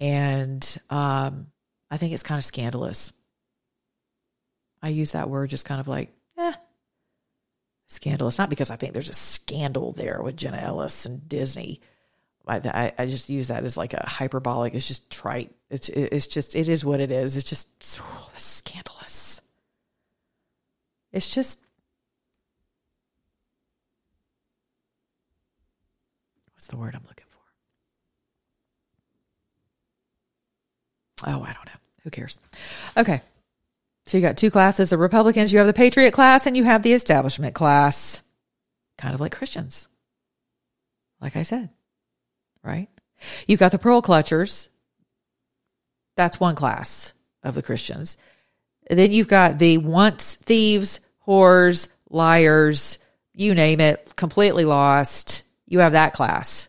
And 0.00 0.78
um, 0.90 1.48
I 1.90 1.96
think 1.96 2.12
it's 2.12 2.22
kind 2.22 2.38
of 2.38 2.44
scandalous. 2.44 3.12
I 4.82 4.88
use 4.88 5.12
that 5.12 5.28
word 5.28 5.50
just 5.50 5.64
kind 5.64 5.80
of 5.80 5.88
like 5.88 6.12
eh, 6.36 6.52
scandalous. 7.88 8.38
Not 8.38 8.50
because 8.50 8.70
I 8.70 8.76
think 8.76 8.94
there's 8.94 9.10
a 9.10 9.14
scandal 9.14 9.92
there 9.92 10.20
with 10.22 10.36
Jenna 10.36 10.58
Ellis 10.58 11.06
and 11.06 11.28
Disney. 11.28 11.80
I, 12.46 12.92
I 12.96 13.06
just 13.06 13.28
use 13.28 13.48
that 13.48 13.64
as 13.64 13.76
like 13.76 13.92
a 13.92 14.08
hyperbolic. 14.08 14.74
It's 14.74 14.88
just 14.88 15.10
trite. 15.10 15.54
It's 15.68 15.90
it's 15.90 16.26
just 16.26 16.56
it 16.56 16.68
is 16.68 16.82
what 16.82 17.00
it 17.00 17.10
is. 17.10 17.36
It's 17.36 17.48
just 17.48 17.68
oh, 18.00 18.30
scandalous. 18.36 19.42
It's 21.12 21.32
just 21.32 21.60
the 26.68 26.76
word 26.76 26.94
I'm 26.94 27.04
looking 27.08 27.26
for? 27.28 27.38
Oh, 31.26 31.42
I 31.42 31.52
don't 31.52 31.66
know. 31.66 31.72
Who 32.04 32.10
cares? 32.10 32.38
Okay. 32.96 33.20
So 34.06 34.16
you 34.16 34.22
got 34.22 34.36
two 34.36 34.50
classes 34.50 34.92
of 34.92 35.00
Republicans. 35.00 35.52
You 35.52 35.58
have 35.58 35.66
the 35.66 35.72
patriot 35.72 36.12
class 36.12 36.46
and 36.46 36.56
you 36.56 36.64
have 36.64 36.82
the 36.82 36.94
establishment 36.94 37.54
class, 37.54 38.22
kind 38.96 39.14
of 39.14 39.20
like 39.20 39.36
Christians. 39.36 39.88
Like 41.20 41.36
I 41.36 41.42
said, 41.42 41.68
right? 42.62 42.88
You've 43.46 43.60
got 43.60 43.72
the 43.72 43.78
pearl 43.78 44.00
clutchers. 44.00 44.68
That's 46.16 46.40
one 46.40 46.54
class 46.54 47.12
of 47.42 47.54
the 47.54 47.62
Christians. 47.62 48.16
Then 48.88 49.12
you've 49.12 49.28
got 49.28 49.58
the 49.58 49.78
once 49.78 50.36
thieves, 50.36 51.00
whores, 51.26 51.88
liars, 52.08 52.98
you 53.34 53.54
name 53.54 53.80
it, 53.80 54.14
completely 54.16 54.64
lost. 54.64 55.42
You 55.68 55.80
have 55.80 55.92
that 55.92 56.14
class, 56.14 56.68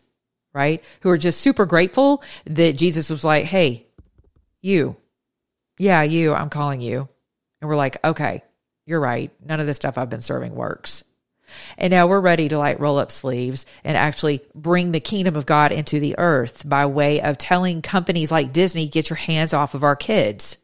right? 0.52 0.84
Who 1.00 1.10
are 1.10 1.18
just 1.18 1.40
super 1.40 1.66
grateful 1.66 2.22
that 2.44 2.76
Jesus 2.76 3.10
was 3.10 3.24
like, 3.24 3.46
hey, 3.46 3.86
you, 4.60 4.96
yeah, 5.78 6.02
you, 6.02 6.34
I'm 6.34 6.50
calling 6.50 6.80
you. 6.80 7.08
And 7.60 7.68
we're 7.68 7.76
like, 7.76 7.96
okay, 8.04 8.42
you're 8.86 9.00
right. 9.00 9.30
None 9.44 9.60
of 9.60 9.66
this 9.66 9.76
stuff 9.76 9.98
I've 9.98 10.10
been 10.10 10.20
serving 10.20 10.54
works. 10.54 11.04
And 11.78 11.90
now 11.90 12.06
we're 12.06 12.20
ready 12.20 12.48
to 12.48 12.58
like 12.58 12.78
roll 12.78 12.98
up 12.98 13.10
sleeves 13.10 13.66
and 13.82 13.96
actually 13.96 14.42
bring 14.54 14.92
the 14.92 15.00
kingdom 15.00 15.36
of 15.36 15.46
God 15.46 15.72
into 15.72 15.98
the 15.98 16.16
earth 16.18 16.68
by 16.68 16.86
way 16.86 17.20
of 17.20 17.38
telling 17.38 17.82
companies 17.82 18.30
like 18.30 18.52
Disney, 18.52 18.88
get 18.88 19.10
your 19.10 19.16
hands 19.16 19.52
off 19.52 19.74
of 19.74 19.82
our 19.82 19.96
kids. 19.96 20.58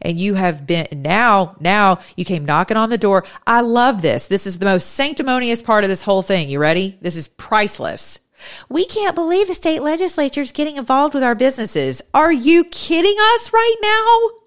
And 0.00 0.18
you 0.18 0.34
have 0.34 0.66
been 0.66 0.88
now, 0.92 1.56
now 1.60 2.00
you 2.16 2.24
came 2.24 2.44
knocking 2.44 2.76
on 2.76 2.90
the 2.90 2.98
door. 2.98 3.24
I 3.46 3.60
love 3.60 4.02
this. 4.02 4.26
This 4.26 4.46
is 4.46 4.58
the 4.58 4.64
most 4.64 4.92
sanctimonious 4.92 5.62
part 5.62 5.84
of 5.84 5.90
this 5.90 6.02
whole 6.02 6.22
thing. 6.22 6.48
You 6.48 6.58
ready? 6.58 6.98
This 7.00 7.16
is 7.16 7.28
priceless. 7.28 8.20
We 8.68 8.86
can't 8.86 9.14
believe 9.14 9.48
the 9.48 9.54
state 9.54 9.82
legislature 9.82 10.42
is 10.42 10.52
getting 10.52 10.76
involved 10.76 11.14
with 11.14 11.24
our 11.24 11.34
businesses. 11.34 12.02
Are 12.14 12.32
you 12.32 12.64
kidding 12.64 13.16
us 13.34 13.52
right 13.52 13.76
now? 13.82 14.38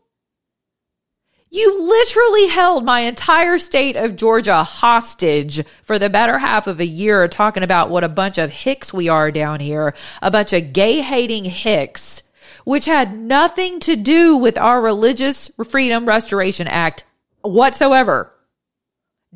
You 1.53 1.83
literally 1.83 2.47
held 2.47 2.85
my 2.85 3.01
entire 3.01 3.59
state 3.59 3.97
of 3.97 4.15
Georgia 4.15 4.63
hostage 4.63 5.65
for 5.83 5.99
the 5.99 6.09
better 6.09 6.37
half 6.37 6.65
of 6.65 6.79
a 6.79 6.85
year 6.85 7.27
talking 7.27 7.63
about 7.63 7.89
what 7.89 8.05
a 8.05 8.09
bunch 8.09 8.37
of 8.37 8.49
hicks 8.49 8.93
we 8.93 9.09
are 9.09 9.31
down 9.31 9.59
here, 9.59 9.93
a 10.21 10.31
bunch 10.31 10.53
of 10.53 10.71
gay 10.71 11.01
hating 11.01 11.43
hicks, 11.43 12.23
which 12.63 12.85
had 12.85 13.17
nothing 13.17 13.79
to 13.81 13.95
do 13.95 14.37
with 14.37 14.57
our 14.57 14.81
Religious 14.81 15.49
Freedom 15.69 16.05
Restoration 16.05 16.67
Act 16.67 17.03
whatsoever. 17.41 18.33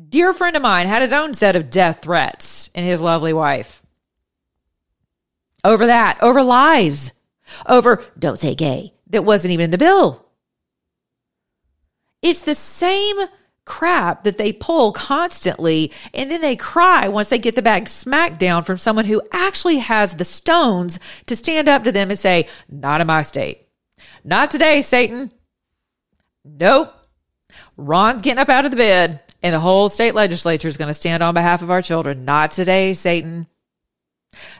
Dear 0.08 0.32
friend 0.32 0.56
of 0.56 0.62
mine 0.62 0.86
had 0.86 1.02
his 1.02 1.12
own 1.12 1.34
set 1.34 1.56
of 1.56 1.70
death 1.70 2.02
threats 2.02 2.70
and 2.74 2.86
his 2.86 3.00
lovely 3.00 3.32
wife. 3.32 3.82
Over 5.64 5.86
that, 5.86 6.18
over 6.22 6.42
lies, 6.42 7.12
over 7.66 8.04
don't 8.18 8.38
say 8.38 8.54
gay 8.54 8.92
that 9.08 9.24
wasn't 9.24 9.52
even 9.52 9.64
in 9.64 9.70
the 9.70 9.78
bill. 9.78 10.26
It's 12.22 12.42
the 12.42 12.54
same 12.54 13.16
crap 13.66 14.24
that 14.24 14.38
they 14.38 14.52
pull 14.52 14.92
constantly 14.92 15.92
and 16.14 16.30
then 16.30 16.40
they 16.40 16.56
cry 16.56 17.08
once 17.08 17.28
they 17.28 17.38
get 17.38 17.54
the 17.54 17.62
bag 17.62 17.88
smacked 17.88 18.38
down 18.38 18.64
from 18.64 18.78
someone 18.78 19.04
who 19.04 19.20
actually 19.32 19.78
has 19.78 20.14
the 20.14 20.24
stones 20.24 20.98
to 21.26 21.36
stand 21.36 21.68
up 21.68 21.84
to 21.84 21.92
them 21.92 22.08
and 22.08 22.18
say, 22.18 22.48
not 22.70 23.02
in 23.02 23.06
my 23.06 23.20
state. 23.20 23.66
Not 24.24 24.50
today, 24.50 24.80
Satan. 24.82 25.30
Nope. 26.44 26.94
Ron's 27.76 28.22
getting 28.22 28.38
up 28.38 28.48
out 28.48 28.64
of 28.64 28.70
the 28.70 28.76
bed 28.76 29.20
and 29.42 29.54
the 29.54 29.60
whole 29.60 29.88
state 29.88 30.14
legislature 30.14 30.68
is 30.68 30.76
going 30.76 30.88
to 30.88 30.94
stand 30.94 31.22
on 31.22 31.34
behalf 31.34 31.62
of 31.62 31.70
our 31.70 31.82
children. 31.82 32.24
Not 32.24 32.52
today, 32.52 32.94
Satan. 32.94 33.46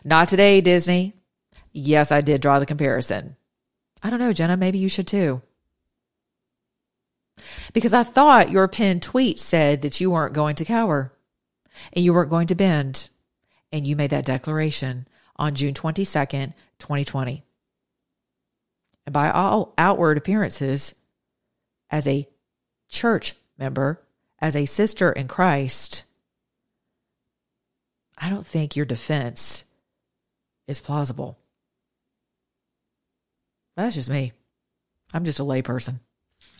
Not 0.05 0.29
today, 0.29 0.61
Disney. 0.61 1.15
Yes, 1.73 2.11
I 2.11 2.21
did 2.21 2.41
draw 2.41 2.59
the 2.59 2.67
comparison. 2.67 3.37
I 4.03 4.11
don't 4.11 4.19
know, 4.19 4.33
Jenna. 4.33 4.57
Maybe 4.57 4.79
you 4.79 4.89
should 4.89 5.07
too. 5.07 5.43
Because 7.72 7.95
I 7.95 8.03
thought 8.03 8.51
your 8.51 8.68
pinned 8.68 9.03
tweet 9.03 9.39
said 9.39 9.82
that 9.82 10.01
you 10.01 10.11
weren't 10.11 10.34
going 10.34 10.57
to 10.57 10.64
cower 10.64 11.12
and 11.93 12.05
you 12.05 12.14
weren't 12.14 12.30
going 12.30 12.47
to 12.49 12.55
bend 12.55 13.09
and 13.72 13.87
you 13.87 13.97
made 13.97 14.11
that 14.11 14.24
declaration 14.24 15.07
on 15.37 15.55
June 15.55 15.74
22nd, 15.74 16.55
2020. 16.78 17.45
And 19.07 19.12
by 19.12 19.30
all 19.30 19.74
outward 19.76 20.18
appearances, 20.18 20.95
as 21.91 22.07
a 22.07 22.26
church 22.89 23.34
member, 23.59 24.03
as 24.41 24.57
a 24.57 24.66
sister 24.66 25.12
in 25.12 25.28
Christ, 25.28 26.05
I 28.18 28.28
don't 28.28 28.47
think 28.47 28.76
your 28.76 28.87
defense 28.87 29.64
is 30.66 30.80
plausible. 30.80 31.39
That's 33.76 33.95
just 33.95 34.11
me. 34.11 34.32
I'm 35.12 35.24
just 35.24 35.39
a 35.39 35.45
layperson. 35.45 36.01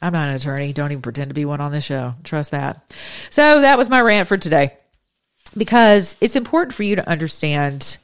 I'm 0.03 0.13
not 0.13 0.29
an 0.29 0.37
attorney. 0.37 0.73
Don't 0.73 0.93
even 0.93 1.03
pretend 1.03 1.31
to 1.31 1.35
be 1.35 1.45
one 1.45 1.61
on 1.61 1.73
this 1.73 1.85
show. 1.85 2.15
Trust 2.23 2.51
that. 2.51 2.95
So 3.31 3.63
that 3.63 3.79
was 3.79 3.89
my 3.89 4.01
rant 4.01 4.29
for 4.29 4.37
today 4.37 4.77
because 5.57 6.17
it's 6.21 6.37
important 6.37 6.75
for 6.75 6.83
you 6.83 6.97
to 6.97 7.09
understand 7.09 7.97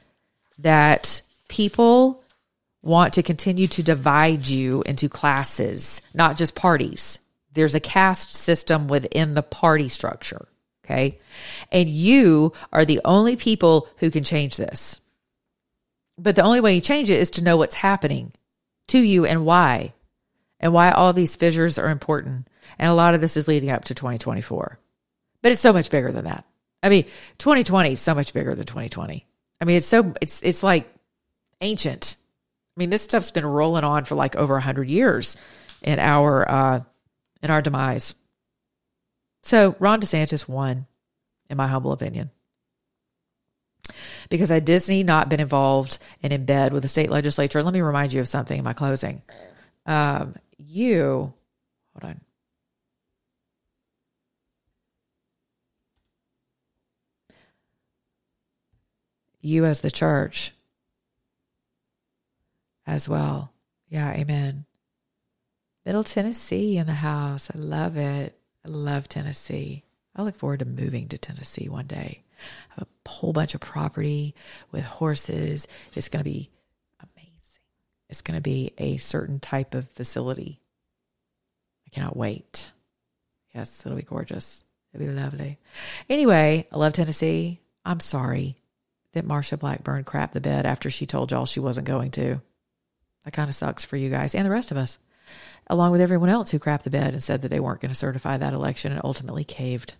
that 0.59 1.21
people 1.47 2.23
want 2.81 3.13
to 3.13 3.23
continue 3.23 3.67
to 3.67 3.83
divide 3.83 4.45
you 4.45 4.83
into 4.85 5.07
classes, 5.07 6.01
not 6.13 6.35
just 6.35 6.55
parties. 6.55 7.19
There's 7.53 7.75
a 7.75 7.79
caste 7.79 8.33
system 8.33 8.87
within 8.87 9.35
the 9.35 9.43
party 9.43 9.87
structure. 9.87 10.47
Okay. 10.83 11.19
And 11.71 11.87
you 11.87 12.53
are 12.73 12.83
the 12.83 13.01
only 13.05 13.35
people 13.35 13.87
who 13.97 14.11
can 14.11 14.23
change 14.23 14.57
this. 14.57 14.99
But 16.17 16.35
the 16.35 16.43
only 16.43 16.59
way 16.59 16.75
you 16.75 16.81
change 16.81 17.09
it 17.09 17.19
is 17.19 17.31
to 17.31 17.43
know 17.43 17.57
what's 17.57 17.75
happening 17.75 18.33
to 18.87 18.99
you 18.99 19.25
and 19.25 19.45
why, 19.45 19.93
and 20.63 20.71
why 20.71 20.91
all 20.91 21.11
these 21.11 21.35
fissures 21.35 21.77
are 21.77 21.89
important. 21.89 22.47
And 22.79 22.89
a 22.89 22.93
lot 22.93 23.15
of 23.15 23.21
this 23.21 23.35
is 23.35 23.49
leading 23.49 23.69
up 23.69 23.83
to 23.85 23.93
2024. 23.93 24.79
But 25.41 25.51
it's 25.51 25.59
so 25.59 25.73
much 25.73 25.91
bigger 25.91 26.13
than 26.13 26.23
that. 26.23 26.45
I 26.81 26.87
mean, 26.87 27.03
2020 27.37 27.91
is 27.91 28.01
so 28.01 28.15
much 28.15 28.33
bigger 28.33 28.55
than 28.55 28.65
2020. 28.65 29.27
I 29.59 29.65
mean, 29.65 29.75
it's 29.75 29.85
so 29.85 30.13
it's 30.21 30.41
it's 30.41 30.63
like 30.63 30.89
ancient. 31.59 32.15
I 32.75 32.79
mean, 32.79 32.89
this 32.89 33.03
stuff's 33.03 33.29
been 33.29 33.45
rolling 33.45 33.83
on 33.83 34.05
for 34.05 34.15
like 34.15 34.37
over 34.37 34.53
100 34.53 34.87
years 34.87 35.35
in 35.81 35.99
our 35.99 36.49
uh 36.49 36.79
in 37.41 37.51
our 37.51 37.61
demise. 37.61 38.15
So, 39.43 39.75
Ron 39.79 39.99
DeSantis 39.99 40.47
won 40.47 40.87
in 41.49 41.57
my 41.57 41.67
humble 41.67 41.91
opinion 41.91 42.31
because 44.29 44.49
had 44.49 44.63
Disney 44.63 45.03
not 45.03 45.27
been 45.27 45.41
involved 45.41 45.97
and 46.21 46.31
in 46.31 46.45
bed 46.45 46.71
with 46.71 46.83
the 46.83 46.89
state 46.89 47.09
legislature, 47.09 47.61
let 47.61 47.73
me 47.73 47.81
remind 47.81 48.13
you 48.13 48.21
of 48.21 48.29
something 48.29 48.57
in 48.57 48.63
my 48.63 48.71
closing. 48.71 49.21
Um, 49.85 50.35
you, 50.57 51.33
hold 51.93 52.11
on. 52.11 52.21
You 59.41 59.65
as 59.65 59.81
the 59.81 59.91
church 59.91 60.53
as 62.87 63.09
well. 63.09 63.51
Yeah, 63.89 64.11
amen. 64.13 64.65
Middle 65.85 66.05
Tennessee 66.05 66.77
in 66.77 66.87
the 66.87 66.93
house. 66.93 67.51
I 67.53 67.57
love 67.57 67.97
it. 67.97 68.37
I 68.65 68.69
love 68.69 69.09
Tennessee. 69.09 69.83
I 70.15 70.21
look 70.21 70.35
forward 70.35 70.59
to 70.59 70.65
moving 70.65 71.09
to 71.09 71.17
Tennessee 71.17 71.67
one 71.67 71.87
day 71.87 72.23
I 72.71 72.79
have 72.79 72.87
a 73.05 73.09
whole 73.09 73.33
bunch 73.33 73.53
of 73.53 73.61
property 73.61 74.35
with 74.71 74.83
horses. 74.83 75.67
It's 75.95 76.09
going 76.09 76.23
to 76.23 76.29
be. 76.29 76.49
It's 78.13 78.21
going 78.21 78.37
to 78.37 78.41
be 78.41 78.73
a 78.77 78.97
certain 78.97 79.39
type 79.39 79.73
of 79.73 79.89
facility. 79.89 80.59
I 81.87 81.89
cannot 81.89 82.15
wait. 82.15 82.71
Yes, 83.55 83.83
it'll 83.83 83.95
be 83.95 84.03
gorgeous. 84.03 84.63
It'll 84.93 85.07
be 85.07 85.11
lovely. 85.11 85.57
Anyway, 86.07 86.67
I 86.71 86.77
love 86.77 86.93
Tennessee. 86.93 87.59
I'm 87.83 87.99
sorry 87.99 88.55
that 89.13 89.27
Marsha 89.27 89.57
Blackburn 89.57 90.03
crapped 90.03 90.33
the 90.33 90.41
bed 90.41 90.67
after 90.67 90.91
she 90.91 91.07
told 91.07 91.31
y'all 91.31 91.47
she 91.47 91.59
wasn't 91.59 91.87
going 91.87 92.11
to. 92.11 92.39
That 93.23 93.33
kind 93.33 93.49
of 93.49 93.55
sucks 93.55 93.83
for 93.83 93.97
you 93.97 94.11
guys 94.11 94.35
and 94.35 94.45
the 94.45 94.51
rest 94.51 94.69
of 94.69 94.77
us, 94.77 94.99
along 95.65 95.91
with 95.91 96.01
everyone 96.01 96.29
else 96.29 96.51
who 96.51 96.59
crapped 96.59 96.83
the 96.83 96.91
bed 96.91 97.13
and 97.13 97.23
said 97.23 97.41
that 97.41 97.47
they 97.47 97.59
weren't 97.59 97.81
going 97.81 97.89
to 97.89 97.95
certify 97.95 98.37
that 98.37 98.53
election 98.53 98.91
and 98.91 99.01
ultimately 99.03 99.43
caved 99.43 99.95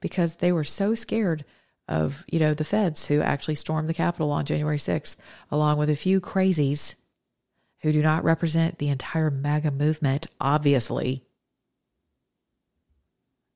because 0.00 0.36
they 0.36 0.52
were 0.52 0.64
so 0.64 0.94
scared 0.94 1.44
of, 1.86 2.24
you 2.32 2.38
know, 2.38 2.54
the 2.54 2.64
feds 2.64 3.08
who 3.08 3.20
actually 3.20 3.56
stormed 3.56 3.90
the 3.90 3.94
Capitol 3.94 4.30
on 4.30 4.46
January 4.46 4.78
6th, 4.78 5.18
along 5.50 5.76
with 5.76 5.90
a 5.90 5.96
few 5.96 6.18
crazies 6.18 6.94
who 7.82 7.92
do 7.92 8.02
not 8.02 8.24
represent 8.24 8.78
the 8.78 8.88
entire 8.88 9.30
MAGA 9.30 9.72
movement, 9.72 10.26
obviously. 10.40 11.24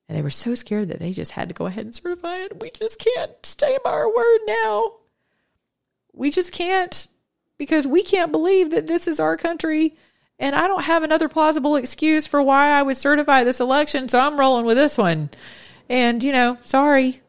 And 0.07 0.17
they 0.17 0.21
were 0.21 0.29
so 0.29 0.55
scared 0.55 0.89
that 0.89 0.99
they 0.99 1.11
just 1.11 1.31
had 1.31 1.49
to 1.49 1.53
go 1.53 1.65
ahead 1.65 1.85
and 1.85 1.95
certify 1.95 2.37
it. 2.37 2.61
We 2.61 2.69
just 2.69 2.99
can't 2.99 3.45
stay 3.45 3.77
by 3.83 3.91
our 3.91 4.13
word 4.13 4.39
now. 4.47 4.93
We 6.13 6.31
just 6.31 6.51
can't 6.51 7.07
because 7.57 7.87
we 7.87 8.03
can't 8.03 8.31
believe 8.31 8.71
that 8.71 8.87
this 8.87 9.07
is 9.07 9.19
our 9.19 9.37
country. 9.37 9.95
And 10.39 10.55
I 10.55 10.67
don't 10.67 10.83
have 10.83 11.03
another 11.03 11.27
plausible 11.29 11.75
excuse 11.75 12.27
for 12.27 12.41
why 12.41 12.69
I 12.69 12.83
would 12.83 12.97
certify 12.97 13.43
this 13.43 13.59
election. 13.59 14.07
So 14.07 14.19
I'm 14.19 14.39
rolling 14.39 14.65
with 14.65 14.77
this 14.77 14.97
one. 14.97 15.29
And, 15.89 16.23
you 16.23 16.31
know, 16.31 16.57
sorry. 16.63 17.21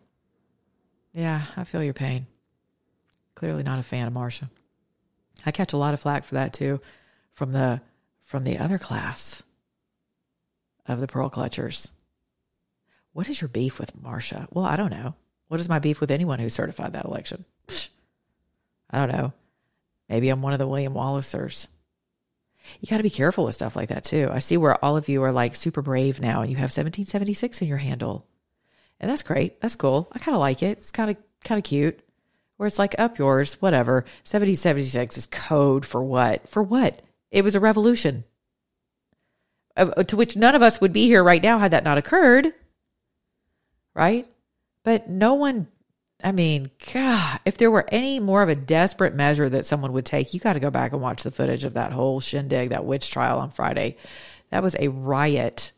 Yeah, 1.14 1.42
I 1.56 1.64
feel 1.64 1.82
your 1.82 1.94
pain. 1.94 2.26
Clearly 3.34 3.62
not 3.62 3.78
a 3.78 3.82
fan 3.82 4.06
of 4.06 4.12
Marsha. 4.12 4.50
I 5.48 5.50
catch 5.50 5.72
a 5.72 5.78
lot 5.78 5.94
of 5.94 6.00
flack 6.00 6.24
for 6.24 6.34
that 6.34 6.52
too 6.52 6.80
from 7.32 7.52
the 7.52 7.80
from 8.22 8.44
the 8.44 8.58
other 8.58 8.78
class 8.78 9.42
of 10.86 11.00
the 11.00 11.06
pearl 11.06 11.30
clutchers. 11.30 11.88
What 13.12 13.28
is 13.28 13.40
your 13.40 13.48
beef 13.48 13.78
with 13.78 13.96
Marsha? 14.00 14.46
Well, 14.52 14.66
I 14.66 14.76
don't 14.76 14.90
know. 14.92 15.14
What 15.48 15.60
is 15.60 15.68
my 15.68 15.78
beef 15.78 16.00
with 16.00 16.10
anyone 16.10 16.38
who 16.38 16.50
certified 16.50 16.92
that 16.92 17.06
election? 17.06 17.46
I 18.90 18.98
don't 18.98 19.10
know. 19.10 19.32
Maybe 20.08 20.28
I'm 20.28 20.42
one 20.42 20.52
of 20.52 20.58
the 20.58 20.68
William 20.68 20.92
Wallacers. 20.92 21.68
You 22.80 22.88
got 22.88 22.98
to 22.98 23.02
be 23.02 23.10
careful 23.10 23.44
with 23.44 23.54
stuff 23.54 23.74
like 23.74 23.88
that 23.88 24.04
too. 24.04 24.28
I 24.30 24.40
see 24.40 24.58
where 24.58 24.82
all 24.84 24.98
of 24.98 25.08
you 25.08 25.22
are 25.22 25.32
like 25.32 25.54
super 25.54 25.80
brave 25.80 26.20
now 26.20 26.42
and 26.42 26.50
you 26.50 26.56
have 26.56 26.64
1776 26.64 27.62
in 27.62 27.68
your 27.68 27.78
handle. 27.78 28.26
And 29.00 29.10
that's 29.10 29.22
great. 29.22 29.60
That's 29.62 29.76
cool. 29.76 30.08
I 30.12 30.18
kind 30.18 30.34
of 30.34 30.40
like 30.40 30.62
it. 30.62 30.78
It's 30.78 30.90
kind 30.90 31.10
of 31.10 31.16
kind 31.42 31.58
of 31.58 31.64
cute. 31.64 32.00
Where 32.58 32.66
it's 32.66 32.78
like 32.78 32.94
up 32.98 33.18
yours, 33.18 33.54
whatever. 33.62 34.04
7076 34.24 35.16
is 35.16 35.26
code 35.26 35.86
for 35.86 36.02
what? 36.02 36.48
For 36.48 36.62
what? 36.62 37.00
It 37.30 37.44
was 37.44 37.54
a 37.54 37.60
revolution. 37.60 38.24
Uh, 39.76 40.02
to 40.02 40.16
which 40.16 40.36
none 40.36 40.54
of 40.54 40.62
us 40.62 40.80
would 40.80 40.92
be 40.92 41.06
here 41.06 41.24
right 41.24 41.42
now 41.42 41.58
had 41.58 41.70
that 41.70 41.84
not 41.84 41.98
occurred. 41.98 42.52
Right? 43.94 44.26
But 44.84 45.08
no 45.08 45.34
one 45.34 45.68
I 46.22 46.32
mean, 46.32 46.70
God, 46.92 47.38
if 47.44 47.58
there 47.58 47.70
were 47.70 47.86
any 47.88 48.18
more 48.18 48.42
of 48.42 48.48
a 48.48 48.56
desperate 48.56 49.14
measure 49.14 49.48
that 49.48 49.66
someone 49.66 49.92
would 49.92 50.06
take, 50.06 50.34
you 50.34 50.40
got 50.40 50.54
to 50.54 50.60
go 50.60 50.70
back 50.70 50.92
and 50.92 51.00
watch 51.00 51.22
the 51.22 51.30
footage 51.30 51.64
of 51.64 51.74
that 51.74 51.92
whole 51.92 52.18
shindig, 52.18 52.70
that 52.70 52.84
witch 52.84 53.10
trial 53.10 53.38
on 53.38 53.50
Friday. 53.50 53.96
That 54.50 54.62
was 54.62 54.74
a 54.78 54.88
riot. 54.88 55.70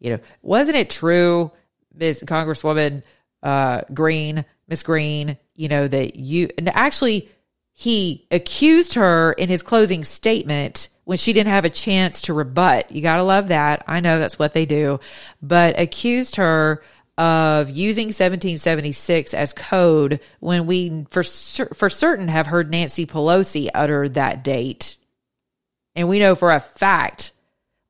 You 0.00 0.10
know, 0.10 0.18
wasn't 0.42 0.76
it 0.76 0.90
true 0.90 1.52
Ms. 1.94 2.24
Congresswoman 2.26 3.04
uh, 3.44 3.82
Greene, 3.94 4.44
Miss 4.66 4.82
Greene, 4.82 5.38
you 5.56 5.68
know, 5.68 5.88
that 5.88 6.16
you, 6.16 6.48
and 6.58 6.68
actually, 6.70 7.28
he 7.72 8.26
accused 8.30 8.94
her 8.94 9.32
in 9.32 9.48
his 9.48 9.62
closing 9.62 10.04
statement 10.04 10.88
when 11.04 11.18
she 11.18 11.32
didn't 11.32 11.50
have 11.50 11.64
a 11.64 11.70
chance 11.70 12.22
to 12.22 12.34
rebut. 12.34 12.90
You 12.90 13.02
got 13.02 13.16
to 13.16 13.22
love 13.22 13.48
that. 13.48 13.84
I 13.86 14.00
know 14.00 14.18
that's 14.18 14.38
what 14.38 14.54
they 14.54 14.66
do, 14.66 14.98
but 15.42 15.78
accused 15.78 16.36
her 16.36 16.82
of 17.18 17.70
using 17.70 18.06
1776 18.06 19.32
as 19.32 19.52
code 19.52 20.20
when 20.40 20.66
we 20.66 21.06
for 21.10 21.22
for 21.22 21.88
certain 21.88 22.28
have 22.28 22.46
heard 22.46 22.70
Nancy 22.70 23.06
Pelosi 23.06 23.68
utter 23.74 24.08
that 24.10 24.44
date. 24.44 24.96
And 25.94 26.08
we 26.08 26.18
know 26.18 26.34
for 26.34 26.52
a 26.52 26.60
fact 26.60 27.32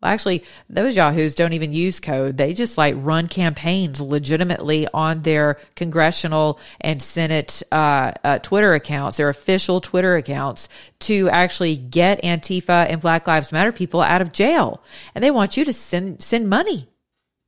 well, 0.03 0.13
actually, 0.13 0.45
those 0.69 0.95
yahoos 0.95 1.35
don't 1.35 1.55
even 1.55 1.73
use 1.73 2.01
code. 2.01 2.37
They 2.37 2.53
just 2.53 2.77
like 2.77 2.95
run 2.99 3.29
campaigns 3.29 3.99
legitimately 3.99 4.87
on 4.93 5.23
their 5.23 5.59
congressional 5.75 6.61
and 6.83 7.03
Senate 7.03 7.63
uh, 7.73 8.13
uh, 8.23 8.39
Twitter 8.41 8.75
accounts, 8.75 9.17
their 9.17 9.31
official 9.31 9.81
Twitter 9.81 10.17
accounts, 10.17 10.69
to 11.01 11.31
actually 11.31 11.77
get 11.77 12.23
Antifa 12.23 12.87
and 12.91 13.01
Black 13.01 13.27
Lives 13.27 13.53
Matter 13.53 13.73
people 13.73 14.03
out 14.03 14.21
of 14.21 14.33
jail. 14.33 14.83
And 15.15 15.25
they 15.25 15.31
want 15.31 15.57
you 15.57 15.65
to 15.65 15.73
send 15.73 16.23
send 16.23 16.51
money 16.51 16.89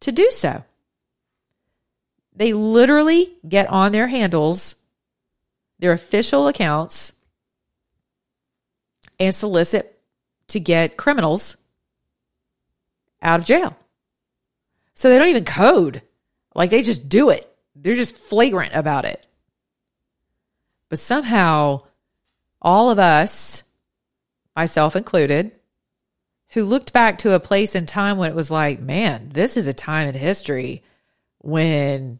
to 0.01 0.13
do 0.13 0.31
so. 0.31 0.65
They 2.35 2.55
literally 2.55 3.37
get 3.47 3.69
on 3.69 3.93
their 3.93 4.07
handles, 4.07 4.75
their 5.81 5.93
official 5.93 6.49
accounts, 6.49 7.13
and 9.21 9.35
solicit 9.35 10.01
to 10.47 10.61
get 10.61 10.97
criminals 10.97 11.59
out 13.23 13.41
of 13.41 13.47
jail. 13.47 13.77
So 14.95 15.09
they 15.09 15.19
don't 15.19 15.29
even 15.29 15.45
code. 15.45 16.03
Like 16.55 16.71
they 16.71 16.83
just 16.83 17.09
do 17.09 17.31
it. 17.31 17.49
They're 17.77 17.97
just 17.97 18.17
flagrant 18.17 18.75
about 18.75 19.05
it. 19.05 19.25
But 20.89 20.99
somehow, 20.99 21.83
all 22.61 22.91
of 22.91 22.99
us, 22.99 23.63
myself 24.57 24.97
included, 24.97 25.53
who 26.51 26.65
looked 26.65 26.93
back 26.93 27.19
to 27.19 27.35
a 27.35 27.41
place 27.41 27.75
in 27.75 27.87
time 27.87 28.17
when 28.17 28.31
it 28.31 28.37
was 28.37 28.51
like, 28.51 28.81
man, 28.81 29.31
this 29.33 29.57
is 29.57 29.67
a 29.67 29.73
time 29.73 30.09
in 30.09 30.15
history 30.15 30.83
when 31.39 32.19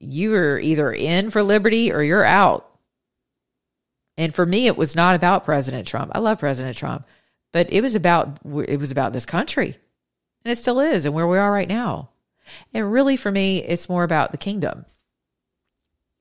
you 0.00 0.34
are 0.34 0.58
either 0.58 0.92
in 0.92 1.30
for 1.30 1.42
liberty 1.42 1.92
or 1.92 2.02
you're 2.02 2.24
out. 2.24 2.66
And 4.16 4.34
for 4.34 4.44
me, 4.44 4.66
it 4.66 4.76
was 4.76 4.96
not 4.96 5.14
about 5.14 5.44
President 5.44 5.86
Trump. 5.86 6.12
I 6.14 6.18
love 6.18 6.38
President 6.38 6.76
Trump, 6.76 7.06
but 7.52 7.72
it 7.72 7.80
was 7.80 7.94
about 7.94 8.38
it 8.66 8.78
was 8.78 8.90
about 8.90 9.12
this 9.12 9.24
country, 9.24 9.78
and 10.44 10.52
it 10.52 10.58
still 10.58 10.80
is, 10.80 11.04
and 11.04 11.14
where 11.14 11.26
we 11.26 11.38
are 11.38 11.52
right 11.52 11.68
now. 11.68 12.10
And 12.72 12.92
really, 12.92 13.16
for 13.16 13.30
me, 13.30 13.58
it's 13.58 13.88
more 13.88 14.04
about 14.04 14.32
the 14.32 14.38
kingdom. 14.38 14.86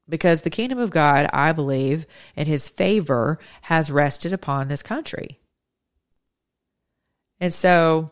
Because 0.08 0.42
the 0.42 0.50
kingdom 0.50 0.80
of 0.80 0.90
God, 0.90 1.30
I 1.32 1.52
believe, 1.52 2.06
and 2.36 2.48
his 2.48 2.68
favor 2.68 3.40
has 3.62 3.92
rested 3.92 4.34
upon 4.34 4.68
this 4.68 4.84
country. 4.84 5.40
And 7.40 7.54
so, 7.54 8.12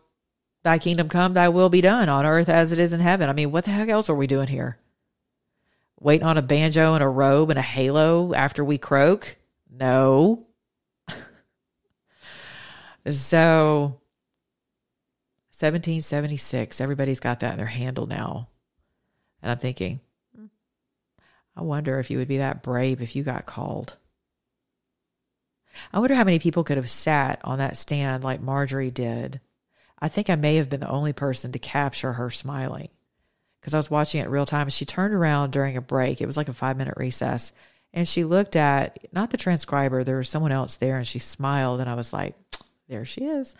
thy 0.63 0.79
kingdom 0.79 1.09
come, 1.09 1.33
thy 1.33 1.49
will 1.49 1.69
be 1.69 1.81
done 1.81 2.07
on 2.07 2.25
earth 2.25 2.49
as 2.49 2.71
it 2.71 2.79
is 2.79 2.93
in 2.93 2.99
heaven. 2.99 3.29
I 3.29 3.33
mean, 3.33 3.51
what 3.51 3.65
the 3.65 3.71
heck 3.71 3.89
else 3.89 4.09
are 4.09 4.15
we 4.15 4.27
doing 4.27 4.47
here? 4.47 4.77
Waiting 5.99 6.27
on 6.27 6.37
a 6.37 6.43
banjo 6.43 6.93
and 6.93 7.03
a 7.03 7.07
robe 7.07 7.49
and 7.49 7.57
a 7.57 7.63
halo 7.63 8.33
after 8.33 8.63
we 8.63 8.77
croak? 8.77 9.37
No. 9.69 10.45
so, 13.09 13.99
1776, 15.59 16.79
everybody's 16.79 17.19
got 17.19 17.39
that 17.39 17.53
in 17.53 17.57
their 17.57 17.65
handle 17.65 18.05
now. 18.05 18.47
And 19.41 19.51
I'm 19.51 19.57
thinking, 19.57 19.99
I 21.55 21.61
wonder 21.61 21.99
if 21.99 22.11
you 22.11 22.19
would 22.19 22.27
be 22.27 22.37
that 22.37 22.61
brave 22.61 23.01
if 23.01 23.15
you 23.15 23.23
got 23.23 23.47
called. 23.47 23.95
I 25.91 25.99
wonder 25.99 26.13
how 26.13 26.23
many 26.23 26.37
people 26.37 26.63
could 26.63 26.77
have 26.77 26.89
sat 26.89 27.39
on 27.43 27.57
that 27.57 27.77
stand 27.77 28.23
like 28.23 28.39
Marjorie 28.39 28.91
did. 28.91 29.41
I 29.99 30.09
think 30.09 30.29
I 30.29 30.35
may 30.35 30.57
have 30.57 30.69
been 30.69 30.79
the 30.79 30.89
only 30.89 31.13
person 31.13 31.51
to 31.51 31.59
capture 31.59 32.13
her 32.13 32.29
smiling 32.29 32.89
because 33.59 33.73
I 33.73 33.77
was 33.77 33.89
watching 33.89 34.21
it 34.21 34.29
real 34.29 34.45
time. 34.45 34.63
And 34.63 34.73
she 34.73 34.85
turned 34.85 35.13
around 35.13 35.51
during 35.51 35.75
a 35.75 35.81
break. 35.81 36.21
It 36.21 36.27
was 36.27 36.37
like 36.37 36.49
a 36.49 36.53
five 36.53 36.77
minute 36.77 36.95
recess. 36.97 37.51
And 37.93 38.07
she 38.07 38.23
looked 38.23 38.55
at 38.55 38.99
not 39.11 39.31
the 39.31 39.37
transcriber, 39.37 40.03
there 40.03 40.17
was 40.17 40.29
someone 40.29 40.51
else 40.51 40.75
there, 40.75 40.97
and 40.97 41.07
she 41.07 41.19
smiled. 41.19 41.79
And 41.79 41.89
I 41.89 41.95
was 41.95 42.13
like, 42.13 42.35
there 42.87 43.05
she 43.05 43.21
is. 43.21 43.55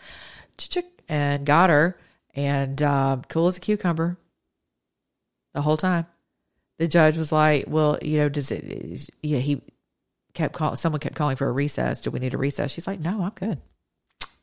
And 1.08 1.46
got 1.46 1.70
her. 1.70 1.98
And 2.34 2.80
uh, 2.82 3.18
cool 3.28 3.48
as 3.48 3.56
a 3.56 3.60
cucumber 3.60 4.18
the 5.54 5.62
whole 5.62 5.76
time 5.76 6.06
the 6.78 6.88
judge 6.88 7.18
was 7.18 7.32
like, 7.32 7.64
"Well, 7.66 7.98
you 8.00 8.18
know, 8.18 8.28
does 8.28 8.50
it?" 8.50 9.10
Yeah, 9.22 9.38
he 9.38 9.60
kept 10.32 10.54
calling. 10.54 10.76
Someone 10.76 11.00
kept 11.00 11.16
calling 11.16 11.36
for 11.36 11.48
a 11.48 11.52
recess. 11.52 12.00
Do 12.00 12.10
we 12.10 12.20
need 12.20 12.34
a 12.34 12.38
recess? 12.38 12.70
She's 12.70 12.86
like, 12.86 13.00
"No, 13.00 13.22
I'm 13.22 13.30
good. 13.30 13.60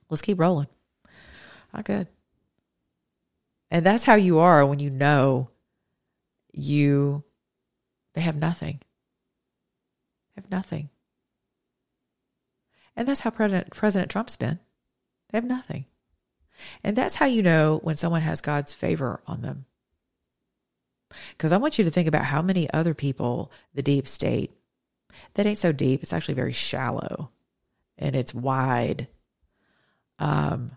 Let's 0.09 0.21
keep 0.21 0.39
rolling. 0.39 0.67
I'm 1.73 1.81
good." 1.81 2.07
And 3.71 3.85
that's 3.85 4.05
how 4.05 4.15
you 4.15 4.39
are 4.39 4.65
when 4.65 4.79
you 4.79 4.89
know 4.89 5.49
you 6.51 7.23
they 8.13 8.21
have 8.21 8.35
nothing. 8.35 8.81
They 10.35 10.41
have 10.41 10.51
nothing. 10.51 10.89
And 12.95 13.07
that's 13.07 13.21
how 13.21 13.29
President 13.29 13.71
President 13.71 14.11
Trump's 14.11 14.35
been. 14.35 14.59
They 15.29 15.37
have 15.37 15.45
nothing. 15.45 15.85
And 16.83 16.95
that's 16.95 17.15
how 17.15 17.25
you 17.25 17.41
know 17.41 17.79
when 17.83 17.95
someone 17.95 18.21
has 18.21 18.41
God's 18.41 18.73
favor 18.73 19.21
on 19.27 19.41
them. 19.41 19.65
Because 21.31 21.51
I 21.51 21.57
want 21.57 21.77
you 21.77 21.85
to 21.85 21.91
think 21.91 22.07
about 22.07 22.25
how 22.25 22.41
many 22.41 22.71
other 22.71 22.93
people, 22.93 23.51
the 23.73 23.81
deep 23.81 24.07
state, 24.07 24.51
that 25.35 25.45
ain't 25.45 25.57
so 25.57 25.71
deep, 25.71 26.01
it's 26.01 26.13
actually 26.13 26.35
very 26.35 26.53
shallow 26.53 27.31
and 27.97 28.15
it's 28.15 28.33
wide. 28.33 29.07
Um, 30.19 30.71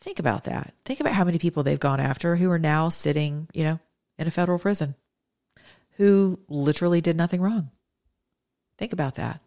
think 0.00 0.18
about 0.18 0.44
that. 0.44 0.74
Think 0.84 1.00
about 1.00 1.12
how 1.12 1.24
many 1.24 1.38
people 1.38 1.62
they've 1.62 1.78
gone 1.78 2.00
after 2.00 2.36
who 2.36 2.50
are 2.50 2.58
now 2.58 2.88
sitting, 2.88 3.48
you 3.52 3.64
know, 3.64 3.78
in 4.18 4.26
a 4.26 4.30
federal 4.30 4.58
prison 4.58 4.94
who 5.96 6.38
literally 6.48 7.00
did 7.00 7.16
nothing 7.16 7.40
wrong. 7.40 7.70
Think 8.78 8.92
about 8.92 9.16
that. 9.16 9.40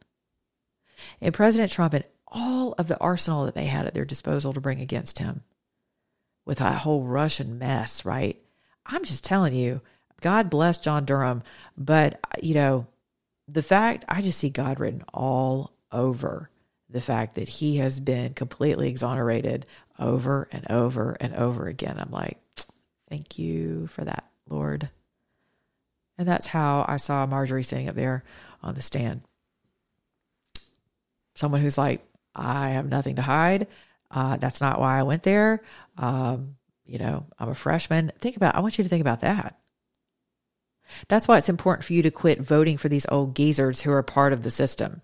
And 1.21 1.33
President 1.33 1.71
Trump 1.71 1.93
and 1.93 2.05
all 2.27 2.73
of 2.73 2.87
the 2.87 2.99
arsenal 2.99 3.45
that 3.45 3.55
they 3.55 3.65
had 3.65 3.85
at 3.85 3.93
their 3.93 4.05
disposal 4.05 4.53
to 4.53 4.61
bring 4.61 4.81
against 4.81 5.19
him 5.19 5.43
with 6.47 6.59
that 6.59 6.77
whole 6.77 7.03
Russian 7.03 7.59
mess, 7.59 8.05
right? 8.05 8.41
I'm 8.85 9.03
just 9.03 9.25
telling 9.25 9.53
you, 9.53 9.81
God 10.21 10.49
bless 10.49 10.77
John 10.77 11.03
Durham, 11.03 11.43
but 11.77 12.19
you 12.41 12.53
know, 12.55 12.87
the 13.49 13.61
fact 13.61 14.05
I 14.07 14.21
just 14.21 14.39
see 14.39 14.49
God 14.49 14.79
written 14.79 15.03
all 15.13 15.73
over 15.91 16.49
the 16.89 17.01
fact 17.01 17.35
that 17.35 17.49
he 17.49 17.77
has 17.77 17.99
been 17.99 18.33
completely 18.33 18.87
exonerated 18.87 19.65
over 19.99 20.47
and 20.51 20.71
over 20.71 21.17
and 21.19 21.35
over 21.35 21.67
again. 21.67 21.97
I'm 21.99 22.11
like, 22.11 22.37
thank 23.09 23.37
you 23.37 23.87
for 23.87 24.05
that, 24.05 24.23
Lord. 24.49 24.89
And 26.17 26.27
that's 26.27 26.47
how 26.47 26.85
I 26.87 26.95
saw 26.95 27.25
Marjorie 27.25 27.63
sitting 27.63 27.89
up 27.89 27.95
there 27.95 28.23
on 28.63 28.73
the 28.73 28.81
stand. 28.81 29.21
Someone 31.35 31.61
who's 31.61 31.77
like, 31.77 32.07
I 32.33 32.69
have 32.69 32.87
nothing 32.87 33.17
to 33.17 33.21
hide. 33.21 33.67
Uh, 34.09 34.37
that's 34.37 34.61
not 34.61 34.79
why 34.79 34.99
I 34.99 35.03
went 35.03 35.23
there. 35.23 35.61
Um, 35.97 36.55
you 36.85 36.97
know, 36.97 37.25
I'm 37.37 37.49
a 37.49 37.55
freshman. 37.55 38.11
Think 38.19 38.37
about, 38.37 38.55
I 38.55 38.61
want 38.61 38.77
you 38.77 38.83
to 38.83 38.89
think 38.89 39.01
about 39.01 39.21
that. 39.21 39.59
That's 41.09 41.27
why 41.27 41.37
it's 41.37 41.49
important 41.49 41.85
for 41.85 41.93
you 41.93 42.01
to 42.03 42.11
quit 42.11 42.39
voting 42.39 42.77
for 42.77 42.87
these 42.87 43.05
old 43.09 43.35
geezers 43.35 43.81
who 43.81 43.91
are 43.91 44.03
part 44.03 44.31
of 44.31 44.43
the 44.43 44.49
system, 44.49 45.01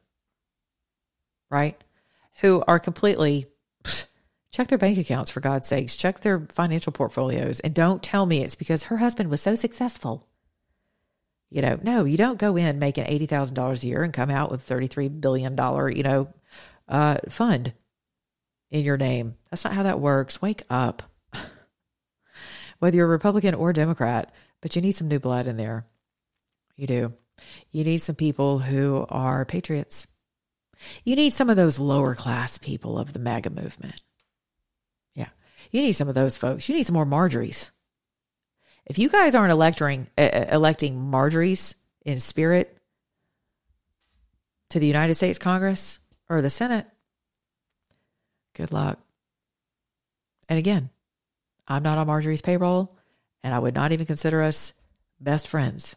right? 1.52 1.82
Who 2.40 2.64
are 2.68 2.80
completely 2.80 3.48
check 4.52 4.68
their 4.68 4.78
bank 4.78 4.98
accounts 4.98 5.32
for 5.32 5.42
God's 5.42 5.68
sakes, 5.68 5.98
check 5.98 6.22
their 6.22 6.48
financial 6.54 6.94
portfolios, 6.94 7.60
and 7.60 7.74
don't 7.74 8.02
tell 8.04 8.26
me 8.26 8.44
it's 8.44 8.56
because 8.56 8.84
her 8.84 8.98
husband 8.98 9.30
was 9.30 9.42
so 9.42 9.56
successful. 9.56 10.28
You 11.50 11.62
know, 11.62 11.80
no, 11.84 12.06
you 12.06 12.18
don't 12.18 12.40
go 12.40 12.56
in 12.56 12.80
making 12.80 13.06
eighty 13.08 13.26
thousand 13.26 13.56
dollars 13.56 13.84
a 13.84 13.88
year 13.88 14.04
and 14.04 14.14
come 14.14 14.30
out 14.30 14.52
with 14.52 14.62
thirty 14.62 14.88
three 14.88 15.10
billion 15.10 15.56
dollar, 15.56 15.90
you 15.90 16.04
know, 16.04 16.34
uh, 16.88 17.18
fund 17.30 17.74
in 18.74 18.84
your 18.84 18.98
name. 18.98 19.36
That's 19.50 19.64
not 19.64 19.74
how 19.74 19.84
that 19.84 20.00
works. 20.00 20.42
Wake 20.42 20.64
up. 20.70 21.04
Whether 22.80 22.98
you're 22.98 23.08
Republican 23.08 23.54
or 23.54 23.72
Democrat, 23.72 24.34
but 24.62 24.76
you 24.76 24.82
need 24.82 24.96
some 24.96 25.08
new 25.08 25.20
blood 25.20 25.46
in 25.48 25.58
there. 25.58 25.86
You 26.76 26.88
do. 26.88 27.14
You 27.72 27.84
need 27.84 28.00
some 28.00 28.16
people 28.16 28.60
who 28.60 29.06
are 29.10 29.46
patriots. 29.46 30.08
You 31.04 31.16
need 31.16 31.34
some 31.34 31.52
of 31.52 31.56
those 31.56 31.80
lower 31.80 32.16
class 32.16 32.58
people 32.58 32.98
of 32.98 33.14
the 33.14 33.20
MAGA 33.20 33.52
movement. 33.52 34.02
Yeah. 35.14 35.30
You 35.70 35.82
need 35.82 35.94
some 35.94 36.10
of 36.10 36.16
those 36.16 36.36
folks. 36.36 36.68
You 36.68 36.76
need 36.76 36.86
some 36.86 36.96
more 36.96 37.06
Marjories. 37.06 37.70
If 38.88 38.98
you 38.98 39.08
guys 39.08 39.36
aren't 39.36 39.54
electing, 39.54 40.08
uh, 40.18 40.46
electing 40.52 40.98
Marjories 40.98 41.76
in 42.04 42.18
spirit 42.18 42.76
to 44.72 44.80
the 44.80 44.88
United 44.88 45.14
States 45.14 45.38
Congress 45.38 46.00
or 46.28 46.42
the 46.42 46.50
Senate, 46.50 46.88
good 48.54 48.72
luck. 48.72 49.00
And 50.50 50.60
again, 50.60 50.90
I'm 51.68 51.84
not 51.84 51.98
on 51.98 52.08
Marjorie's 52.08 52.42
payroll 52.42 52.96
and 53.44 53.54
I 53.54 53.60
would 53.60 53.76
not 53.76 53.92
even 53.92 54.06
consider 54.06 54.42
us 54.42 54.74
best 55.20 55.48
friends. 55.48 55.96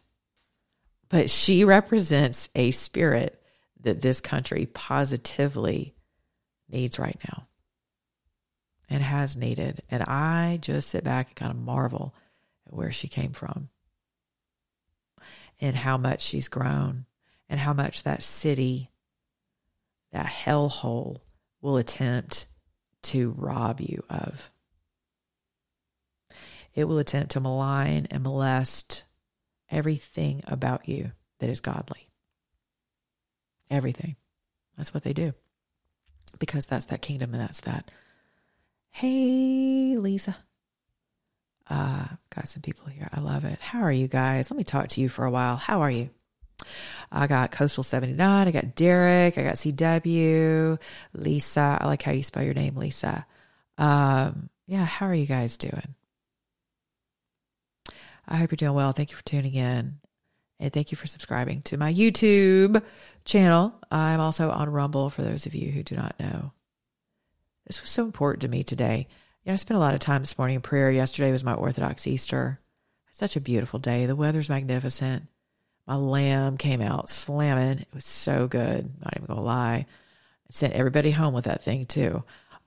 But 1.09 1.29
she 1.29 1.63
represents 1.63 2.49
a 2.55 2.71
spirit 2.71 3.41
that 3.81 4.01
this 4.01 4.19
country 4.19 4.65
positively 4.65 5.95
needs 6.69 6.99
right 6.99 7.19
now 7.29 7.47
and 8.89 9.01
has 9.01 9.37
needed. 9.37 9.81
And 9.89 10.03
I 10.03 10.59
just 10.61 10.89
sit 10.89 11.03
back 11.03 11.27
and 11.27 11.35
kind 11.35 11.51
of 11.51 11.57
marvel 11.57 12.13
at 12.65 12.73
where 12.73 12.91
she 12.91 13.07
came 13.07 13.31
from 13.31 13.69
and 15.59 15.75
how 15.75 15.97
much 15.97 16.21
she's 16.21 16.47
grown 16.47 17.05
and 17.49 17.59
how 17.59 17.73
much 17.73 18.03
that 18.03 18.23
city, 18.23 18.91
that 20.11 20.25
hellhole, 20.25 21.21
will 21.61 21.77
attempt 21.77 22.45
to 23.03 23.31
rob 23.31 23.81
you 23.81 24.03
of. 24.09 24.51
It 26.73 26.87
will 26.87 26.99
attempt 26.99 27.31
to 27.31 27.39
malign 27.39 28.07
and 28.11 28.23
molest 28.23 29.03
everything 29.69 30.43
about 30.45 30.87
you 30.87 31.11
that 31.39 31.49
is 31.49 31.59
godly. 31.59 32.09
Everything. 33.69 34.15
That's 34.77 34.93
what 34.93 35.03
they 35.03 35.13
do. 35.13 35.33
Because 36.39 36.65
that's 36.65 36.85
that 36.85 37.01
kingdom 37.01 37.33
and 37.33 37.41
that's 37.41 37.61
that. 37.61 37.91
Hey, 38.91 39.97
Lisa. 39.97 40.37
Uh, 41.69 42.05
got 42.33 42.47
some 42.47 42.61
people 42.61 42.87
here. 42.87 43.09
I 43.11 43.19
love 43.19 43.43
it. 43.43 43.59
How 43.59 43.81
are 43.81 43.91
you 43.91 44.07
guys? 44.07 44.49
Let 44.49 44.57
me 44.57 44.63
talk 44.63 44.89
to 44.89 45.01
you 45.01 45.09
for 45.09 45.25
a 45.25 45.31
while. 45.31 45.55
How 45.55 45.81
are 45.81 45.91
you? 45.91 46.09
I 47.11 47.27
got 47.27 47.51
Coastal 47.51 47.83
79. 47.83 48.47
I 48.47 48.51
got 48.51 48.75
Derek. 48.75 49.37
I 49.37 49.43
got 49.43 49.55
CW. 49.55 50.79
Lisa. 51.13 51.77
I 51.81 51.85
like 51.85 52.01
how 52.01 52.11
you 52.11 52.23
spell 52.23 52.43
your 52.43 52.53
name, 52.53 52.75
Lisa. 52.75 53.25
Um, 53.77 54.49
yeah, 54.65 54.85
how 54.85 55.05
are 55.05 55.13
you 55.13 55.25
guys 55.25 55.57
doing? 55.57 55.95
I 58.27 58.37
hope 58.37 58.51
you're 58.51 58.57
doing 58.57 58.73
well. 58.73 58.91
Thank 58.91 59.11
you 59.11 59.17
for 59.17 59.23
tuning 59.23 59.53
in. 59.53 59.99
And 60.59 60.73
thank 60.73 60.91
you 60.91 60.97
for 60.97 61.07
subscribing 61.07 61.61
to 61.63 61.77
my 61.77 61.93
YouTube 61.93 62.81
channel. 63.25 63.73
I'm 63.91 64.19
also 64.19 64.49
on 64.49 64.69
Rumble 64.69 65.09
for 65.09 65.21
those 65.21 65.45
of 65.45 65.55
you 65.55 65.71
who 65.71 65.83
do 65.83 65.95
not 65.95 66.19
know. 66.19 66.51
This 67.67 67.81
was 67.81 67.89
so 67.89 68.05
important 68.05 68.41
to 68.41 68.47
me 68.47 68.63
today. 68.63 69.07
You 69.43 69.49
know, 69.49 69.53
I 69.53 69.57
spent 69.57 69.77
a 69.77 69.81
lot 69.81 69.93
of 69.93 69.99
time 69.99 70.21
this 70.21 70.37
morning 70.37 70.55
in 70.55 70.61
prayer. 70.61 70.91
Yesterday 70.91 71.31
was 71.31 71.43
my 71.43 71.53
Orthodox 71.53 72.07
Easter. 72.07 72.59
Such 73.11 73.35
a 73.35 73.41
beautiful 73.41 73.79
day. 73.79 74.05
The 74.05 74.15
weather's 74.15 74.49
magnificent. 74.49 75.23
My 75.87 75.95
lamb 75.95 76.57
came 76.57 76.81
out 76.81 77.09
slamming. 77.09 77.79
It 77.79 77.87
was 77.93 78.05
so 78.05 78.47
good. 78.47 78.91
Not 79.01 79.13
even 79.15 79.27
gonna 79.27 79.41
lie. 79.41 79.85
I 79.85 80.51
sent 80.51 80.73
everybody 80.73 81.11
home 81.11 81.33
with 81.33 81.45
that 81.45 81.63
thing 81.63 81.85
too. 81.85 82.23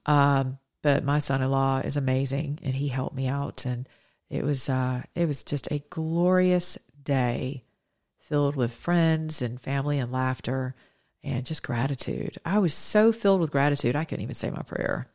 Um, 0.07 0.59
but 0.83 1.05
my 1.05 1.19
son-in-law 1.19 1.81
is 1.81 1.99
amazing, 1.99 2.61
and 2.63 2.75
he 2.75 2.89
helped 2.89 3.15
me 3.15 3.29
out, 3.29 3.67
and 3.67 3.87
it 4.31 4.43
was 4.43 4.71
uh, 4.71 5.03
it 5.15 5.27
was 5.27 5.45
just 5.45 5.69
a 5.71 5.85
glorious 5.91 6.79
day, 7.03 7.65
filled 8.19 8.57
with 8.57 8.73
friends 8.73 9.43
and 9.43 9.61
family 9.61 9.99
and 9.99 10.11
laughter, 10.11 10.75
and 11.23 11.45
just 11.45 11.63
gratitude. 11.63 12.39
I 12.45 12.59
was 12.61 12.73
so 12.73 13.13
filled 13.13 13.41
with 13.41 13.51
gratitude, 13.51 13.97
I 13.97 14.05
couldn't 14.05 14.23
even 14.23 14.35
say 14.35 14.51
my 14.51 14.63
prayer. 14.63 15.07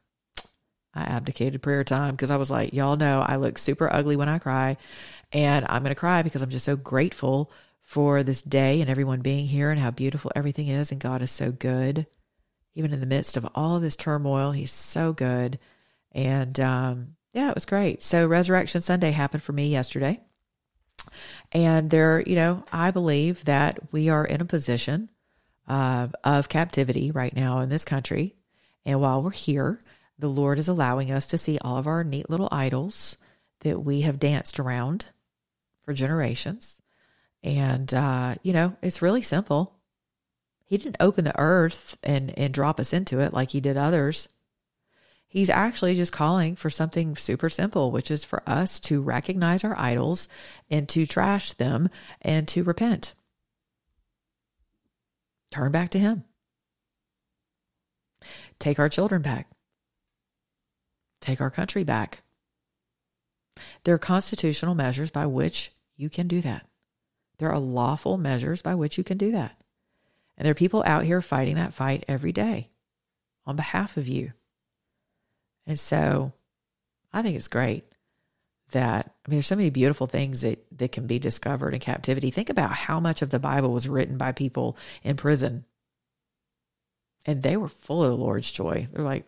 I 0.93 1.01
abdicated 1.01 1.62
prayer 1.64 1.84
time 1.84 2.12
because 2.16 2.32
I 2.32 2.38
was 2.38 2.51
like, 2.51 2.74
y'all 2.74 2.95
know 2.95 3.22
I 3.22 3.36
look 3.36 3.58
super 3.58 3.91
ugly 3.91 4.16
when 4.16 4.30
I 4.30 4.38
cry, 4.38 4.78
and 5.32 5.66
I'm 5.68 5.82
going 5.82 5.89
to 5.89 5.99
cry 5.99 6.22
because 6.22 6.43
I'm 6.43 6.51
just 6.51 6.66
so 6.66 6.76
grateful 6.76 7.51
for 7.86 8.23
this 8.23 8.41
day 8.41 8.81
and 8.81 8.89
everyone 8.89 9.21
being 9.21 9.45
here 9.45 9.71
and 9.71 9.79
how 9.79 9.91
beautiful 9.91 10.31
everything 10.36 10.67
is. 10.67 10.91
And 10.91 10.99
God 10.99 11.21
is 11.21 11.31
so 11.31 11.51
good. 11.51 12.07
Even 12.73 12.91
in 12.91 12.99
the 12.99 13.05
midst 13.05 13.38
of 13.38 13.47
all 13.55 13.77
of 13.77 13.81
this 13.81 13.95
turmoil, 13.95 14.51
He's 14.51 14.71
so 14.71 15.13
good. 15.13 15.59
And 16.11 16.59
um, 16.59 17.15
yeah, 17.33 17.49
it 17.49 17.55
was 17.55 17.65
great. 17.65 18.03
So, 18.03 18.27
Resurrection 18.27 18.81
Sunday 18.81 19.11
happened 19.11 19.43
for 19.43 19.53
me 19.53 19.69
yesterday. 19.69 20.19
And 21.51 21.89
there, 21.89 22.21
you 22.21 22.36
know, 22.36 22.65
I 22.71 22.91
believe 22.91 23.45
that 23.45 23.79
we 23.91 24.09
are 24.09 24.25
in 24.25 24.41
a 24.41 24.45
position 24.45 25.09
uh, 25.67 26.07
of 26.23 26.49
captivity 26.49 27.11
right 27.11 27.36
now 27.36 27.59
in 27.59 27.69
this 27.69 27.86
country. 27.86 28.36
And 28.86 28.99
while 28.99 29.21
we're 29.21 29.31
here, 29.31 29.81
the 30.17 30.29
Lord 30.29 30.59
is 30.59 30.67
allowing 30.67 31.11
us 31.11 31.27
to 31.27 31.38
see 31.38 31.57
all 31.59 31.77
of 31.77 31.88
our 31.88 32.03
neat 32.03 32.29
little 32.29 32.49
idols 32.51 33.17
that 33.61 33.83
we 33.83 34.01
have 34.01 34.19
danced 34.19 34.59
around 34.59 35.05
for 35.83 35.93
generations. 35.93 36.81
And, 37.45 37.93
uh, 37.93 38.35
you 38.41 38.53
know, 38.53 38.75
it's 38.81 39.03
really 39.03 39.21
simple. 39.21 39.75
He 40.65 40.77
didn't 40.77 40.97
open 40.99 41.25
the 41.25 41.39
earth 41.39 41.95
and, 42.01 42.35
and 42.37 42.51
drop 42.51 42.79
us 42.79 42.91
into 42.91 43.19
it 43.19 43.33
like 43.33 43.51
he 43.51 43.61
did 43.61 43.77
others. 43.77 44.27
He's 45.27 45.51
actually 45.51 45.93
just 45.93 46.11
calling 46.11 46.55
for 46.55 46.71
something 46.71 47.15
super 47.15 47.49
simple, 47.49 47.91
which 47.91 48.09
is 48.09 48.25
for 48.25 48.41
us 48.49 48.79
to 48.81 48.99
recognize 48.99 49.63
our 49.63 49.77
idols 49.77 50.27
and 50.71 50.89
to 50.89 51.05
trash 51.05 51.53
them 51.53 51.89
and 52.19 52.47
to 52.47 52.63
repent. 52.63 53.13
Turn 55.51 55.71
back 55.71 55.91
to 55.91 55.99
Him. 55.99 56.23
Take 58.57 58.79
our 58.79 58.89
children 58.89 59.21
back. 59.21 59.51
Take 61.21 61.41
our 61.41 61.51
country 61.51 61.83
back. 61.83 62.23
There 63.83 63.93
are 63.93 63.99
constitutional 63.99 64.73
measures 64.73 65.11
by 65.11 65.27
which 65.27 65.73
you 65.95 66.09
can 66.09 66.27
do 66.27 66.41
that. 66.41 66.65
There 67.38 67.51
are 67.51 67.59
lawful 67.59 68.17
measures 68.17 68.61
by 68.61 68.75
which 68.75 68.97
you 68.97 69.03
can 69.03 69.17
do 69.17 69.31
that. 69.31 69.59
And 70.38 70.45
there 70.45 70.51
are 70.51 70.55
people 70.55 70.83
out 70.86 71.03
here 71.03 71.21
fighting 71.21 71.55
that 71.55 71.73
fight 71.73 72.05
every 72.07 72.31
day 72.31 72.69
on 73.45 73.55
behalf 73.55 73.97
of 73.97 74.07
you. 74.07 74.33
And 75.67 75.79
so 75.79 76.33
I 77.13 77.21
think 77.21 77.36
it's 77.36 77.47
great 77.47 77.86
that 78.71 79.13
I 79.25 79.29
mean 79.29 79.38
there's 79.38 79.47
so 79.47 79.55
many 79.55 79.69
beautiful 79.69 80.07
things 80.07 80.41
that 80.41 80.65
that 80.77 80.91
can 80.91 81.07
be 81.07 81.19
discovered 81.19 81.73
in 81.73 81.79
captivity. 81.79 82.31
Think 82.31 82.49
about 82.49 82.71
how 82.71 82.99
much 82.99 83.21
of 83.21 83.29
the 83.29 83.39
Bible 83.39 83.71
was 83.71 83.88
written 83.88 84.17
by 84.17 84.31
people 84.31 84.77
in 85.03 85.15
prison. 85.15 85.65
And 87.25 87.41
they 87.41 87.57
were 87.57 87.69
full 87.69 88.03
of 88.03 88.11
the 88.11 88.17
Lord's 88.17 88.51
joy. 88.51 88.88
They're 88.91 89.03
like, 89.03 89.25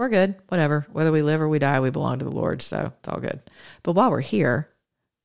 we're 0.00 0.08
good, 0.08 0.36
whatever. 0.48 0.86
Whether 0.92 1.12
we 1.12 1.22
live 1.22 1.42
or 1.42 1.48
we 1.48 1.58
die, 1.58 1.80
we 1.80 1.90
belong 1.90 2.20
to 2.20 2.24
the 2.24 2.30
Lord, 2.30 2.62
so 2.62 2.92
it's 2.98 3.08
all 3.08 3.20
good. 3.20 3.40
But 3.82 3.92
while 3.92 4.10
we're 4.10 4.20
here, 4.20 4.69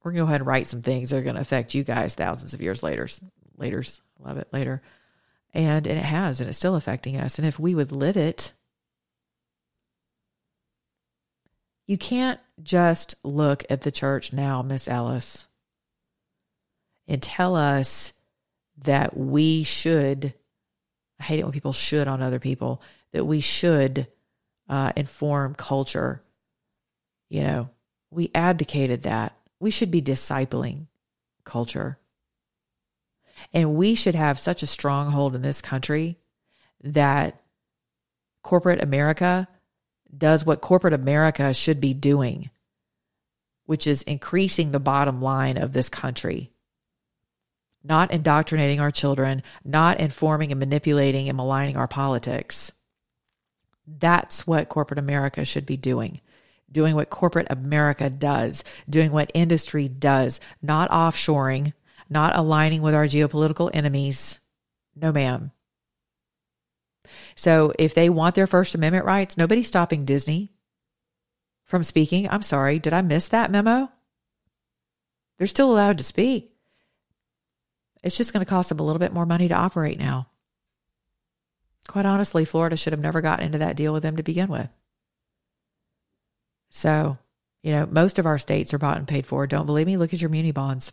we're 0.06 0.12
going 0.12 0.20
to 0.20 0.26
go 0.26 0.28
ahead 0.28 0.42
and 0.42 0.48
write 0.48 0.68
some 0.68 0.84
things 0.84 1.10
that 1.10 1.18
are 1.18 1.24
going 1.24 1.34
to 1.34 1.42
affect 1.42 1.74
you 1.74 1.84
guys 1.84 2.14
thousands 2.14 2.54
of 2.54 2.62
years 2.62 2.84
later. 2.84 3.10
Later's, 3.58 4.02
love 4.20 4.38
it, 4.38 4.48
later. 4.54 4.84
And, 5.52 5.88
and 5.88 5.98
it 5.98 6.06
has, 6.06 6.40
and 6.40 6.48
it's 6.48 6.60
still 6.60 6.76
affecting 6.76 7.18
us. 7.18 7.40
And 7.40 7.48
if 7.48 7.58
we 7.58 7.74
would 7.74 7.92
live 7.92 8.16
it, 8.16 8.54
you 11.88 11.98
can't 11.98 12.40
just 12.62 13.16
look 13.24 13.64
at 13.68 13.82
the 13.82 13.92
church 13.92 14.32
now, 14.32 14.62
Miss 14.62 14.88
Ellis, 14.88 15.48
and 17.08 17.22
tell 17.22 17.56
us 17.56 18.14
that 18.84 19.18
we 19.18 19.64
should. 19.64 20.36
I 21.20 21.24
hate 21.24 21.40
it 21.40 21.44
when 21.44 21.52
people 21.52 21.74
should 21.74 22.08
on 22.08 22.22
other 22.22 22.40
people, 22.40 22.80
that 23.12 23.26
we 23.26 23.42
should 23.42 24.06
uh, 24.70 24.92
inform 24.96 25.56
culture. 25.56 26.22
You 27.28 27.42
know, 27.42 27.70
we 28.12 28.30
abdicated 28.36 29.04
that. 29.04 29.36
We 29.66 29.72
should 29.72 29.90
be 29.90 30.00
discipling 30.00 30.86
culture. 31.44 31.98
And 33.52 33.74
we 33.74 33.96
should 33.96 34.14
have 34.14 34.40
such 34.40 34.62
a 34.62 34.68
stronghold 34.68 35.34
in 35.34 35.42
this 35.42 35.60
country 35.60 36.20
that 36.84 37.42
corporate 38.44 38.84
America 38.84 39.48
does 40.16 40.46
what 40.46 40.62
corporate 40.62 40.94
America 40.94 41.52
should 41.52 41.82
be 41.82 41.96
doing, 41.96 42.52
which 43.66 43.88
is 43.88 44.04
increasing 44.04 44.70
the 44.70 44.80
bottom 44.80 45.20
line 45.20 45.58
of 45.58 45.74
this 45.74 45.90
country. 45.90 46.52
Not 47.84 48.12
indoctrinating 48.12 48.80
our 48.80 48.92
children, 48.92 49.42
not 49.64 50.00
informing 50.00 50.52
and 50.52 50.60
manipulating 50.60 51.28
and 51.28 51.38
maligning 51.38 51.76
our 51.76 51.88
politics. 51.88 52.72
That's 53.88 54.46
what 54.46 54.70
corporate 54.70 55.00
America 55.00 55.44
should 55.44 55.66
be 55.66 55.76
doing. 55.76 56.22
Doing 56.76 56.94
what 56.94 57.10
corporate 57.10 57.48
America 57.50 58.10
does, 58.10 58.66
doing 58.90 59.14
what 59.14 59.32
industry 59.34 59.88
does, 59.88 60.42
not 60.62 60.92
offshoring, 60.92 61.72
not 62.10 62.36
aligning 62.36 62.82
with 62.82 62.94
our 62.94 63.06
geopolitical 63.06 63.72
enemies. 63.74 64.42
No, 64.94 65.14
ma'am. 65.14 65.52
So 67.38 67.72
if 67.80 67.94
they 67.94 68.10
want 68.10 68.36
their 68.36 68.46
First 68.46 68.76
Amendment 68.76 69.06
rights, 69.06 69.38
nobody's 69.38 69.70
stopping 69.70 70.04
Disney 70.04 70.52
from 71.64 71.82
speaking. 71.82 72.28
I'm 72.30 72.42
sorry, 72.42 72.78
did 72.78 72.92
I 72.92 73.02
miss 73.02 73.30
that 73.30 73.52
memo? 73.52 73.88
They're 75.38 75.48
still 75.48 75.72
allowed 75.72 76.00
to 76.00 76.04
speak. 76.04 76.52
It's 78.04 78.18
just 78.18 78.34
going 78.34 78.44
to 78.46 78.50
cost 78.50 78.68
them 78.68 78.80
a 78.80 78.84
little 78.84 79.00
bit 79.00 79.14
more 79.14 79.26
money 79.26 79.48
to 79.48 79.56
operate 79.56 79.98
now. 79.98 80.28
Quite 81.88 82.06
honestly, 82.06 82.44
Florida 82.44 82.76
should 82.76 82.92
have 82.92 83.00
never 83.00 83.22
gotten 83.22 83.46
into 83.46 83.60
that 83.60 83.78
deal 83.78 83.94
with 83.94 84.04
them 84.04 84.18
to 84.18 84.24
begin 84.24 84.50
with. 84.50 84.68
So, 86.76 87.18
you 87.64 87.72
know, 87.72 87.86
most 87.86 88.20
of 88.20 88.26
our 88.26 88.38
states 88.38 88.74
are 88.74 88.78
bought 88.78 88.98
and 88.98 89.08
paid 89.08 89.26
for. 89.26 89.48
Don't 89.48 89.66
believe 89.66 89.88
me? 89.88 89.96
Look 89.96 90.14
at 90.14 90.20
your 90.20 90.30
muni 90.30 90.52
bonds. 90.52 90.92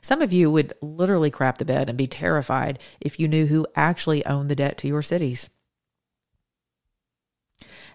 Some 0.00 0.22
of 0.22 0.32
you 0.32 0.52
would 0.52 0.72
literally 0.80 1.32
crap 1.32 1.58
the 1.58 1.64
bed 1.64 1.88
and 1.88 1.98
be 1.98 2.06
terrified 2.06 2.78
if 3.00 3.18
you 3.18 3.26
knew 3.26 3.46
who 3.46 3.66
actually 3.74 4.24
owned 4.24 4.48
the 4.48 4.54
debt 4.54 4.78
to 4.78 4.86
your 4.86 5.02
cities. 5.02 5.50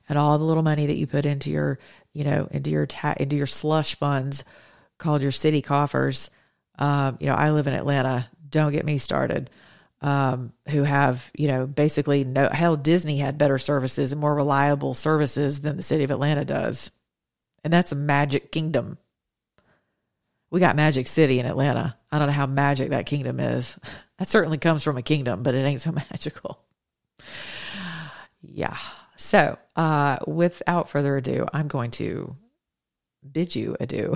And 0.10 0.20
all 0.20 0.38
the 0.38 0.44
little 0.44 0.62
money 0.62 0.88
that 0.88 0.98
you 0.98 1.08
put 1.08 1.26
into 1.26 1.52
your, 1.52 1.80
you 2.12 2.26
know, 2.26 2.50
into 2.52 2.70
your 2.70 2.86
ta- 2.86 3.16
into 3.18 3.38
your 3.38 3.48
slush 3.48 3.96
funds 3.96 4.44
called 4.98 5.22
your 5.22 5.32
city 5.32 5.62
coffers. 5.62 6.30
Um, 6.78 7.18
you 7.22 7.28
know, 7.28 7.36
I 7.36 7.52
live 7.52 7.68
in 7.68 7.74
Atlanta. 7.74 8.30
Don't 8.50 8.74
get 8.74 8.86
me 8.86 8.98
started 8.98 9.50
um, 10.04 10.52
who 10.68 10.84
have, 10.84 11.32
you 11.34 11.48
know, 11.48 11.66
basically 11.66 12.26
no, 12.26 12.50
hell, 12.50 12.76
Disney 12.76 13.18
had 13.18 13.38
better 13.38 13.58
services 13.58 14.12
and 14.12 14.20
more 14.20 14.36
reliable 14.36 14.94
services 14.94 15.62
than 15.62 15.78
the 15.78 15.84
city 15.84 16.04
of 16.04 16.12
Atlanta 16.12 16.44
does. 16.44 16.92
And 17.64 17.72
that's 17.72 17.94
a 17.94 17.96
magic 17.96 18.52
kingdom. 18.52 18.98
We 20.52 20.60
got 20.60 20.76
Magic 20.76 21.08
City 21.08 21.40
in 21.40 21.48
Atlanta. 21.48 21.98
I 22.12 22.20
don't 22.20 22.28
know 22.28 22.34
how 22.34 22.46
magic 22.46 22.90
that 22.90 23.08
kingdom 23.08 23.40
is. 23.40 23.80
That 24.20 24.28
certainly 24.28 24.60
comes 24.60 24.84
from 24.84 24.96
a 24.96 25.02
kingdom, 25.02 25.42
but 25.42 25.56
it 25.56 25.66
ain't 25.66 25.82
so 25.82 25.92
magical. 26.12 26.64
Yeah. 28.42 28.78
So, 29.18 29.58
uh, 29.76 30.20
without 30.28 30.88
further 30.88 31.18
ado, 31.18 31.48
I'm 31.52 31.68
going 31.68 31.92
to 31.92 32.38
bid 33.30 33.56
you 33.56 33.76
adieu. 33.80 34.14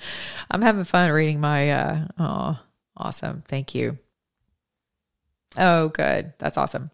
I'm 0.50 0.62
having 0.62 0.84
fun 0.84 1.10
reading 1.12 1.40
my, 1.40 1.70
uh, 1.70 2.08
oh, 2.18 2.58
awesome. 2.96 3.44
Thank 3.46 3.76
you. 3.76 3.98
Oh, 5.58 5.88
good. 5.88 6.32
That's 6.38 6.58
awesome. 6.58 6.90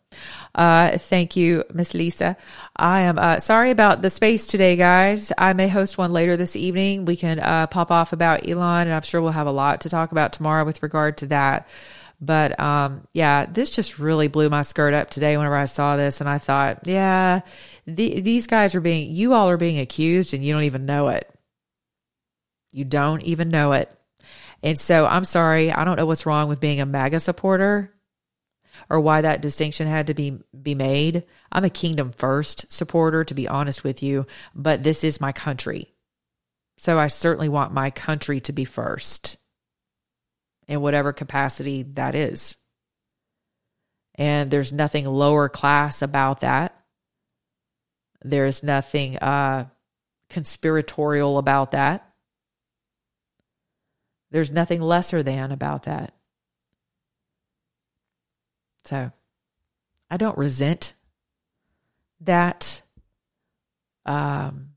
Uh, 0.55 0.99
thank 0.99 1.37
you, 1.37 1.65
Miss 1.73 1.95
Lisa. 1.95 2.37
I 2.77 3.03
am 3.03 3.19
uh, 3.19 3.41
sorry 3.41 3.71
about 3.71 4.03
the 4.03 4.11
space 4.11 4.47
today, 4.47 4.77
guys. 4.77 5.33
I 5.37 5.53
may 5.53 5.69
host 5.69 5.99
one 5.99 6.13
later 6.13 6.37
this 6.37 6.55
evening. 6.55 7.05
We 7.05 7.17
can 7.17 7.41
uh, 7.41 7.67
pop 7.67 7.91
off 7.91 8.13
about 8.13 8.49
Elon, 8.49 8.87
and 8.87 8.95
I'm 8.95 9.03
sure 9.03 9.21
we'll 9.21 9.33
have 9.33 9.47
a 9.47 9.53
lot 9.53 9.83
to 9.83 9.89
talk 9.89 10.13
about 10.13 10.33
tomorrow 10.33 10.65
with 10.65 10.83
regard 10.83 11.19
to 11.19 11.27
that. 11.29 11.69
But 12.21 12.59
um, 12.61 13.07
yeah, 13.13 13.47
this 13.47 13.71
just 13.71 13.99
really 13.99 14.29
blew 14.29 14.49
my 14.49 14.63
skirt 14.63 14.95
up 14.95 15.11
today 15.11 15.37
whenever 15.37 15.57
I 15.57 15.65
saw 15.65 15.97
this, 15.97 16.21
and 16.21 16.31
I 16.31 16.39
thought, 16.39 16.87
yeah, 16.87 17.41
the, 17.87 18.21
these 18.21 18.47
guys 18.47 18.77
are 18.77 18.81
being, 18.81 19.13
you 19.13 19.35
all 19.35 19.49
are 19.49 19.57
being 19.57 19.81
accused, 19.81 20.35
and 20.35 20.45
you 20.45 20.53
don't 20.53 20.63
even 20.63 20.87
know 20.87 21.09
it. 21.09 21.29
You 22.71 22.85
don't 22.85 23.23
even 23.23 23.51
know 23.51 23.73
it. 23.73 23.91
And 24.63 24.79
so 24.79 25.05
I'm 25.07 25.25
sorry. 25.25 25.73
I 25.73 25.85
don't 25.85 25.97
know 25.97 26.07
what's 26.07 26.25
wrong 26.25 26.49
with 26.49 26.61
being 26.61 26.81
a 26.81 26.87
MAGA 26.87 27.19
supporter 27.19 27.93
or 28.91 29.01
why 29.01 29.20
that 29.20 29.43
distinction 29.43 29.87
had 29.87 30.07
to 30.09 30.14
be 30.14 30.39
be 30.62 30.74
made. 30.74 31.24
I'm 31.51 31.64
a 31.64 31.70
kingdom 31.70 32.12
first 32.12 32.70
supporter 32.72 33.24
to 33.24 33.35
be 33.35 33.49
honest 33.49 33.85
with 33.85 34.03
you, 34.03 34.26
but 34.55 34.83
this 34.83 35.05
is 35.05 35.20
my 35.20 35.33
country. 35.33 35.93
So 36.78 36.99
I 36.99 37.09
certainly 37.09 37.49
want 37.49 37.72
my 37.72 37.91
country 37.91 38.41
to 38.41 38.53
be 38.53 38.64
first. 38.64 39.37
in 40.68 40.80
whatever 40.80 41.12
capacity 41.12 41.83
that 41.83 42.14
is. 42.14 42.57
And 44.14 44.51
there's 44.51 44.72
nothing 44.72 45.07
lower 45.07 45.49
class 45.49 46.03
about 46.03 46.41
that. 46.41 46.74
There's 48.22 48.62
nothing 48.62 49.18
uh, 49.18 49.66
conspiratorial 50.30 51.39
about 51.39 51.72
that. 51.72 52.09
There's 54.30 54.51
nothing 54.51 54.80
lesser 54.80 55.22
than 55.22 55.53
about 55.53 55.85
that. 55.85 56.14
So 58.85 59.12
I 60.11 60.16
don't 60.16 60.37
resent 60.37 60.95
that. 62.20 62.83
Um, 64.05 64.70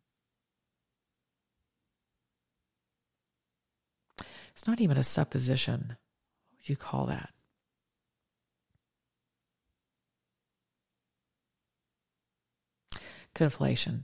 it's 4.53 4.67
not 4.67 4.79
even 4.79 4.97
a 4.97 5.03
supposition. 5.03 5.97
What 6.49 6.57
would 6.57 6.69
you 6.69 6.77
call 6.77 7.07
that? 7.07 7.29
Conflation. 13.33 14.03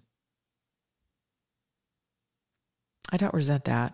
I 3.11 3.17
don't 3.17 3.33
resent 3.33 3.65
that, 3.65 3.93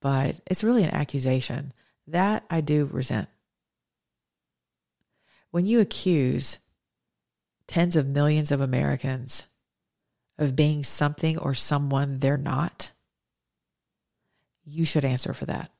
but 0.00 0.36
it's 0.46 0.64
really 0.64 0.84
an 0.84 0.90
accusation. 0.90 1.72
That 2.06 2.44
I 2.50 2.60
do 2.60 2.88
resent. 2.90 3.28
When 5.50 5.66
you 5.66 5.80
accuse 5.80 6.58
tens 7.66 7.96
of 7.96 8.06
millions 8.06 8.52
of 8.52 8.60
Americans 8.60 9.44
of 10.38 10.56
being 10.56 10.84
something 10.84 11.38
or 11.38 11.54
someone 11.54 12.18
they're 12.18 12.36
not, 12.36 12.92
you 14.64 14.84
should 14.84 15.04
answer 15.04 15.32
for 15.32 15.46
that. 15.46 15.70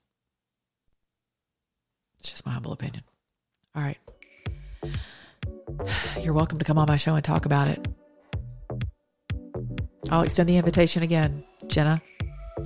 It's 2.18 2.31
just 2.31 2.45
my 2.45 2.53
humble 2.53 2.73
opinion. 2.73 3.05
All 3.75 3.83
right. 3.83 3.99
You're 6.21 6.35
welcome 6.35 6.59
to 6.59 6.64
come 6.64 6.79
on 6.79 6.87
my 6.89 6.97
show 6.97 7.14
and 7.14 7.25
talk 7.25 7.47
about 7.47 7.68
it. 7.68 7.87
I'll 10.11 10.23
extend 10.23 10.49
the 10.49 10.57
invitation 10.57 11.05
again. 11.05 11.45
Jenna, 11.68 12.03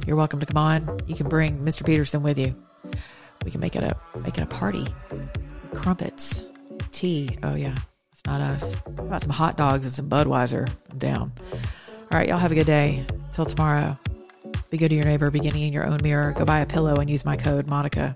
you're 0.07 0.17
welcome 0.17 0.41
to 0.41 0.47
come 0.47 0.57
on. 0.57 0.99
You 1.07 1.15
can 1.15 1.29
bring 1.29 1.59
Mr. 1.59 1.85
Petersen 1.85 2.23
with 2.23 2.39
you. 2.39 2.57
We 3.45 3.51
can 3.51 3.61
make 3.61 3.77
it 3.77 3.83
a 3.83 3.95
make 4.21 4.39
it 4.39 4.43
a 4.43 4.47
party. 4.47 4.87
Crumpets, 5.75 6.47
tea. 6.93 7.39
Oh 7.43 7.55
yeah, 7.55 7.77
it's 8.13 8.23
not 8.27 8.41
us. 8.41 8.75
How 8.75 9.05
about 9.05 9.23
some 9.23 9.33
hot 9.33 9.57
dogs 9.57 9.87
and 9.87 9.95
some 9.95 10.09
Budweiser? 10.09 10.69
I'm 10.91 10.99
down. 10.99 11.33
All 11.53 12.19
right, 12.19 12.29
y'all 12.29 12.39
have 12.39 12.53
a 12.53 12.55
good 12.55 12.67
day. 12.67 13.05
Till 13.33 13.45
tomorrow. 13.45 13.99
Be 14.71 14.79
good 14.79 14.89
to 14.89 14.95
your 14.95 15.05
neighbor, 15.05 15.31
beginning 15.31 15.63
in 15.63 15.73
your 15.73 15.87
own 15.87 15.99
mirror. 16.03 16.33
Go 16.33 16.45
buy 16.45 16.61
a 16.61 16.67
pillow 16.67 16.95
and 16.97 17.09
use 17.09 17.25
my 17.25 17.37
code 17.37 17.67
Monica. 17.67 18.15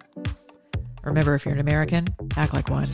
Remember, 1.04 1.34
if 1.34 1.44
you're 1.44 1.54
an 1.54 1.60
American, 1.60 2.06
act 2.36 2.52
like 2.52 2.68
one. 2.68 2.88